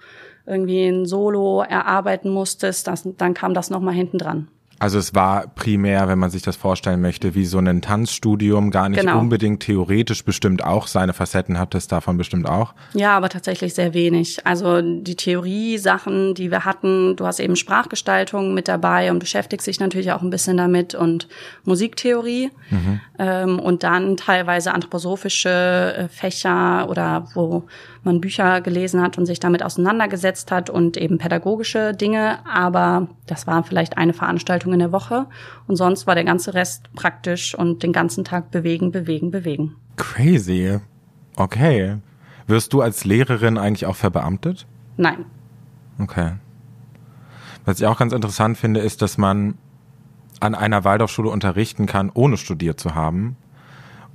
irgendwie 0.46 0.86
ein 0.86 1.06
Solo 1.06 1.62
erarbeiten 1.62 2.30
musstest, 2.30 2.86
das, 2.86 3.08
dann 3.16 3.34
kam 3.34 3.54
das 3.54 3.70
nochmal 3.70 3.94
hinten 3.94 4.18
dran. 4.18 4.48
Also 4.78 4.98
es 4.98 5.14
war 5.14 5.46
primär, 5.48 6.06
wenn 6.08 6.18
man 6.18 6.30
sich 6.30 6.42
das 6.42 6.56
vorstellen 6.56 7.00
möchte, 7.00 7.34
wie 7.34 7.46
so 7.46 7.58
ein 7.58 7.80
Tanzstudium, 7.80 8.70
gar 8.70 8.88
nicht 8.88 9.00
genau. 9.00 9.18
unbedingt 9.18 9.60
theoretisch 9.60 10.24
bestimmt 10.24 10.62
auch. 10.62 10.86
Seine 10.86 11.14
Facetten 11.14 11.58
hat 11.58 11.74
es 11.74 11.88
davon 11.88 12.18
bestimmt 12.18 12.46
auch. 12.46 12.74
Ja, 12.92 13.16
aber 13.16 13.30
tatsächlich 13.30 13.74
sehr 13.74 13.94
wenig. 13.94 14.46
Also 14.46 14.82
die 14.82 15.16
Theorie-Sachen, 15.16 16.34
die 16.34 16.50
wir 16.50 16.64
hatten, 16.64 17.16
du 17.16 17.26
hast 17.26 17.40
eben 17.40 17.56
Sprachgestaltung 17.56 18.52
mit 18.52 18.68
dabei 18.68 19.10
und 19.10 19.18
beschäftigst 19.18 19.66
dich 19.66 19.80
natürlich 19.80 20.12
auch 20.12 20.22
ein 20.22 20.30
bisschen 20.30 20.58
damit 20.58 20.94
und 20.94 21.26
Musiktheorie. 21.64 22.50
Mhm. 22.70 23.00
Ähm, 23.18 23.58
und 23.58 23.82
dann 23.82 24.16
teilweise 24.16 24.74
anthroposophische 24.74 25.94
äh, 25.96 26.08
Fächer 26.08 26.88
oder 26.90 27.28
wo 27.34 27.64
man 28.06 28.20
Bücher 28.20 28.60
gelesen 28.62 29.02
hat 29.02 29.18
und 29.18 29.26
sich 29.26 29.40
damit 29.40 29.62
auseinandergesetzt 29.62 30.50
hat 30.50 30.70
und 30.70 30.96
eben 30.96 31.18
pädagogische 31.18 31.92
Dinge. 31.92 32.38
Aber 32.46 33.08
das 33.26 33.46
war 33.46 33.62
vielleicht 33.62 33.98
eine 33.98 34.14
Veranstaltung 34.14 34.72
in 34.72 34.78
der 34.78 34.92
Woche. 34.92 35.26
Und 35.66 35.76
sonst 35.76 36.06
war 36.06 36.14
der 36.14 36.24
ganze 36.24 36.54
Rest 36.54 36.92
praktisch 36.94 37.54
und 37.54 37.82
den 37.82 37.92
ganzen 37.92 38.24
Tag 38.24 38.50
bewegen, 38.50 38.92
bewegen, 38.92 39.30
bewegen. 39.30 39.76
Crazy. 39.96 40.78
Okay. 41.36 41.98
Wirst 42.46 42.72
du 42.72 42.80
als 42.80 43.04
Lehrerin 43.04 43.58
eigentlich 43.58 43.86
auch 43.86 43.96
verbeamtet? 43.96 44.66
Nein. 44.96 45.26
Okay. 45.98 46.32
Was 47.64 47.80
ich 47.80 47.86
auch 47.86 47.98
ganz 47.98 48.12
interessant 48.12 48.56
finde, 48.56 48.80
ist, 48.80 49.02
dass 49.02 49.18
man 49.18 49.58
an 50.40 50.54
einer 50.54 50.84
Waldorfschule 50.84 51.28
unterrichten 51.28 51.86
kann, 51.86 52.10
ohne 52.14 52.36
studiert 52.36 52.78
zu 52.78 52.94
haben. 52.94 53.36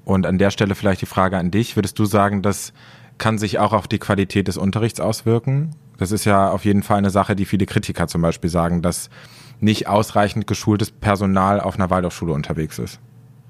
Und 0.05 0.25
an 0.25 0.37
der 0.37 0.51
Stelle 0.51 0.75
vielleicht 0.75 1.01
die 1.01 1.07
Frage 1.07 1.37
an 1.37 1.51
dich. 1.51 1.75
Würdest 1.75 1.99
du 1.99 2.05
sagen, 2.05 2.41
dass 2.41 2.73
kann 3.21 3.37
sich 3.37 3.59
auch 3.59 3.71
auf 3.71 3.87
die 3.87 3.99
Qualität 3.99 4.47
des 4.47 4.57
Unterrichts 4.57 4.99
auswirken. 4.99 5.75
Das 5.97 6.11
ist 6.11 6.25
ja 6.25 6.49
auf 6.49 6.65
jeden 6.65 6.81
Fall 6.81 6.97
eine 6.97 7.11
Sache, 7.11 7.35
die 7.35 7.45
viele 7.45 7.67
Kritiker 7.67 8.07
zum 8.07 8.23
Beispiel 8.23 8.49
sagen, 8.49 8.81
dass 8.81 9.11
nicht 9.59 9.87
ausreichend 9.87 10.47
geschultes 10.47 10.89
Personal 10.89 11.61
auf 11.61 11.75
einer 11.75 11.91
Waldorfschule 11.91 12.33
unterwegs 12.33 12.79
ist. 12.79 12.99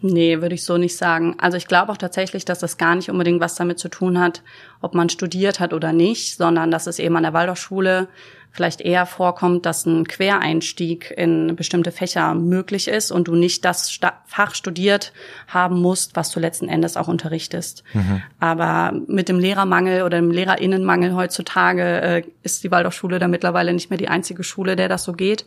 Nee, 0.01 0.41
würde 0.41 0.55
ich 0.55 0.65
so 0.65 0.77
nicht 0.77 0.97
sagen. 0.97 1.35
Also 1.39 1.55
ich 1.55 1.67
glaube 1.67 1.91
auch 1.91 1.97
tatsächlich, 1.97 2.43
dass 2.43 2.59
das 2.59 2.77
gar 2.77 2.95
nicht 2.95 3.09
unbedingt 3.09 3.39
was 3.39 3.55
damit 3.55 3.79
zu 3.79 3.87
tun 3.87 4.19
hat, 4.19 4.43
ob 4.81 4.93
man 4.93 5.07
studiert 5.07 5.61
hat 5.61 5.73
oder 5.73 5.93
nicht, 5.93 6.35
sondern 6.35 6.69
dass 6.69 6.87
es 6.87 6.99
eben 6.99 7.15
an 7.15 7.23
der 7.23 7.33
Waldorfschule 7.33 8.09
vielleicht 8.51 8.81
eher 8.81 9.05
vorkommt, 9.05 9.65
dass 9.65 9.85
ein 9.85 10.07
Quereinstieg 10.07 11.13
in 11.15 11.55
bestimmte 11.55 11.91
Fächer 11.91 12.33
möglich 12.33 12.87
ist 12.89 13.11
und 13.11 13.27
du 13.27 13.35
nicht 13.35 13.63
das 13.63 13.97
Fach 14.25 14.55
studiert 14.55 15.13
haben 15.47 15.81
musst, 15.81 16.15
was 16.15 16.31
du 16.31 16.39
letzten 16.39 16.67
Endes 16.67 16.97
auch 16.97 17.07
unterrichtest. 17.07 17.83
Mhm. 17.93 18.21
Aber 18.39 18.93
mit 19.07 19.29
dem 19.29 19.39
Lehrermangel 19.39 20.03
oder 20.03 20.17
dem 20.19 20.31
Lehrerinnenmangel 20.31 21.15
heutzutage 21.15 22.01
äh, 22.01 22.23
ist 22.43 22.63
die 22.63 22.71
Waldorfschule 22.71 23.19
da 23.19 23.27
mittlerweile 23.27 23.73
nicht 23.73 23.89
mehr 23.89 23.97
die 23.97 24.09
einzige 24.09 24.43
Schule, 24.43 24.75
der 24.75 24.89
das 24.89 25.03
so 25.03 25.13
geht. 25.13 25.45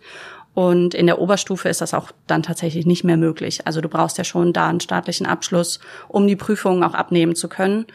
Und 0.54 0.94
in 0.94 1.06
der 1.06 1.18
Oberstufe 1.18 1.68
ist 1.68 1.80
das 1.80 1.94
auch 1.94 2.12
dann 2.26 2.42
tatsächlich 2.42 2.86
nicht 2.86 3.04
mehr 3.04 3.16
möglich. 3.16 3.66
Also 3.66 3.80
du 3.80 3.88
brauchst 3.88 4.18
ja 4.18 4.24
schon 4.24 4.52
da 4.52 4.68
einen 4.68 4.80
staatlichen 4.80 5.26
Abschluss, 5.26 5.80
um 6.08 6.26
die 6.26 6.36
Prüfungen 6.36 6.84
auch 6.84 6.94
abnehmen 6.94 7.34
zu 7.34 7.48
können. 7.48 7.86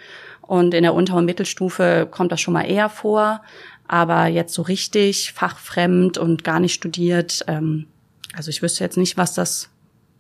Und 0.42 0.74
in 0.74 0.84
der 0.84 0.94
Unter- 0.94 1.16
und 1.16 1.26
Mittelstufe 1.26 2.08
kommt 2.10 2.32
das 2.32 2.42
schon 2.42 2.54
mal 2.54 2.64
eher 2.64 2.90
vor 2.90 3.42
aber 3.90 4.28
jetzt 4.28 4.54
so 4.54 4.62
richtig 4.62 5.34
fachfremd 5.34 6.18
und 6.18 6.44
gar 6.44 6.60
nicht 6.60 6.76
studiert. 6.76 7.44
Ähm, 7.48 7.88
also 8.34 8.50
ich 8.50 8.62
wüsste 8.62 8.84
jetzt 8.84 8.98
nicht, 8.98 9.18
was 9.18 9.34
das 9.34 9.70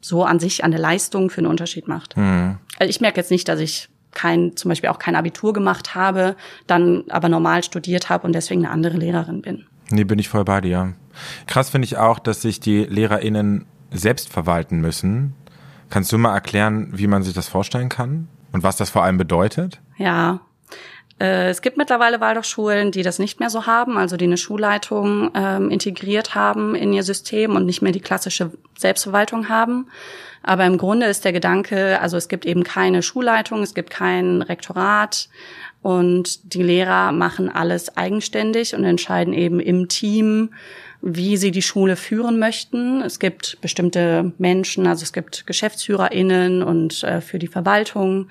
so 0.01 0.23
an 0.23 0.39
sich 0.39 0.63
an 0.63 0.71
der 0.71 0.79
Leistung 0.79 1.29
für 1.29 1.37
einen 1.37 1.47
Unterschied 1.47 1.87
macht. 1.87 2.17
Mhm. 2.17 2.57
Also 2.79 2.89
ich 2.89 2.99
merke 2.99 3.17
jetzt 3.17 3.29
nicht, 3.29 3.47
dass 3.47 3.59
ich 3.59 3.89
kein, 4.11 4.57
zum 4.57 4.69
Beispiel 4.69 4.89
auch 4.89 4.97
kein 4.97 5.15
Abitur 5.15 5.53
gemacht 5.53 5.93
habe, 5.93 6.35
dann 6.65 7.03
aber 7.09 7.29
normal 7.29 7.63
studiert 7.63 8.09
habe 8.09 8.25
und 8.25 8.33
deswegen 8.33 8.65
eine 8.65 8.73
andere 8.73 8.97
Lehrerin 8.97 9.43
bin. 9.43 9.65
Nee, 9.91 10.03
bin 10.03 10.17
ich 10.17 10.29
voll 10.29 10.45
bei 10.45 10.61
dir. 10.61 10.95
Krass 11.45 11.69
finde 11.69 11.85
ich 11.85 11.97
auch, 11.97 12.17
dass 12.17 12.41
sich 12.41 12.59
die 12.59 12.85
LehrerInnen 12.85 13.65
selbst 13.91 14.29
verwalten 14.29 14.79
müssen. 14.79 15.35
Kannst 15.91 16.11
du 16.11 16.17
mal 16.17 16.33
erklären, 16.33 16.89
wie 16.91 17.07
man 17.07 17.21
sich 17.21 17.35
das 17.35 17.47
vorstellen 17.47 17.89
kann 17.89 18.29
und 18.51 18.63
was 18.63 18.77
das 18.77 18.89
vor 18.89 19.03
allem 19.03 19.17
bedeutet? 19.17 19.79
Ja, 19.97 20.41
es 21.19 21.61
gibt 21.61 21.75
mittlerweile 21.77 22.21
Waldorfschulen, 22.21 22.91
die 22.91 23.03
das 23.03 23.19
nicht 23.19 23.41
mehr 23.41 23.49
so 23.49 23.65
haben, 23.65 23.97
also 23.97 24.15
die 24.15 24.25
eine 24.25 24.37
Schulleitung 24.37 25.31
ähm, 25.35 25.69
integriert 25.69 26.33
haben 26.33 26.75
in 26.75 26.93
ihr 26.93 27.03
System 27.03 27.55
und 27.55 27.65
nicht 27.65 27.81
mehr 27.81 27.91
die 27.91 27.99
klassische 27.99 28.51
Selbstverwaltung 28.77 29.49
haben. 29.49 29.87
Aber 30.43 30.65
im 30.65 30.77
Grunde 30.77 31.07
ist 31.07 31.25
der 31.25 31.33
Gedanke, 31.33 31.99
also 31.99 32.15
es 32.15 32.29
gibt 32.29 32.45
eben 32.45 32.63
keine 32.63 33.03
Schulleitung, 33.03 33.61
es 33.61 33.73
gibt 33.73 33.89
kein 33.89 34.41
Rektorat 34.41 35.27
und 35.81 36.53
die 36.53 36.63
Lehrer 36.63 37.11
machen 37.11 37.49
alles 37.49 37.97
eigenständig 37.97 38.73
und 38.73 38.85
entscheiden 38.85 39.33
eben 39.33 39.59
im 39.59 39.89
Team, 39.89 40.53
wie 41.01 41.37
sie 41.37 41.51
die 41.51 41.61
Schule 41.61 41.95
führen 41.95 42.39
möchten. 42.39 43.01
Es 43.01 43.19
gibt 43.19 43.57
bestimmte 43.61 44.33
Menschen, 44.37 44.85
also 44.85 45.03
es 45.03 45.13
gibt 45.13 45.47
GeschäftsführerInnen 45.47 46.61
und 46.61 47.03
äh, 47.03 47.21
für 47.21 47.39
die 47.39 47.47
Verwaltung 47.47 48.27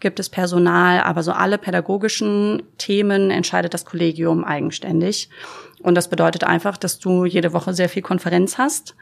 gibt 0.00 0.20
es 0.20 0.28
Personal, 0.28 1.00
aber 1.00 1.22
so 1.22 1.32
alle 1.32 1.56
pädagogischen 1.56 2.62
Themen 2.76 3.30
entscheidet 3.30 3.72
das 3.72 3.84
Kollegium 3.84 4.44
eigenständig. 4.44 5.30
Und 5.82 5.94
das 5.94 6.08
bedeutet 6.08 6.44
einfach, 6.44 6.76
dass 6.76 6.98
du 6.98 7.24
jede 7.24 7.54
Woche 7.54 7.72
sehr 7.72 7.88
viel 7.88 8.02
Konferenz 8.02 8.58
hast 8.58 8.96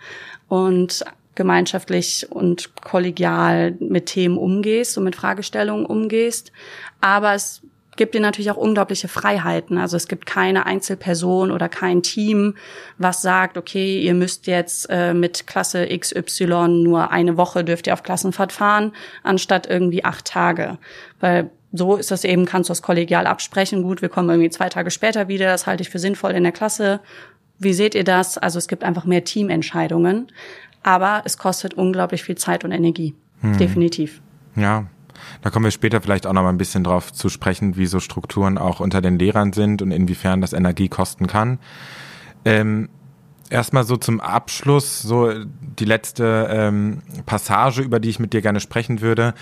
und 0.47 1.05
gemeinschaftlich 1.35 2.27
und 2.31 2.75
kollegial 2.77 3.77
mit 3.81 4.07
Themen 4.07 4.39
umgehst 4.39 4.97
und 4.99 5.05
mit 5.05 5.17
Fragestellungen 5.17 5.87
umgehst. 5.87 6.53
Aber 7.01 7.35
es 7.35 7.63
gibt 7.99 8.15
dir 8.15 8.21
natürlich 8.21 8.51
auch 8.51 8.57
unglaubliche 8.57 9.09
Freiheiten. 9.09 9.77
Also 9.77 9.99
es 9.99 10.09
gibt 10.09 10.25
keine 10.25 10.65
Einzelperson 10.65 11.51
oder 11.51 11.69
kein 11.69 12.03
Team, 12.03 12.55
was 12.97 13.21
sagt, 13.21 13.59
okay, 13.59 14.01
ihr 14.01 14.15
müsst 14.15 14.47
jetzt 14.47 14.87
äh, 14.89 15.13
mit 15.13 15.47
Klasse 15.47 15.87
XY 15.87 16.69
nur 16.69 17.11
eine 17.11 17.37
Woche 17.37 17.63
dürft 17.63 17.87
ihr 17.87 17.93
auf 17.93 18.03
Klassenfahrt 18.03 18.53
fahren, 18.53 18.93
anstatt 19.23 19.67
irgendwie 19.67 20.05
acht 20.05 20.25
Tage. 20.25 20.79
Weil 21.21 21.51
so 21.73 21.97
ist 21.97 22.11
das 22.11 22.25
eben, 22.25 22.47
kannst 22.47 22.71
du 22.71 22.73
das 22.73 22.81
kollegial 22.81 23.27
absprechen. 23.27 23.83
Gut, 23.83 24.01
wir 24.01 24.09
kommen 24.09 24.31
irgendwie 24.31 24.49
zwei 24.49 24.71
Tage 24.71 24.91
später 24.91 25.29
wieder, 25.29 25.47
das 25.47 25.67
halte 25.67 25.83
ich 25.83 25.91
für 25.91 25.99
sinnvoll 25.99 26.31
in 26.31 26.45
der 26.45 26.53
Klasse. 26.53 27.01
Wie 27.59 27.75
seht 27.75 27.95
ihr 27.95 28.05
das? 28.05 28.39
Also 28.39 28.59
es 28.59 28.69
gibt 28.69 28.85
einfach 28.85 29.05
mehr 29.05 29.25
Teamentscheidungen, 29.25 30.29
aber 30.83 31.23
es 31.27 31.37
kostet 31.37 31.75
unglaublich 31.75 32.23
viel 32.23 32.37
Zeit 32.37 32.65
und 32.65 32.73
Energie. 32.73 33.15
Hm. 33.43 33.59
Definitiv. 33.59 34.23
Ja, 34.57 34.87
da 35.43 35.51
kommen 35.51 35.65
wir 35.65 35.71
später 35.71 36.01
vielleicht 36.01 36.27
auch 36.27 36.33
noch 36.33 36.43
mal 36.43 36.51
ein 36.51 36.59
bisschen 36.59 36.85
drauf 36.85 37.13
zu 37.13 37.29
sprechen, 37.29 37.77
wie 37.77 37.87
so 37.87 38.01
Strukturen 38.01 38.59
auch 38.59 38.81
unter 38.81 39.01
den 39.01 39.19
Lehrern 39.19 39.53
sind 39.53 39.83
und 39.83 39.91
inwiefern 39.91 40.41
das 40.41 40.53
Energie 40.53 40.89
kosten 40.89 41.27
kann. 41.27 41.59
Ähm, 42.45 42.89
Erstmal 43.51 43.85
so 43.85 43.97
zum 43.97 44.21
Abschluss, 44.21 45.01
so 45.01 45.33
die 45.79 45.87
letzte 45.87 46.49
ähm, 46.51 47.01
Passage, 47.25 47.81
über 47.81 47.99
die 47.99 48.11
ich 48.11 48.19
mit 48.19 48.35
dir 48.35 48.43
gerne 48.43 48.61
sprechen 48.61 49.01
würde. 49.01 49.35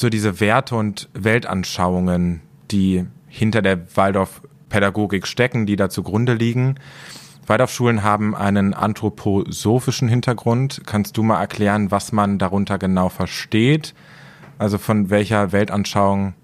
so 0.00 0.08
diese 0.08 0.40
Werte 0.40 0.76
und 0.76 1.08
Weltanschauungen, 1.12 2.40
die 2.70 3.04
hinter 3.26 3.60
der 3.60 3.96
Waldorf-Pädagogik 3.96 5.26
stecken, 5.26 5.66
die 5.66 5.76
da 5.76 5.90
zugrunde 5.90 6.34
liegen. 6.34 6.76
Waldorfschulen 7.46 8.02
haben 8.02 8.34
einen 8.34 8.74
anthroposophischen 8.74 10.08
Hintergrund. 10.08 10.82
Kannst 10.86 11.16
du 11.16 11.22
mal 11.22 11.40
erklären, 11.40 11.90
was 11.90 12.12
man 12.12 12.38
darunter 12.38 12.78
genau 12.78 13.08
versteht? 13.08 13.94
Also 14.62 14.78
von 14.78 15.10
welcher 15.10 15.50
Weltanschauung 15.50 16.34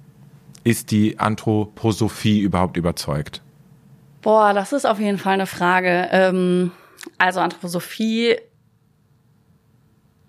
ist 0.65 0.91
die 0.91 1.21
Anthroposophie 1.21 2.41
überhaupt 2.41 2.77
überzeugt? 2.77 3.43
Boah, 4.23 4.53
das 4.55 4.73
ist 4.73 4.87
auf 4.87 4.99
jeden 4.99 5.19
Fall 5.19 5.35
eine 5.35 5.47
Frage. 5.47 6.09
Ähm, 6.11 6.73
also 7.19 7.39
Anthroposophie 7.39 8.35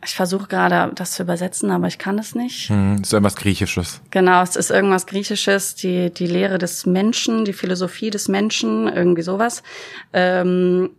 ich 0.05 0.13
versuche 0.13 0.47
gerade 0.47 0.93
das 0.93 1.11
zu 1.13 1.23
übersetzen, 1.23 1.71
aber 1.71 1.87
ich 1.87 1.97
kann 1.97 2.19
es 2.19 2.33
nicht. 2.35 2.69
Hm, 2.69 3.01
ist 3.01 3.11
irgendwas 3.11 3.35
Griechisches. 3.35 4.01
Genau, 4.11 4.41
es 4.43 4.55
ist 4.55 4.69
irgendwas 4.69 5.07
Griechisches, 5.07 5.75
die, 5.75 6.13
die 6.13 6.27
Lehre 6.27 6.57
des 6.57 6.85
Menschen, 6.85 7.43
die 7.43 7.53
Philosophie 7.53 8.09
des 8.09 8.27
Menschen, 8.27 8.87
irgendwie 8.87 9.23
sowas. 9.23 9.61
Ähm, 10.13 10.91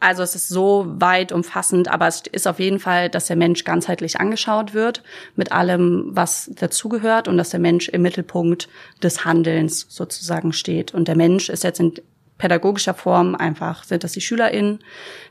also 0.00 0.22
es 0.22 0.34
ist 0.34 0.48
so 0.48 0.86
weit 0.88 1.30
umfassend, 1.30 1.88
aber 1.88 2.08
es 2.08 2.22
ist 2.32 2.48
auf 2.48 2.58
jeden 2.58 2.80
Fall, 2.80 3.08
dass 3.08 3.26
der 3.26 3.36
Mensch 3.36 3.64
ganzheitlich 3.64 4.18
angeschaut 4.18 4.74
wird 4.74 5.02
mit 5.36 5.52
allem, 5.52 6.10
was 6.10 6.50
dazugehört 6.54 7.28
und 7.28 7.36
dass 7.36 7.50
der 7.50 7.60
Mensch 7.60 7.88
im 7.88 8.02
Mittelpunkt 8.02 8.68
des 9.02 9.24
Handelns 9.24 9.86
sozusagen 9.88 10.52
steht. 10.52 10.92
Und 10.94 11.06
der 11.06 11.16
Mensch 11.16 11.48
ist 11.48 11.64
jetzt 11.64 11.80
in 11.80 11.94
pädagogischer 12.38 12.94
Form 12.94 13.34
einfach 13.34 13.84
sind 13.84 14.02
das 14.02 14.12
die 14.12 14.22
SchülerInnen, 14.22 14.80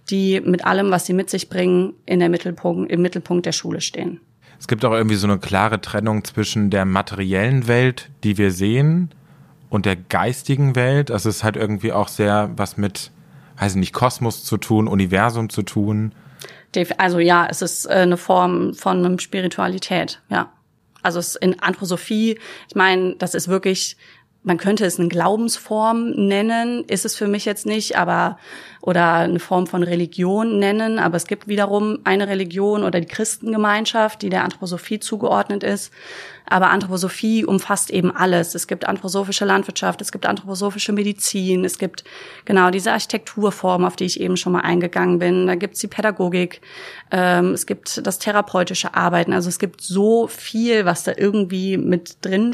die 0.10 0.39
mit 0.41 0.65
allem, 0.65 0.91
was 0.91 1.08
sie 1.08 1.13
mit 1.13 1.29
sich 1.29 1.49
bringen, 1.49 1.93
in 2.05 2.19
der 2.19 2.29
Mittelpunkt, 2.29 2.91
im 2.91 3.01
Mittelpunkt 3.01 3.45
der 3.47 3.51
Schule 3.51 3.82
stehen. 3.82 4.21
Es 4.60 4.67
gibt 4.67 4.86
auch 4.86 4.91
irgendwie 4.91 5.15
so 5.15 5.25
eine 5.25 5.39
klare 5.39 5.82
Trennung 5.82 6.23
zwischen 6.23 6.69
der 6.69 6.86
materiellen 6.86 7.67
Welt, 7.67 8.10
die 8.23 8.38
wir 8.38 8.51
sehen, 8.51 9.10
und 9.69 9.86
der 9.86 9.95
geistigen 9.95 10.75
Welt. 10.75 11.12
Also 11.12 11.29
es 11.29 11.38
ist 11.38 11.43
halt 11.43 11.55
irgendwie 11.55 11.91
auch 11.91 12.08
sehr 12.08 12.51
was 12.55 12.77
mit, 12.77 13.12
weiß 13.60 13.74
ich 13.74 13.80
nicht, 13.80 13.93
Kosmos 13.93 14.43
zu 14.43 14.58
tun, 14.58 14.88
Universum 14.88 15.50
zu 15.50 15.63
tun. 15.63 16.13
Also 16.98 17.19
ja, 17.19 17.48
es 17.50 17.62
ist 17.62 17.86
äh, 17.86 17.89
eine 17.89 18.17
Form 18.17 18.74
von 18.74 19.19
Spiritualität, 19.19 20.22
ja. 20.30 20.52
Also 21.02 21.19
es 21.19 21.36
in 21.36 21.60
Anthroposophie, 21.62 22.39
ich 22.67 22.76
meine, 22.76 23.15
das 23.15 23.34
ist 23.34 23.48
wirklich 23.48 23.95
man 24.43 24.58
könnte 24.58 24.86
es 24.86 24.99
eine 24.99 25.10
Glaubensform 25.10 26.12
nennen, 26.12 26.86
ist 26.86 27.06
es 27.06 27.15
für 27.15 27.28
mich 27.28 27.43
jetzt 27.45 27.65
nicht, 27.65 27.97
aber 27.97 28.38
oder 28.82 29.15
eine 29.15 29.39
Form 29.39 29.67
von 29.67 29.84
Religion 29.84 30.58
nennen, 30.58 30.99
aber 30.99 31.17
es 31.17 31.28
gibt 31.28 31.49
wiederum 31.49 31.99
eine 32.06 32.30
Religion 32.30 32.84
oder 32.84 33.02
die 33.02 33.08
Christengemeinschaft, 33.08 34.21
die 34.21 34.30
der 34.30 34.45
Anthroposophie 34.45 34.99
zugeordnet 34.99 35.63
ist. 35.63 35.91
Aber 36.45 36.69
Anthroposophie 36.69 37.45
umfasst 37.45 37.91
eben 37.91 38.15
alles. 38.15 38.56
Es 38.56 38.67
gibt 38.67 38.88
anthroposophische 38.88 39.45
Landwirtschaft, 39.45 40.02
es 40.02 40.12
gibt 40.12 40.25
anthroposophische 40.25 40.93
Medizin, 40.93 41.65
es 41.65 41.78
gibt 41.78 42.06
genau 42.45 42.71
diese 42.71 42.93
Architekturform, 42.93 43.84
auf 43.86 43.97
die 43.97 44.06
ich 44.06 44.19
eben 44.19 44.38
schon 44.38 44.54
mal 44.54 44.62
eingegangen 44.62 45.19
bin. 45.19 45.45
Da 45.45 45.56
gibt's 45.56 45.82
die 45.82 45.88
Pädagogik, 45.88 46.62
ähm, 47.12 47.54
es 47.54 47.65
gibt 47.65 48.06
das 48.08 48.17
therapeutische 48.17 48.95
Arbeiten. 48.95 49.34
Also 49.34 49.49
es 49.49 49.60
gibt 49.60 49.82
so 49.82 50.28
viel, 50.28 50.86
was 50.86 51.04
da 51.04 51.12
irgendwie 51.15 51.78
mit 51.78 52.17
drin 52.25 52.54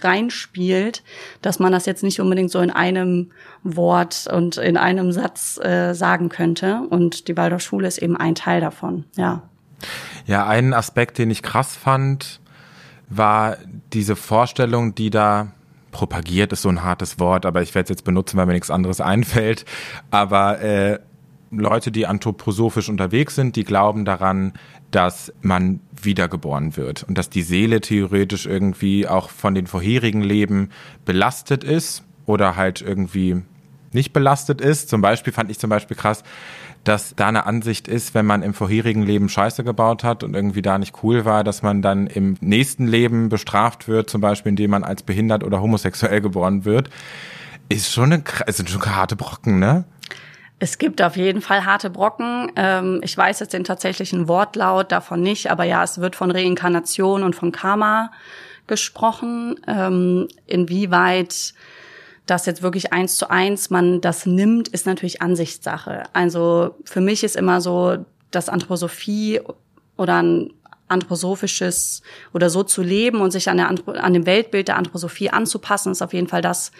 reinspielt, 0.00 1.02
dass 1.42 1.58
man 1.58 1.72
das 1.72 1.86
jetzt 1.86 2.02
nicht 2.02 2.20
unbedingt 2.20 2.50
so 2.50 2.60
in 2.60 2.70
einem 2.70 3.30
Wort 3.62 4.26
und 4.32 4.56
in 4.56 4.76
einem 4.76 5.12
Satz 5.12 5.58
äh, 5.58 5.94
sagen 5.94 6.28
könnte. 6.28 6.82
Und 6.90 7.28
die 7.28 7.36
Waldorfschule 7.36 7.88
ist 7.88 7.98
eben 7.98 8.16
ein 8.16 8.34
Teil 8.34 8.60
davon, 8.60 9.04
ja. 9.16 9.42
Ja, 10.26 10.46
einen 10.46 10.72
Aspekt, 10.72 11.18
den 11.18 11.30
ich 11.30 11.42
krass 11.42 11.76
fand, 11.76 12.40
war 13.08 13.58
diese 13.92 14.16
Vorstellung, 14.16 14.94
die 14.94 15.10
da 15.10 15.52
propagiert 15.94 16.52
ist 16.52 16.62
so 16.62 16.68
ein 16.68 16.82
hartes 16.82 17.20
Wort, 17.20 17.46
aber 17.46 17.62
ich 17.62 17.74
werde 17.74 17.84
es 17.84 17.90
jetzt 17.90 18.04
benutzen, 18.04 18.36
weil 18.36 18.46
mir 18.46 18.52
nichts 18.52 18.70
anderes 18.70 19.00
einfällt. 19.00 19.64
Aber 20.10 20.60
äh, 20.60 20.98
Leute, 21.58 21.90
die 21.90 22.06
anthroposophisch 22.06 22.88
unterwegs 22.88 23.34
sind, 23.34 23.56
die 23.56 23.64
glauben 23.64 24.04
daran, 24.04 24.52
dass 24.90 25.32
man 25.42 25.80
wiedergeboren 26.00 26.76
wird 26.76 27.02
und 27.02 27.18
dass 27.18 27.30
die 27.30 27.42
Seele 27.42 27.80
theoretisch 27.80 28.46
irgendwie 28.46 29.08
auch 29.08 29.30
von 29.30 29.54
den 29.54 29.66
vorherigen 29.66 30.22
Leben 30.22 30.70
belastet 31.04 31.64
ist 31.64 32.04
oder 32.26 32.56
halt 32.56 32.80
irgendwie 32.80 33.42
nicht 33.92 34.12
belastet 34.12 34.60
ist. 34.60 34.88
Zum 34.88 35.00
Beispiel 35.00 35.32
fand 35.32 35.50
ich 35.50 35.58
zum 35.58 35.70
Beispiel 35.70 35.96
krass, 35.96 36.22
dass 36.84 37.14
da 37.16 37.28
eine 37.28 37.46
Ansicht 37.46 37.88
ist, 37.88 38.14
wenn 38.14 38.26
man 38.26 38.42
im 38.42 38.52
vorherigen 38.52 39.02
Leben 39.02 39.28
Scheiße 39.28 39.64
gebaut 39.64 40.04
hat 40.04 40.22
und 40.22 40.34
irgendwie 40.34 40.62
da 40.62 40.78
nicht 40.78 41.02
cool 41.02 41.24
war, 41.24 41.42
dass 41.42 41.62
man 41.62 41.80
dann 41.80 42.06
im 42.06 42.36
nächsten 42.40 42.86
Leben 42.86 43.30
bestraft 43.30 43.88
wird, 43.88 44.10
zum 44.10 44.20
Beispiel 44.20 44.50
indem 44.50 44.72
man 44.72 44.84
als 44.84 45.02
behindert 45.02 45.44
oder 45.44 45.62
homosexuell 45.62 46.20
geboren 46.20 46.64
wird, 46.64 46.90
ist 47.70 47.90
schon 47.90 48.12
eine, 48.12 48.22
sind 48.48 48.68
schon 48.68 48.84
harte 48.84 49.16
Brocken, 49.16 49.58
ne? 49.58 49.84
Es 50.58 50.78
gibt 50.78 51.02
auf 51.02 51.16
jeden 51.16 51.40
Fall 51.40 51.64
harte 51.64 51.90
Brocken. 51.90 52.50
Ähm, 52.56 53.00
ich 53.02 53.16
weiß 53.16 53.40
jetzt 53.40 53.52
den 53.52 53.64
tatsächlichen 53.64 54.28
Wortlaut 54.28 54.92
davon 54.92 55.20
nicht, 55.20 55.50
aber 55.50 55.64
ja, 55.64 55.82
es 55.82 56.00
wird 56.00 56.16
von 56.16 56.30
Reinkarnation 56.30 57.22
und 57.22 57.34
von 57.34 57.52
Karma 57.52 58.12
gesprochen. 58.66 59.60
Ähm, 59.66 60.28
inwieweit 60.46 61.54
dass 62.26 62.46
jetzt 62.46 62.62
wirklich 62.62 62.92
eins 62.92 63.16
zu 63.16 63.28
eins 63.30 63.70
man 63.70 64.00
das 64.00 64.26
nimmt, 64.26 64.68
ist 64.68 64.86
natürlich 64.86 65.20
Ansichtssache. 65.20 66.04
Also 66.12 66.74
für 66.84 67.00
mich 67.00 67.22
ist 67.22 67.36
immer 67.36 67.60
so, 67.60 67.98
dass 68.30 68.48
Anthroposophie 68.48 69.40
oder 69.96 70.22
ein 70.22 70.52
anthroposophisches 70.88 72.02
oder 72.32 72.50
so 72.50 72.62
zu 72.62 72.82
leben 72.82 73.20
und 73.20 73.30
sich 73.30 73.48
an, 73.48 73.56
der, 73.56 73.68
an 73.68 74.12
dem 74.12 74.26
Weltbild 74.26 74.68
der 74.68 74.76
Anthroposophie 74.76 75.30
anzupassen, 75.30 75.92
ist 75.92 76.02
auf 76.02 76.12
jeden 76.12 76.28
Fall 76.28 76.42
das, 76.42 76.72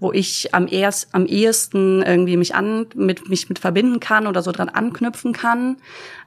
wo 0.00 0.12
ich 0.12 0.52
am, 0.54 0.66
erst, 0.68 1.14
am 1.14 1.26
ehesten 1.26 2.02
irgendwie 2.02 2.36
mich 2.36 2.54
an 2.54 2.86
mit 2.94 3.28
mich 3.28 3.48
mit 3.48 3.60
verbinden 3.60 4.00
kann 4.00 4.26
oder 4.26 4.42
so 4.42 4.50
dran 4.50 4.68
anknüpfen 4.68 5.32
kann, 5.32 5.76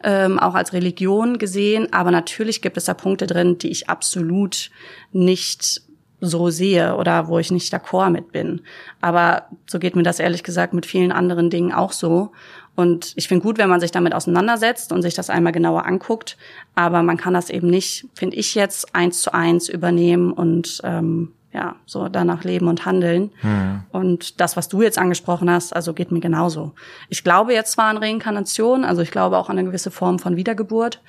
ähm, 0.03 0.39
auch 0.39 0.55
als 0.55 0.71
Religion 0.71 1.37
gesehen. 1.37 1.91
Aber 1.91 2.11
natürlich 2.11 2.61
gibt 2.61 2.77
es 2.77 2.85
da 2.85 2.93
Punkte 2.93 3.27
drin, 3.27 3.57
die 3.57 3.69
ich 3.69 3.89
absolut 3.89 4.69
nicht 5.11 5.81
so 6.21 6.49
sehe 6.49 6.95
oder 6.95 7.27
wo 7.27 7.39
ich 7.39 7.51
nicht 7.51 7.73
d'accord 7.73 8.09
mit 8.09 8.31
bin. 8.31 8.61
Aber 9.01 9.43
so 9.67 9.79
geht 9.79 9.95
mir 9.95 10.03
das 10.03 10.19
ehrlich 10.19 10.43
gesagt 10.43 10.73
mit 10.73 10.85
vielen 10.85 11.11
anderen 11.11 11.49
Dingen 11.49 11.73
auch 11.73 11.91
so. 11.91 12.31
Und 12.75 13.13
ich 13.15 13.27
finde 13.27 13.43
gut, 13.43 13.57
wenn 13.57 13.69
man 13.69 13.79
sich 13.79 13.91
damit 13.91 14.13
auseinandersetzt 14.13 14.91
und 14.91 15.01
sich 15.01 15.13
das 15.13 15.29
einmal 15.29 15.53
genauer 15.53 15.85
anguckt. 15.85 16.37
Aber 16.75 17.03
man 17.03 17.17
kann 17.17 17.33
das 17.33 17.49
eben 17.49 17.69
nicht, 17.69 18.07
finde 18.13 18.35
ich 18.35 18.53
jetzt, 18.53 18.93
eins 18.93 19.21
zu 19.21 19.33
eins 19.33 19.69
übernehmen 19.69 20.33
und 20.33 20.81
ähm, 20.83 21.31
ja, 21.53 21.77
so 21.85 22.09
danach 22.09 22.43
leben 22.43 22.67
und 22.67 22.85
handeln. 22.85 23.31
Hm. 23.39 23.83
Und 23.91 24.41
das, 24.41 24.57
was 24.57 24.67
du 24.67 24.81
jetzt 24.81 24.97
angesprochen 24.97 25.49
hast, 25.49 25.73
also 25.73 25.93
geht 25.93 26.11
mir 26.11 26.19
genauso. 26.19 26.73
Ich 27.07 27.23
glaube 27.23 27.53
jetzt 27.53 27.71
zwar 27.71 27.85
an 27.85 27.97
Reinkarnation, 27.97 28.83
also 28.83 29.01
ich 29.01 29.09
glaube 29.09 29.37
auch 29.37 29.49
an 29.49 29.57
eine 29.57 29.67
gewisse 29.67 29.89
Form 29.89 30.19
von 30.19 30.35
Wiedergeburt. 30.35 31.01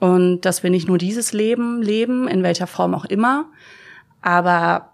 Und 0.00 0.40
dass 0.40 0.64
wir 0.64 0.70
nicht 0.70 0.88
nur 0.88 0.98
dieses 0.98 1.32
Leben 1.32 1.82
leben, 1.82 2.26
in 2.26 2.42
welcher 2.42 2.66
Form 2.66 2.94
auch 2.94 3.04
immer, 3.04 3.46
aber 4.22 4.90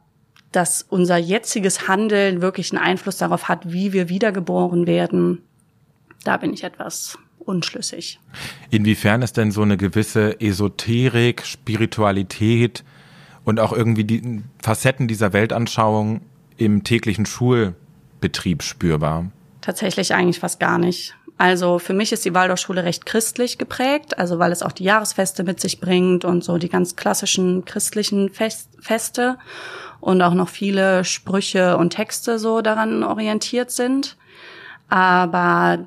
dass 0.52 0.82
unser 0.82 1.16
jetziges 1.16 1.88
Handeln 1.88 2.42
wirklich 2.42 2.70
einen 2.70 2.84
Einfluss 2.84 3.16
darauf 3.16 3.48
hat, 3.48 3.72
wie 3.72 3.94
wir 3.94 4.10
wiedergeboren 4.10 4.86
werden, 4.86 5.42
da 6.24 6.36
bin 6.36 6.52
ich 6.52 6.64
etwas 6.64 7.18
unschlüssig. 7.38 8.20
Inwiefern 8.70 9.22
ist 9.22 9.36
denn 9.36 9.50
so 9.50 9.62
eine 9.62 9.76
gewisse 9.76 10.40
Esoterik, 10.40 11.44
Spiritualität 11.44 12.84
und 13.44 13.60
auch 13.60 13.72
irgendwie 13.72 14.04
die 14.04 14.42
Facetten 14.60 15.08
dieser 15.08 15.32
Weltanschauung 15.32 16.22
im 16.56 16.84
täglichen 16.84 17.26
Schulbetrieb 17.26 18.62
spürbar? 18.62 19.30
Tatsächlich 19.60 20.14
eigentlich 20.14 20.40
fast 20.40 20.60
gar 20.60 20.78
nicht. 20.78 21.14
Also 21.38 21.78
für 21.78 21.94
mich 21.94 22.12
ist 22.12 22.24
die 22.24 22.34
Waldorfschule 22.34 22.84
recht 22.84 23.06
christlich 23.06 23.58
geprägt, 23.58 24.18
also 24.18 24.38
weil 24.38 24.52
es 24.52 24.62
auch 24.62 24.72
die 24.72 24.84
Jahresfeste 24.84 25.42
mit 25.42 25.60
sich 25.60 25.80
bringt 25.80 26.24
und 26.24 26.44
so 26.44 26.58
die 26.58 26.68
ganz 26.68 26.94
klassischen 26.94 27.64
christlichen 27.64 28.30
Fest 28.30 28.68
Feste 28.78 29.38
und 30.00 30.22
auch 30.22 30.34
noch 30.34 30.48
viele 30.48 31.04
Sprüche 31.04 31.76
und 31.78 31.90
Texte 31.90 32.38
so 32.38 32.62
daran 32.62 33.02
orientiert 33.02 33.70
sind. 33.70 34.16
Aber 34.88 35.86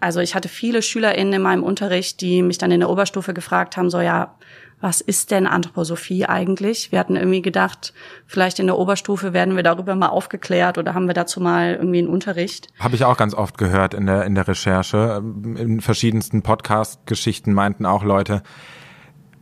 also 0.00 0.20
ich 0.20 0.34
hatte 0.34 0.48
viele 0.48 0.82
SchülerInnen 0.82 1.34
in 1.34 1.42
meinem 1.42 1.62
Unterricht, 1.62 2.20
die 2.20 2.42
mich 2.42 2.58
dann 2.58 2.70
in 2.70 2.80
der 2.80 2.90
Oberstufe 2.90 3.34
gefragt 3.34 3.76
haben, 3.76 3.90
so 3.90 4.00
ja, 4.00 4.34
was 4.80 5.00
ist 5.00 5.32
denn 5.32 5.46
Anthroposophie 5.46 6.26
eigentlich? 6.26 6.92
Wir 6.92 7.00
hatten 7.00 7.16
irgendwie 7.16 7.42
gedacht, 7.42 7.92
vielleicht 8.26 8.60
in 8.60 8.66
der 8.66 8.78
Oberstufe 8.78 9.32
werden 9.32 9.56
wir 9.56 9.64
darüber 9.64 9.96
mal 9.96 10.08
aufgeklärt 10.08 10.78
oder 10.78 10.94
haben 10.94 11.08
wir 11.08 11.14
dazu 11.14 11.40
mal 11.40 11.74
irgendwie 11.74 11.98
einen 11.98 12.08
Unterricht. 12.08 12.68
Habe 12.78 12.94
ich 12.94 13.04
auch 13.04 13.16
ganz 13.16 13.34
oft 13.34 13.58
gehört 13.58 13.94
in 13.94 14.06
der, 14.06 14.24
in 14.24 14.36
der 14.36 14.46
Recherche. 14.46 15.20
In 15.56 15.80
verschiedensten 15.80 16.42
Podcast-Geschichten 16.42 17.52
meinten 17.52 17.86
auch 17.86 18.04
Leute, 18.04 18.42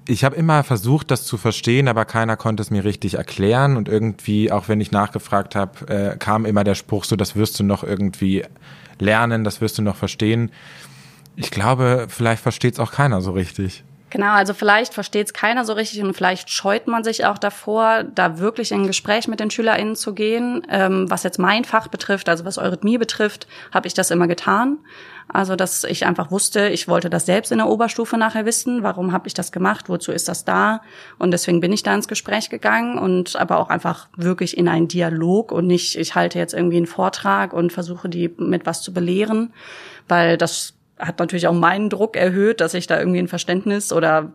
ich 0.08 0.24
habe 0.24 0.36
immer 0.36 0.62
versucht, 0.62 1.10
das 1.10 1.24
zu 1.24 1.36
verstehen, 1.36 1.88
aber 1.88 2.04
keiner 2.04 2.36
konnte 2.36 2.62
es 2.62 2.70
mir 2.70 2.84
richtig 2.84 3.14
erklären. 3.14 3.76
Und 3.76 3.88
irgendwie, 3.88 4.52
auch 4.52 4.68
wenn 4.68 4.80
ich 4.80 4.92
nachgefragt 4.92 5.54
habe, 5.54 5.88
äh, 5.88 6.16
kam 6.16 6.46
immer 6.46 6.64
der 6.64 6.76
Spruch 6.76 7.04
so, 7.04 7.16
das 7.16 7.36
wirst 7.36 7.58
du 7.58 7.64
noch 7.64 7.82
irgendwie 7.82 8.44
lernen, 8.98 9.44
das 9.44 9.60
wirst 9.60 9.78
du 9.78 9.82
noch 9.82 9.96
verstehen. 9.96 10.50
Ich 11.36 11.50
glaube, 11.50 12.06
vielleicht 12.08 12.42
versteht 12.42 12.74
es 12.74 12.80
auch 12.80 12.92
keiner 12.92 13.20
so 13.20 13.32
richtig. 13.32 13.84
Genau, 14.08 14.32
also 14.32 14.54
vielleicht 14.54 14.94
versteht 14.94 15.26
es 15.26 15.32
keiner 15.32 15.64
so 15.64 15.72
richtig 15.72 16.00
und 16.00 16.14
vielleicht 16.14 16.48
scheut 16.48 16.86
man 16.86 17.02
sich 17.02 17.24
auch 17.26 17.38
davor, 17.38 18.04
da 18.04 18.38
wirklich 18.38 18.70
in 18.70 18.82
ein 18.82 18.86
Gespräch 18.86 19.26
mit 19.26 19.40
den 19.40 19.50
SchülerInnen 19.50 19.96
zu 19.96 20.14
gehen. 20.14 20.64
Ähm, 20.70 21.10
was 21.10 21.24
jetzt 21.24 21.40
mein 21.40 21.64
Fach 21.64 21.88
betrifft, 21.88 22.28
also 22.28 22.44
was 22.44 22.56
Eurythmie 22.56 22.98
betrifft, 22.98 23.48
habe 23.72 23.88
ich 23.88 23.94
das 23.94 24.12
immer 24.12 24.28
getan. 24.28 24.78
Also, 25.28 25.56
dass 25.56 25.82
ich 25.82 26.06
einfach 26.06 26.30
wusste, 26.30 26.68
ich 26.68 26.86
wollte 26.86 27.10
das 27.10 27.26
selbst 27.26 27.50
in 27.50 27.58
der 27.58 27.66
Oberstufe 27.66 28.16
nachher 28.16 28.46
wissen. 28.46 28.84
Warum 28.84 29.10
habe 29.10 29.26
ich 29.26 29.34
das 29.34 29.50
gemacht? 29.50 29.88
Wozu 29.88 30.12
ist 30.12 30.28
das 30.28 30.44
da? 30.44 30.82
Und 31.18 31.32
deswegen 31.32 31.58
bin 31.60 31.72
ich 31.72 31.82
da 31.82 31.92
ins 31.92 32.06
Gespräch 32.06 32.48
gegangen 32.48 32.96
und 32.98 33.34
aber 33.34 33.58
auch 33.58 33.70
einfach 33.70 34.06
wirklich 34.16 34.56
in 34.56 34.68
einen 34.68 34.86
Dialog 34.86 35.50
und 35.50 35.66
nicht, 35.66 35.96
ich 35.96 36.14
halte 36.14 36.38
jetzt 36.38 36.54
irgendwie 36.54 36.76
einen 36.76 36.86
Vortrag 36.86 37.52
und 37.52 37.72
versuche 37.72 38.08
die 38.08 38.32
mit 38.38 38.66
was 38.66 38.82
zu 38.82 38.94
belehren, 38.94 39.52
weil 40.06 40.38
das 40.38 40.74
hat 40.98 41.18
natürlich 41.18 41.46
auch 41.46 41.52
meinen 41.52 41.90
Druck 41.90 42.16
erhöht, 42.16 42.60
dass 42.60 42.74
ich 42.74 42.86
da 42.86 42.98
irgendwie 42.98 43.18
ein 43.18 43.28
Verständnis 43.28 43.92
oder 43.92 44.32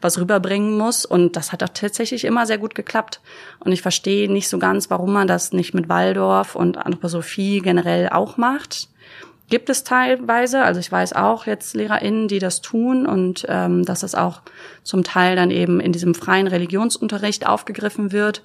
was 0.00 0.18
rüberbringen 0.18 0.76
muss. 0.76 1.06
Und 1.06 1.36
das 1.36 1.52
hat 1.52 1.62
auch 1.62 1.70
tatsächlich 1.70 2.24
immer 2.24 2.46
sehr 2.46 2.58
gut 2.58 2.74
geklappt. 2.74 3.20
Und 3.60 3.72
ich 3.72 3.82
verstehe 3.82 4.30
nicht 4.30 4.48
so 4.48 4.58
ganz, 4.58 4.90
warum 4.90 5.12
man 5.12 5.26
das 5.26 5.52
nicht 5.52 5.72
mit 5.72 5.88
Waldorf 5.88 6.54
und 6.54 6.76
Anthroposophie 6.76 7.60
generell 7.60 8.10
auch 8.10 8.36
macht. 8.36 8.88
Gibt 9.48 9.68
es 9.68 9.84
teilweise, 9.84 10.62
also 10.62 10.80
ich 10.80 10.90
weiß 10.90 11.12
auch 11.12 11.46
jetzt 11.46 11.74
LehrerInnen, 11.74 12.26
die 12.26 12.38
das 12.38 12.62
tun 12.62 13.04
und 13.04 13.44
ähm, 13.48 13.84
dass 13.84 14.02
es 14.02 14.14
auch 14.14 14.40
zum 14.82 15.04
Teil 15.04 15.36
dann 15.36 15.50
eben 15.50 15.78
in 15.78 15.92
diesem 15.92 16.14
freien 16.14 16.46
Religionsunterricht 16.46 17.46
aufgegriffen 17.46 18.12
wird. 18.12 18.44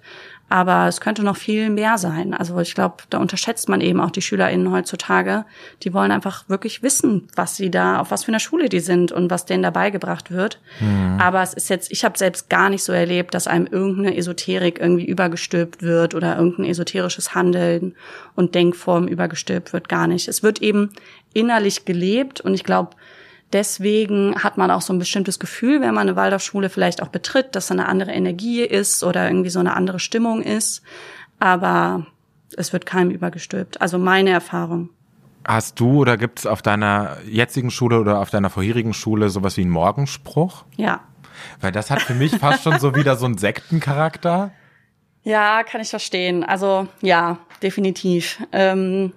Aber 0.50 0.88
es 0.88 1.02
könnte 1.02 1.24
noch 1.24 1.36
viel 1.36 1.70
mehr 1.70 1.98
sein. 1.98 2.34
Also 2.34 2.58
ich 2.60 2.74
glaube, 2.74 2.98
da 3.10 3.18
unterschätzt 3.18 3.68
man 3.68 3.82
eben 3.82 4.00
auch 4.00 4.12
die 4.12 4.22
SchülerInnen 4.22 4.72
heutzutage. 4.72 5.46
Die 5.84 5.94
wollen 5.94 6.12
einfach 6.12 6.48
wirklich 6.48 6.82
wissen, 6.82 7.28
was 7.36 7.58
sie 7.58 7.70
da, 7.70 8.00
auf 8.00 8.12
was 8.12 8.24
für 8.24 8.30
einer 8.30 8.40
Schule 8.40 8.70
die 8.70 8.80
sind 8.80 9.12
und 9.12 9.30
was 9.30 9.46
denen 9.46 9.64
dabei 9.64 9.90
gebracht 9.90 10.32
wird. 10.32 10.62
Mhm. 10.80 11.18
Aber 11.20 11.42
es 11.42 11.54
ist 11.54 11.70
jetzt, 11.70 11.92
ich 11.92 12.06
habe 12.06 12.18
selbst 12.18 12.50
gar 12.50 12.70
nicht 12.70 12.84
so 12.84 12.94
erlebt, 12.94 13.34
dass 13.34 13.48
einem 13.48 13.68
irgendeine 13.68 14.16
Esoterik 14.16 14.80
irgendwie 14.80 15.06
übergestülpt 15.06 15.82
wird 15.82 16.16
oder 16.16 16.38
irgendein 16.38 16.66
esoterisches 16.66 17.36
Handeln 17.36 17.96
und 18.36 18.56
Denkform 18.56 19.08
übergestülpt 19.08 19.74
wird. 19.74 19.90
Gar 19.90 20.08
nicht. 20.08 20.30
Es 20.30 20.44
wird 20.44 20.62
eben 20.62 20.92
innerlich 21.34 21.84
gelebt 21.84 22.40
und 22.40 22.54
ich 22.54 22.64
glaube, 22.64 22.92
Deswegen 23.54 24.44
hat 24.44 24.58
man 24.58 24.72
auch 24.72 24.82
so 24.82 24.92
ein 24.94 25.00
bestimmtes 25.00 25.40
Gefühl, 25.40 25.80
wenn 25.80 25.94
man 25.94 26.08
eine 26.08 26.16
Waldorfschule 26.16 26.70
vielleicht 26.70 27.02
auch 27.02 27.08
betritt, 27.08 27.56
dass 27.56 27.68
da 27.68 27.74
eine 27.74 27.88
andere 27.88 28.12
Energie 28.12 28.62
ist 28.62 29.04
oder 29.04 29.28
irgendwie 29.28 29.50
so 29.50 29.60
eine 29.60 29.76
andere 29.76 30.00
Stimmung 30.00 30.42
ist. 30.42 30.82
Aber 31.40 32.06
es 32.58 32.74
wird 32.74 32.86
keinem 32.86 33.12
übergestülpt. 33.12 33.80
Also 33.82 33.98
meine 33.98 34.32
Erfahrung. 34.32 34.90
Hast 35.46 35.80
du 35.80 36.02
oder 36.02 36.18
gibt 36.18 36.40
es 36.40 36.46
auf 36.46 36.62
deiner 36.62 37.18
jetzigen 37.26 37.72
Schule 37.72 38.02
oder 38.02 38.20
auf 38.20 38.30
deiner 38.30 38.50
vorherigen 38.50 38.94
Schule 38.94 39.30
sowas 39.30 39.56
wie 39.56 39.62
einen 39.62 39.70
Morgenspruch? 39.70 40.66
Ja. 40.76 41.02
Weil 41.62 41.72
das 41.72 41.90
hat 41.90 42.02
für 42.02 42.16
mich 42.16 42.36
fast 42.36 42.64
schon 42.64 42.80
so 42.80 42.96
wieder 42.96 43.16
so 43.16 43.26
einen 43.26 43.38
Sektencharakter. 43.38 44.52
Ja, 45.24 45.64
kann 45.64 45.80
ich 45.80 45.90
verstehen. 45.90 46.44
Also 46.44 46.88
ja, 47.02 47.38
definitiv. 47.62 48.44
Ähm, 48.52 49.14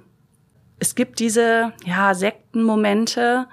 es 0.79 0.95
gibt 0.95 1.19
diese 1.19 1.73
ja 1.85 2.15
Sektenmomente, 2.15 3.49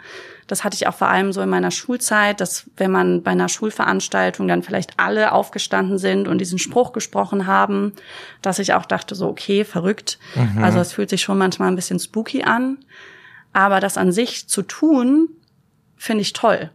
das 0.48 0.64
hatte 0.64 0.76
ich 0.76 0.88
auch 0.88 0.94
vor 0.94 1.10
allem 1.10 1.34
so 1.34 1.42
in 1.42 1.50
meiner 1.50 1.72
Schulzeit, 1.72 2.40
dass 2.40 2.70
wenn 2.78 2.90
man 2.90 3.22
bei 3.22 3.32
einer 3.32 3.50
Schulveranstaltung 3.50 4.48
dann 4.48 4.64
vielleicht 4.64 4.98
alle 4.98 5.34
aufgestanden 5.34 5.98
sind 5.98 6.28
und 6.28 6.40
diesen 6.40 6.58
Spruch 6.58 6.94
gesprochen 6.94 7.48
haben, 7.48 7.94
dass 8.42 8.60
ich 8.60 8.74
auch 8.74 8.86
dachte 8.86 9.14
so, 9.14 9.28
okay, 9.28 9.66
verrückt. 9.66 10.18
Mhm. 10.36 10.64
Also 10.64 10.80
es 10.80 10.94
fühlt 10.94 11.10
sich 11.10 11.22
schon 11.22 11.38
manchmal 11.38 11.68
ein 11.68 11.76
bisschen 11.76 12.00
spooky 12.00 12.44
an. 12.44 12.78
Aber 13.52 13.82
das 13.82 13.98
an 13.98 14.12
sich 14.12 14.48
zu 14.48 14.62
tun, 14.62 15.30
finde 15.98 16.22
ich 16.22 16.32
toll. 16.32 16.72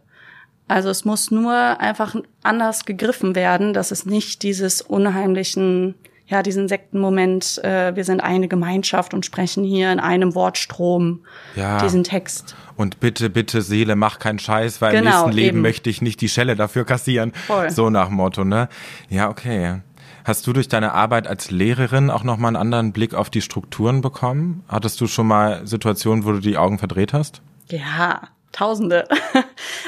Also 0.67 0.89
es 0.89 1.03
muss 1.03 1.31
nur 1.31 1.53
einfach 1.53 2.15
anders 2.43 2.85
gegriffen 2.85 3.35
werden, 3.35 3.73
dass 3.73 3.91
es 3.91 4.05
nicht 4.05 4.43
dieses 4.43 4.81
unheimlichen 4.81 5.95
ja, 6.27 6.41
diesen 6.41 6.67
Sektenmoment, 6.67 7.61
äh, 7.63 7.95
wir 7.95 8.05
sind 8.05 8.21
eine 8.21 8.47
Gemeinschaft 8.47 9.13
und 9.13 9.25
sprechen 9.25 9.63
hier 9.63 9.91
in 9.91 9.99
einem 9.99 10.35
Wortstrom 10.35 11.21
ja. 11.55 11.79
diesen 11.79 12.03
Text. 12.03 12.55
Und 12.75 12.99
bitte, 12.99 13.29
bitte, 13.29 13.61
Seele, 13.61 13.95
mach 13.95 14.19
keinen 14.19 14.39
Scheiß, 14.39 14.81
weil 14.81 14.93
genau, 14.93 15.01
im 15.01 15.05
nächsten 15.05 15.31
Leben 15.31 15.57
eben. 15.57 15.61
möchte 15.61 15.89
ich 15.89 16.01
nicht 16.01 16.21
die 16.21 16.29
Schelle 16.29 16.55
dafür 16.55 16.85
kassieren. 16.85 17.33
Voll. 17.33 17.69
So 17.69 17.89
nach 17.89 18.09
Motto, 18.09 18.45
ne? 18.45 18.69
Ja, 19.09 19.29
okay. 19.29 19.81
Hast 20.25 20.47
du 20.47 20.53
durch 20.53 20.69
deine 20.69 20.93
Arbeit 20.93 21.27
als 21.27 21.51
Lehrerin 21.51 22.09
auch 22.09 22.23
nochmal 22.23 22.49
einen 22.49 22.55
anderen 22.55 22.93
Blick 22.93 23.13
auf 23.13 23.29
die 23.29 23.41
Strukturen 23.41 24.01
bekommen? 24.01 24.63
Hattest 24.69 25.01
du 25.01 25.07
schon 25.07 25.27
mal 25.27 25.67
Situationen, 25.67 26.23
wo 26.23 26.31
du 26.31 26.39
die 26.39 26.57
Augen 26.57 26.79
verdreht 26.79 27.11
hast? 27.11 27.41
Ja, 27.69 28.29
Tausende. 28.53 29.07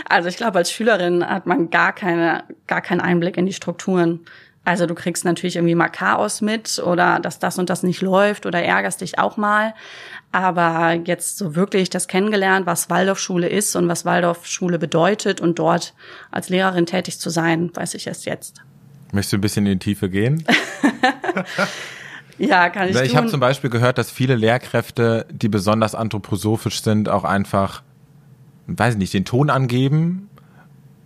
Also 0.08 0.30
ich 0.30 0.38
glaube, 0.38 0.60
als 0.60 0.72
Schülerin 0.72 1.28
hat 1.28 1.48
man 1.48 1.72
gar 1.72 1.92
keine, 1.92 2.44
gar 2.68 2.82
keinen 2.82 3.02
Einblick 3.02 3.38
in 3.38 3.48
die 3.48 3.54
Strukturen. 3.54 4.20
Also 4.66 4.88
du 4.88 4.96
kriegst 4.96 5.26
natürlich 5.26 5.56
irgendwie 5.58 5.76
mal 5.76 5.90
Chaos 5.90 6.42
mit 6.42 6.80
oder 6.80 7.20
dass 7.20 7.38
das 7.38 7.60
und 7.60 7.70
das 7.70 7.84
nicht 7.84 8.02
läuft 8.02 8.48
oder 8.48 8.62
ärgerst 8.64 9.02
dich 9.02 9.20
auch 9.20 9.38
mal. 9.38 9.76
Aber 10.32 10.94
jetzt 11.06 11.38
so 11.38 11.56
wirklich 11.56 11.92
das 11.92 12.08
kennengelernt, 12.08 12.66
was 12.66 12.90
Waldorfschule 12.90 13.48
ist 13.48 13.76
und 13.76 13.88
was 13.88 14.06
Waldorfschule 14.06 14.80
bedeutet 14.80 15.40
und 15.40 15.60
dort 15.60 15.94
als 16.32 16.50
Lehrerin 16.50 16.88
tätig 16.88 17.20
zu 17.20 17.30
sein, 17.30 17.70
weiß 17.74 17.94
ich 17.94 18.08
erst 18.08 18.26
jetzt. 18.26 18.64
Möchtest 19.12 19.34
du 19.34 19.38
ein 19.38 19.42
bisschen 19.42 19.66
in 19.68 19.74
die 19.74 19.86
Tiefe 19.86 20.10
gehen? 20.10 20.44
ja, 22.40 22.70
kann 22.70 22.90
ich. 22.90 23.00
Ich 23.00 23.16
habe 23.16 23.28
zum 23.28 23.40
Beispiel 23.40 23.70
gehört, 23.70 24.00
dass 24.00 24.10
viele 24.10 24.36
Lehrkräfte, 24.36 25.28
die 25.30 25.48
besonders 25.48 25.94
anthroposophisch 25.94 26.82
sind, 26.82 27.08
auch 27.08 27.24
einfach, 27.24 27.84
weiß 28.66 28.96
ich 28.96 29.00
nicht, 29.00 29.14
den 29.14 29.26
Ton 29.26 29.52
angeben 29.52 30.30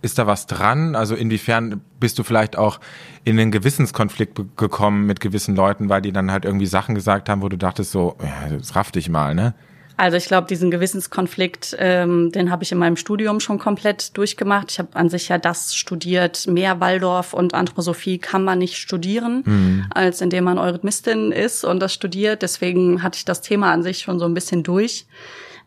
ist 0.02 0.18
da 0.18 0.26
was 0.26 0.46
dran? 0.46 0.94
Also 0.94 1.14
inwiefern 1.14 1.80
bist 1.98 2.18
du 2.18 2.22
vielleicht 2.22 2.56
auch 2.56 2.80
in 3.24 3.38
einen 3.38 3.50
Gewissenskonflikt 3.50 4.40
gekommen 4.56 5.06
mit 5.06 5.20
gewissen 5.20 5.54
Leuten, 5.54 5.88
weil 5.88 6.02
die 6.02 6.12
dann 6.12 6.30
halt 6.30 6.44
irgendwie 6.44 6.66
Sachen 6.66 6.94
gesagt 6.94 7.28
haben, 7.28 7.42
wo 7.42 7.48
du 7.48 7.58
dachtest 7.58 7.92
so, 7.92 8.16
ja, 8.22 8.56
das 8.56 8.74
raff 8.76 8.90
dich 8.92 9.08
mal, 9.08 9.34
ne? 9.34 9.54
Also 10.00 10.16
ich 10.16 10.24
glaube, 10.24 10.46
diesen 10.46 10.70
Gewissenskonflikt, 10.70 11.76
ähm, 11.78 12.32
den 12.32 12.50
habe 12.50 12.62
ich 12.62 12.72
in 12.72 12.78
meinem 12.78 12.96
Studium 12.96 13.38
schon 13.38 13.58
komplett 13.58 14.16
durchgemacht. 14.16 14.70
Ich 14.70 14.78
habe 14.78 14.88
an 14.94 15.10
sich 15.10 15.28
ja 15.28 15.36
das 15.36 15.74
studiert. 15.76 16.46
Mehr 16.46 16.80
Waldorf 16.80 17.34
und 17.34 17.52
Anthroposophie 17.52 18.16
kann 18.16 18.42
man 18.42 18.58
nicht 18.60 18.78
studieren, 18.78 19.42
mhm. 19.44 19.86
als 19.90 20.22
indem 20.22 20.44
man 20.44 20.56
Eurythmistin 20.56 21.32
ist 21.32 21.66
und 21.66 21.80
das 21.80 21.92
studiert. 21.92 22.40
Deswegen 22.40 23.02
hatte 23.02 23.18
ich 23.18 23.26
das 23.26 23.42
Thema 23.42 23.72
an 23.72 23.82
sich 23.82 23.98
schon 23.98 24.18
so 24.18 24.24
ein 24.24 24.32
bisschen 24.32 24.62
durch. 24.62 25.04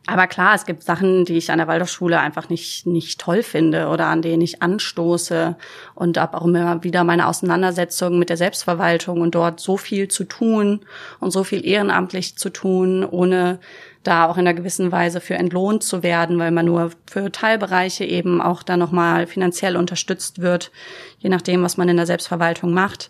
Aber 0.06 0.28
klar, 0.28 0.54
es 0.54 0.66
gibt 0.66 0.84
Sachen, 0.84 1.24
die 1.24 1.38
ich 1.38 1.50
an 1.50 1.60
der 1.60 1.68
Waldorfschule 1.68 2.20
einfach 2.20 2.50
nicht, 2.50 2.86
nicht 2.86 3.22
toll 3.22 3.42
finde 3.42 3.88
oder 3.88 4.08
an 4.08 4.22
denen 4.22 4.42
ich 4.42 4.62
anstoße 4.62 5.56
und 5.96 6.18
habe 6.18 6.38
auch 6.38 6.46
immer 6.46 6.84
wieder 6.84 7.06
meine 7.06 7.26
Auseinandersetzung 7.28 8.20
mit 8.20 8.30
der 8.30 8.36
Selbstverwaltung 8.36 9.22
und 9.22 9.34
dort 9.34 9.62
so 9.62 9.78
viel 9.78 10.10
zu 10.10 10.26
tun 10.26 10.82
und 11.22 11.32
so 11.32 11.46
viel 11.46 11.66
ehrenamtlich 11.66 12.38
zu 12.38 12.50
tun, 12.50 13.06
ohne 13.06 13.60
da 14.04 14.28
auch 14.28 14.36
in 14.36 14.46
einer 14.46 14.54
gewissen 14.54 14.92
Weise 14.92 15.22
für 15.22 15.36
entlohnt 15.36 15.84
zu 15.84 16.04
werden, 16.04 16.38
weil 16.38 16.52
man 16.52 16.66
nur 16.66 16.92
für 17.10 17.32
Teilbereiche 17.32 18.04
eben 18.04 18.42
auch 18.42 18.62
dann 18.62 18.80
nochmal 18.80 19.26
finanziell 19.26 19.78
unterstützt 19.78 20.42
wird, 20.42 20.72
je 21.20 21.30
nachdem, 21.30 21.64
was 21.64 21.78
man 21.78 21.88
in 21.88 21.96
der 21.96 22.08
Selbstverwaltung 22.08 22.74
macht. 22.74 23.10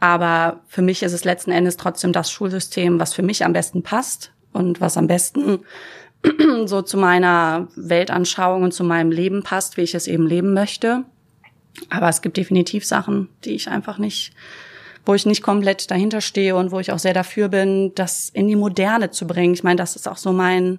Aber 0.00 0.60
für 0.68 0.80
mich 0.80 1.02
ist 1.02 1.12
es 1.12 1.24
letzten 1.24 1.50
Endes 1.50 1.76
trotzdem 1.76 2.12
das 2.12 2.30
Schulsystem, 2.30 2.98
was 2.98 3.12
für 3.12 3.22
mich 3.22 3.44
am 3.44 3.52
besten 3.52 3.82
passt 3.82 4.32
und 4.54 4.80
was 4.80 4.96
am 4.96 5.06
besten 5.06 5.60
so 6.66 6.82
zu 6.82 6.96
meiner 6.96 7.68
Weltanschauung 7.76 8.62
und 8.62 8.72
zu 8.72 8.84
meinem 8.84 9.10
Leben 9.10 9.42
passt, 9.42 9.76
wie 9.76 9.82
ich 9.82 9.94
es 9.94 10.06
eben 10.06 10.26
leben 10.26 10.54
möchte. 10.54 11.04
Aber 11.90 12.08
es 12.08 12.22
gibt 12.22 12.36
definitiv 12.36 12.84
Sachen, 12.84 13.28
die 13.44 13.50
ich 13.50 13.68
einfach 13.68 13.98
nicht, 13.98 14.32
wo 15.04 15.14
ich 15.14 15.26
nicht 15.26 15.42
komplett 15.42 15.90
dahinter 15.90 16.20
stehe 16.20 16.56
und 16.56 16.70
wo 16.70 16.80
ich 16.80 16.92
auch 16.92 16.98
sehr 16.98 17.14
dafür 17.14 17.48
bin, 17.48 17.92
das 17.94 18.30
in 18.30 18.48
die 18.48 18.56
Moderne 18.56 19.10
zu 19.10 19.26
bringen. 19.26 19.54
Ich 19.54 19.64
meine, 19.64 19.76
das 19.76 19.96
ist 19.96 20.08
auch 20.08 20.16
so 20.16 20.32
mein, 20.32 20.78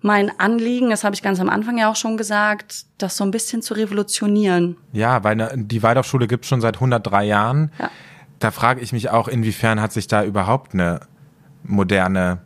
mein 0.00 0.30
Anliegen, 0.38 0.90
das 0.90 1.04
habe 1.04 1.14
ich 1.14 1.22
ganz 1.22 1.40
am 1.40 1.48
Anfang 1.48 1.78
ja 1.78 1.90
auch 1.90 1.96
schon 1.96 2.16
gesagt, 2.16 2.86
das 2.98 3.16
so 3.16 3.24
ein 3.24 3.30
bisschen 3.30 3.62
zu 3.62 3.74
revolutionieren. 3.74 4.76
Ja, 4.92 5.24
weil 5.24 5.36
ne, 5.36 5.52
die 5.56 5.82
Waldorfschule 5.82 6.28
gibt 6.28 6.44
es 6.44 6.48
schon 6.48 6.60
seit 6.60 6.76
103 6.76 7.24
Jahren. 7.24 7.72
Ja. 7.78 7.90
Da 8.38 8.52
frage 8.52 8.80
ich 8.80 8.92
mich 8.92 9.10
auch, 9.10 9.26
inwiefern 9.26 9.80
hat 9.80 9.92
sich 9.92 10.06
da 10.06 10.22
überhaupt 10.22 10.72
eine 10.72 11.00
moderne 11.64 12.38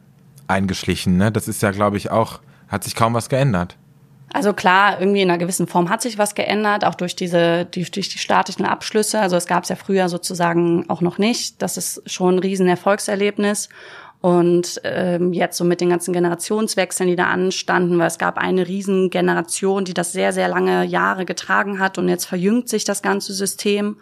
eingeschlichen. 0.49 1.17
Ne? 1.17 1.33
Das 1.33 1.49
ist 1.49 1.63
ja, 1.63 1.71
glaube 1.71 1.97
ich, 1.97 2.11
auch, 2.11 2.41
hat 2.69 2.85
sich 2.85 2.95
kaum 2.95 3.15
was 3.15 3.29
geändert. 3.29 3.77
Also 4.35 4.55
klar, 4.55 4.99
irgendwie 4.99 5.21
in 5.21 5.31
einer 5.31 5.39
gewissen 5.39 5.67
Form 5.67 5.91
hat 5.91 6.01
sich 6.01 6.17
was 6.17 6.35
geändert, 6.35 6.87
auch 6.87 6.95
durch 6.95 7.15
diese, 7.15 7.67
die, 7.67 7.85
durch 7.85 8.09
die 8.09 8.19
staatlichen 8.19 8.65
Abschlüsse. 8.65 9.21
Also 9.21 9.37
es 9.37 9.47
gab 9.47 9.65
es 9.65 9.69
ja 9.69 9.77
früher 9.77 10.09
sozusagen 10.09 10.89
auch 10.89 11.03
noch 11.03 11.19
nicht. 11.19 11.61
Das 11.61 11.77
ist 11.77 12.03
schon 12.11 12.37
ein 12.37 12.39
Riesenerfolgserlebnis. 12.39 13.69
Und 14.23 14.81
ähm, 14.85 15.33
jetzt 15.33 15.59
so 15.59 15.65
mit 15.65 15.81
den 15.81 15.91
ganzen 15.91 16.13
Generationswechseln, 16.15 17.09
die 17.09 17.17
da 17.17 17.27
anstanden, 17.27 17.99
weil 17.99 18.07
es 18.07 18.19
gab 18.19 18.39
eine 18.39 18.69
Riesengeneration, 18.69 19.85
die 19.85 19.95
das 19.95 20.13
sehr, 20.13 20.33
sehr 20.33 20.47
lange 20.47 20.85
Jahre 20.85 21.25
getragen 21.27 21.81
hat 21.81 21.99
und 21.99 22.09
jetzt 22.09 22.27
verjüngt 22.27 22.69
sich 22.69 22.85
das 22.85 23.03
ganze 23.03 23.33
System. 23.33 23.97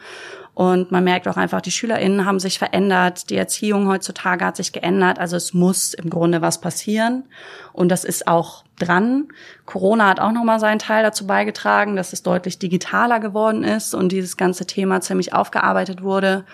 Und 0.54 0.90
man 0.90 1.04
merkt 1.04 1.28
auch 1.28 1.36
einfach, 1.36 1.60
die 1.60 1.70
SchülerInnen 1.70 2.26
haben 2.26 2.40
sich 2.40 2.58
verändert, 2.58 3.30
die 3.30 3.36
Erziehung 3.36 3.88
heutzutage 3.88 4.44
hat 4.44 4.56
sich 4.56 4.72
geändert. 4.72 5.18
Also 5.18 5.36
es 5.36 5.54
muss 5.54 5.94
im 5.94 6.10
Grunde 6.10 6.42
was 6.42 6.60
passieren. 6.60 7.24
Und 7.72 7.88
das 7.88 8.04
ist 8.04 8.26
auch 8.26 8.64
dran. 8.78 9.28
Corona 9.64 10.08
hat 10.08 10.20
auch 10.20 10.32
nochmal 10.32 10.60
seinen 10.60 10.78
Teil 10.78 11.02
dazu 11.02 11.26
beigetragen, 11.26 11.96
dass 11.96 12.12
es 12.12 12.22
deutlich 12.22 12.58
digitaler 12.58 13.20
geworden 13.20 13.64
ist 13.64 13.94
und 13.94 14.10
dieses 14.12 14.36
ganze 14.36 14.66
Thema 14.66 15.00
ziemlich 15.00 15.32
aufgearbeitet 15.32 16.02
wurde. 16.02 16.44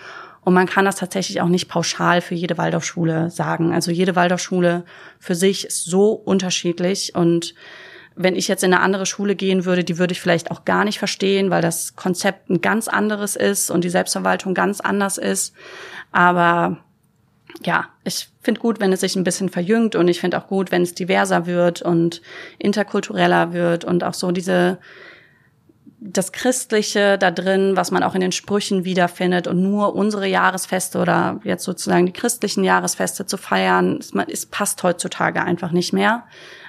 Und 0.47 0.53
man 0.53 0.67
kann 0.67 0.85
das 0.85 0.95
tatsächlich 0.95 1.41
auch 1.41 1.49
nicht 1.49 1.67
pauschal 1.67 2.21
für 2.21 2.35
jede 2.35 2.57
Waldorfschule 2.57 3.29
sagen. 3.29 3.73
Also 3.73 3.91
jede 3.91 4.15
Waldorfschule 4.15 4.85
für 5.19 5.35
sich 5.35 5.65
ist 5.65 5.83
so 5.83 6.11
unterschiedlich 6.11 7.15
und 7.15 7.53
wenn 8.17 8.35
ich 8.35 8.47
jetzt 8.47 8.63
in 8.63 8.73
eine 8.73 8.81
andere 8.81 9.05
Schule 9.05 9.35
gehen 9.35 9.63
würde, 9.65 9.83
die 9.83 9.97
würde 9.97 10.11
ich 10.11 10.21
vielleicht 10.21 10.51
auch 10.51 10.65
gar 10.65 10.83
nicht 10.83 10.99
verstehen, 10.99 11.49
weil 11.51 11.61
das 11.61 11.95
Konzept 11.95 12.49
ein 12.49 12.61
ganz 12.61 12.87
anderes 12.87 13.35
ist 13.35 13.69
und 13.69 13.83
die 13.83 13.89
Selbstverwaltung 13.89 14.53
ganz 14.53 14.81
anders 14.81 15.17
ist. 15.17 15.53
Aber 16.11 16.77
ja, 17.63 17.85
ich 18.03 18.29
finde 18.41 18.59
gut, 18.59 18.79
wenn 18.79 18.91
es 18.91 19.01
sich 19.01 19.15
ein 19.15 19.23
bisschen 19.23 19.49
verjüngt 19.49 19.95
und 19.95 20.07
ich 20.07 20.19
finde 20.19 20.37
auch 20.37 20.47
gut, 20.47 20.71
wenn 20.71 20.81
es 20.81 20.95
diverser 20.95 21.45
wird 21.45 21.81
und 21.81 22.21
interkultureller 22.57 23.53
wird 23.53 23.85
und 23.85 24.03
auch 24.03 24.13
so 24.13 24.31
diese 24.31 24.79
das 25.99 26.31
Christliche 26.31 27.17
da 27.17 27.31
drin, 27.31 27.75
was 27.75 27.89
man 27.89 28.03
auch 28.03 28.13
in 28.13 28.21
den 28.21 28.31
Sprüchen 28.31 28.85
wiederfindet 28.85 29.47
und 29.47 29.61
nur 29.61 29.95
unsere 29.95 30.27
Jahresfeste 30.27 30.99
oder 30.99 31.39
jetzt 31.43 31.63
sozusagen 31.63 32.05
die 32.05 32.13
christlichen 32.13 32.63
Jahresfeste 32.63 33.25
zu 33.25 33.37
feiern, 33.37 33.99
es 34.27 34.45
passt 34.45 34.83
heutzutage 34.83 35.41
einfach 35.41 35.71
nicht 35.71 35.93
mehr. 35.93 36.25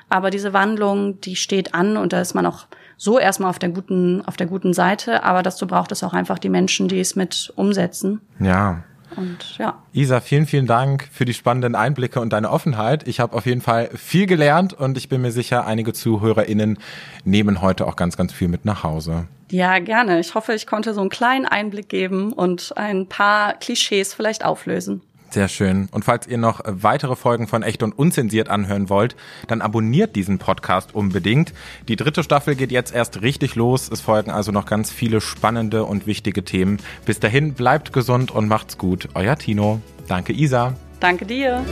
Aber 0.09 0.30
diese 0.30 0.52
Wandlung, 0.52 1.20
die 1.20 1.36
steht 1.36 1.74
an 1.74 1.96
und 1.96 2.12
da 2.12 2.20
ist 2.20 2.34
man 2.34 2.46
auch 2.46 2.66
so 2.96 3.18
erstmal 3.18 3.50
auf 3.50 3.59
der 3.59 3.68
guten, 3.68 4.22
auf 4.26 4.36
der 4.36 4.46
guten 4.46 4.72
Seite. 4.72 5.22
Aber 5.22 5.42
dazu 5.42 5.66
braucht 5.66 5.92
es 5.92 6.02
auch 6.02 6.14
einfach 6.14 6.38
die 6.38 6.48
Menschen, 6.48 6.88
die 6.88 7.00
es 7.00 7.16
mit 7.16 7.52
umsetzen. 7.56 8.20
Ja. 8.40 8.82
Und 9.16 9.56
ja. 9.59 9.82
Isa, 9.92 10.20
vielen, 10.20 10.46
vielen 10.46 10.66
Dank 10.66 11.09
für 11.12 11.24
die 11.24 11.34
spannenden 11.34 11.74
Einblicke 11.74 12.20
und 12.20 12.32
deine 12.32 12.50
Offenheit. 12.50 13.09
Ich 13.09 13.20
habe 13.20 13.36
auf 13.36 13.46
jeden 13.46 13.61
Fall 13.61 13.88
viel 13.94 14.26
gelernt 14.26 14.74
und 14.74 14.98
ich 14.98 15.09
bin 15.09 15.22
mir 15.22 15.32
sicher, 15.32 15.66
einige 15.66 15.92
ZuhörerInnen 15.92 16.78
nehmen 17.24 17.62
heute 17.62 17.86
auch 17.86 17.96
ganz, 17.96 18.16
ganz 18.16 18.32
viel 18.32 18.48
mit 18.48 18.64
nach 18.64 18.82
Hause. 18.82 19.26
Ja, 19.50 19.78
gerne. 19.78 20.20
Ich 20.20 20.34
hoffe, 20.34 20.52
ich 20.52 20.66
konnte 20.66 20.92
so 20.92 21.00
einen 21.00 21.09
kleinen 21.09 21.46
Einblick 21.46 21.88
geben 21.88 22.32
und 22.32 22.76
ein 22.76 23.09
paar 23.09 23.54
Klischees 23.54 24.12
vielleicht 24.12 24.44
auflösen. 24.44 25.00
Sehr 25.31 25.49
schön. 25.49 25.89
Und 25.91 26.05
falls 26.05 26.26
ihr 26.26 26.39
noch 26.39 26.61
weitere 26.64 27.14
Folgen 27.14 27.47
von 27.49 27.62
Echt 27.62 27.83
und 27.83 27.93
Unzensiert 27.93 28.49
anhören 28.49 28.89
wollt, 28.89 29.14
dann 29.47 29.61
abonniert 29.61 30.16
diesen 30.16 30.39
Podcast 30.39 30.95
unbedingt. 30.95 31.53
Die 31.87 31.97
dritte 31.97 32.22
Staffel 32.22 32.55
geht 32.55 32.72
jetzt 32.72 32.95
erst 32.95 33.20
richtig 33.20 33.55
los. 33.55 33.91
Es 33.91 34.01
folgen 34.01 34.31
also 34.31 34.53
noch 34.53 34.66
ganz 34.66 34.91
viele 34.91 35.20
spannende 35.20 35.85
und 35.85 36.07
wichtige 36.07 36.45
Themen. 36.45 36.79
Bis 37.05 37.20
dahin 37.20 37.55
bleibt 37.55 37.93
gesund 37.93 38.31
und 38.31 38.49
macht's 38.49 38.79
gut. 38.79 39.09
Euer 39.14 39.37
Tino. 39.37 39.81
Danke, 40.09 40.33
Isa. 40.33 40.74
Danke 41.01 41.26
dir. 41.26 41.64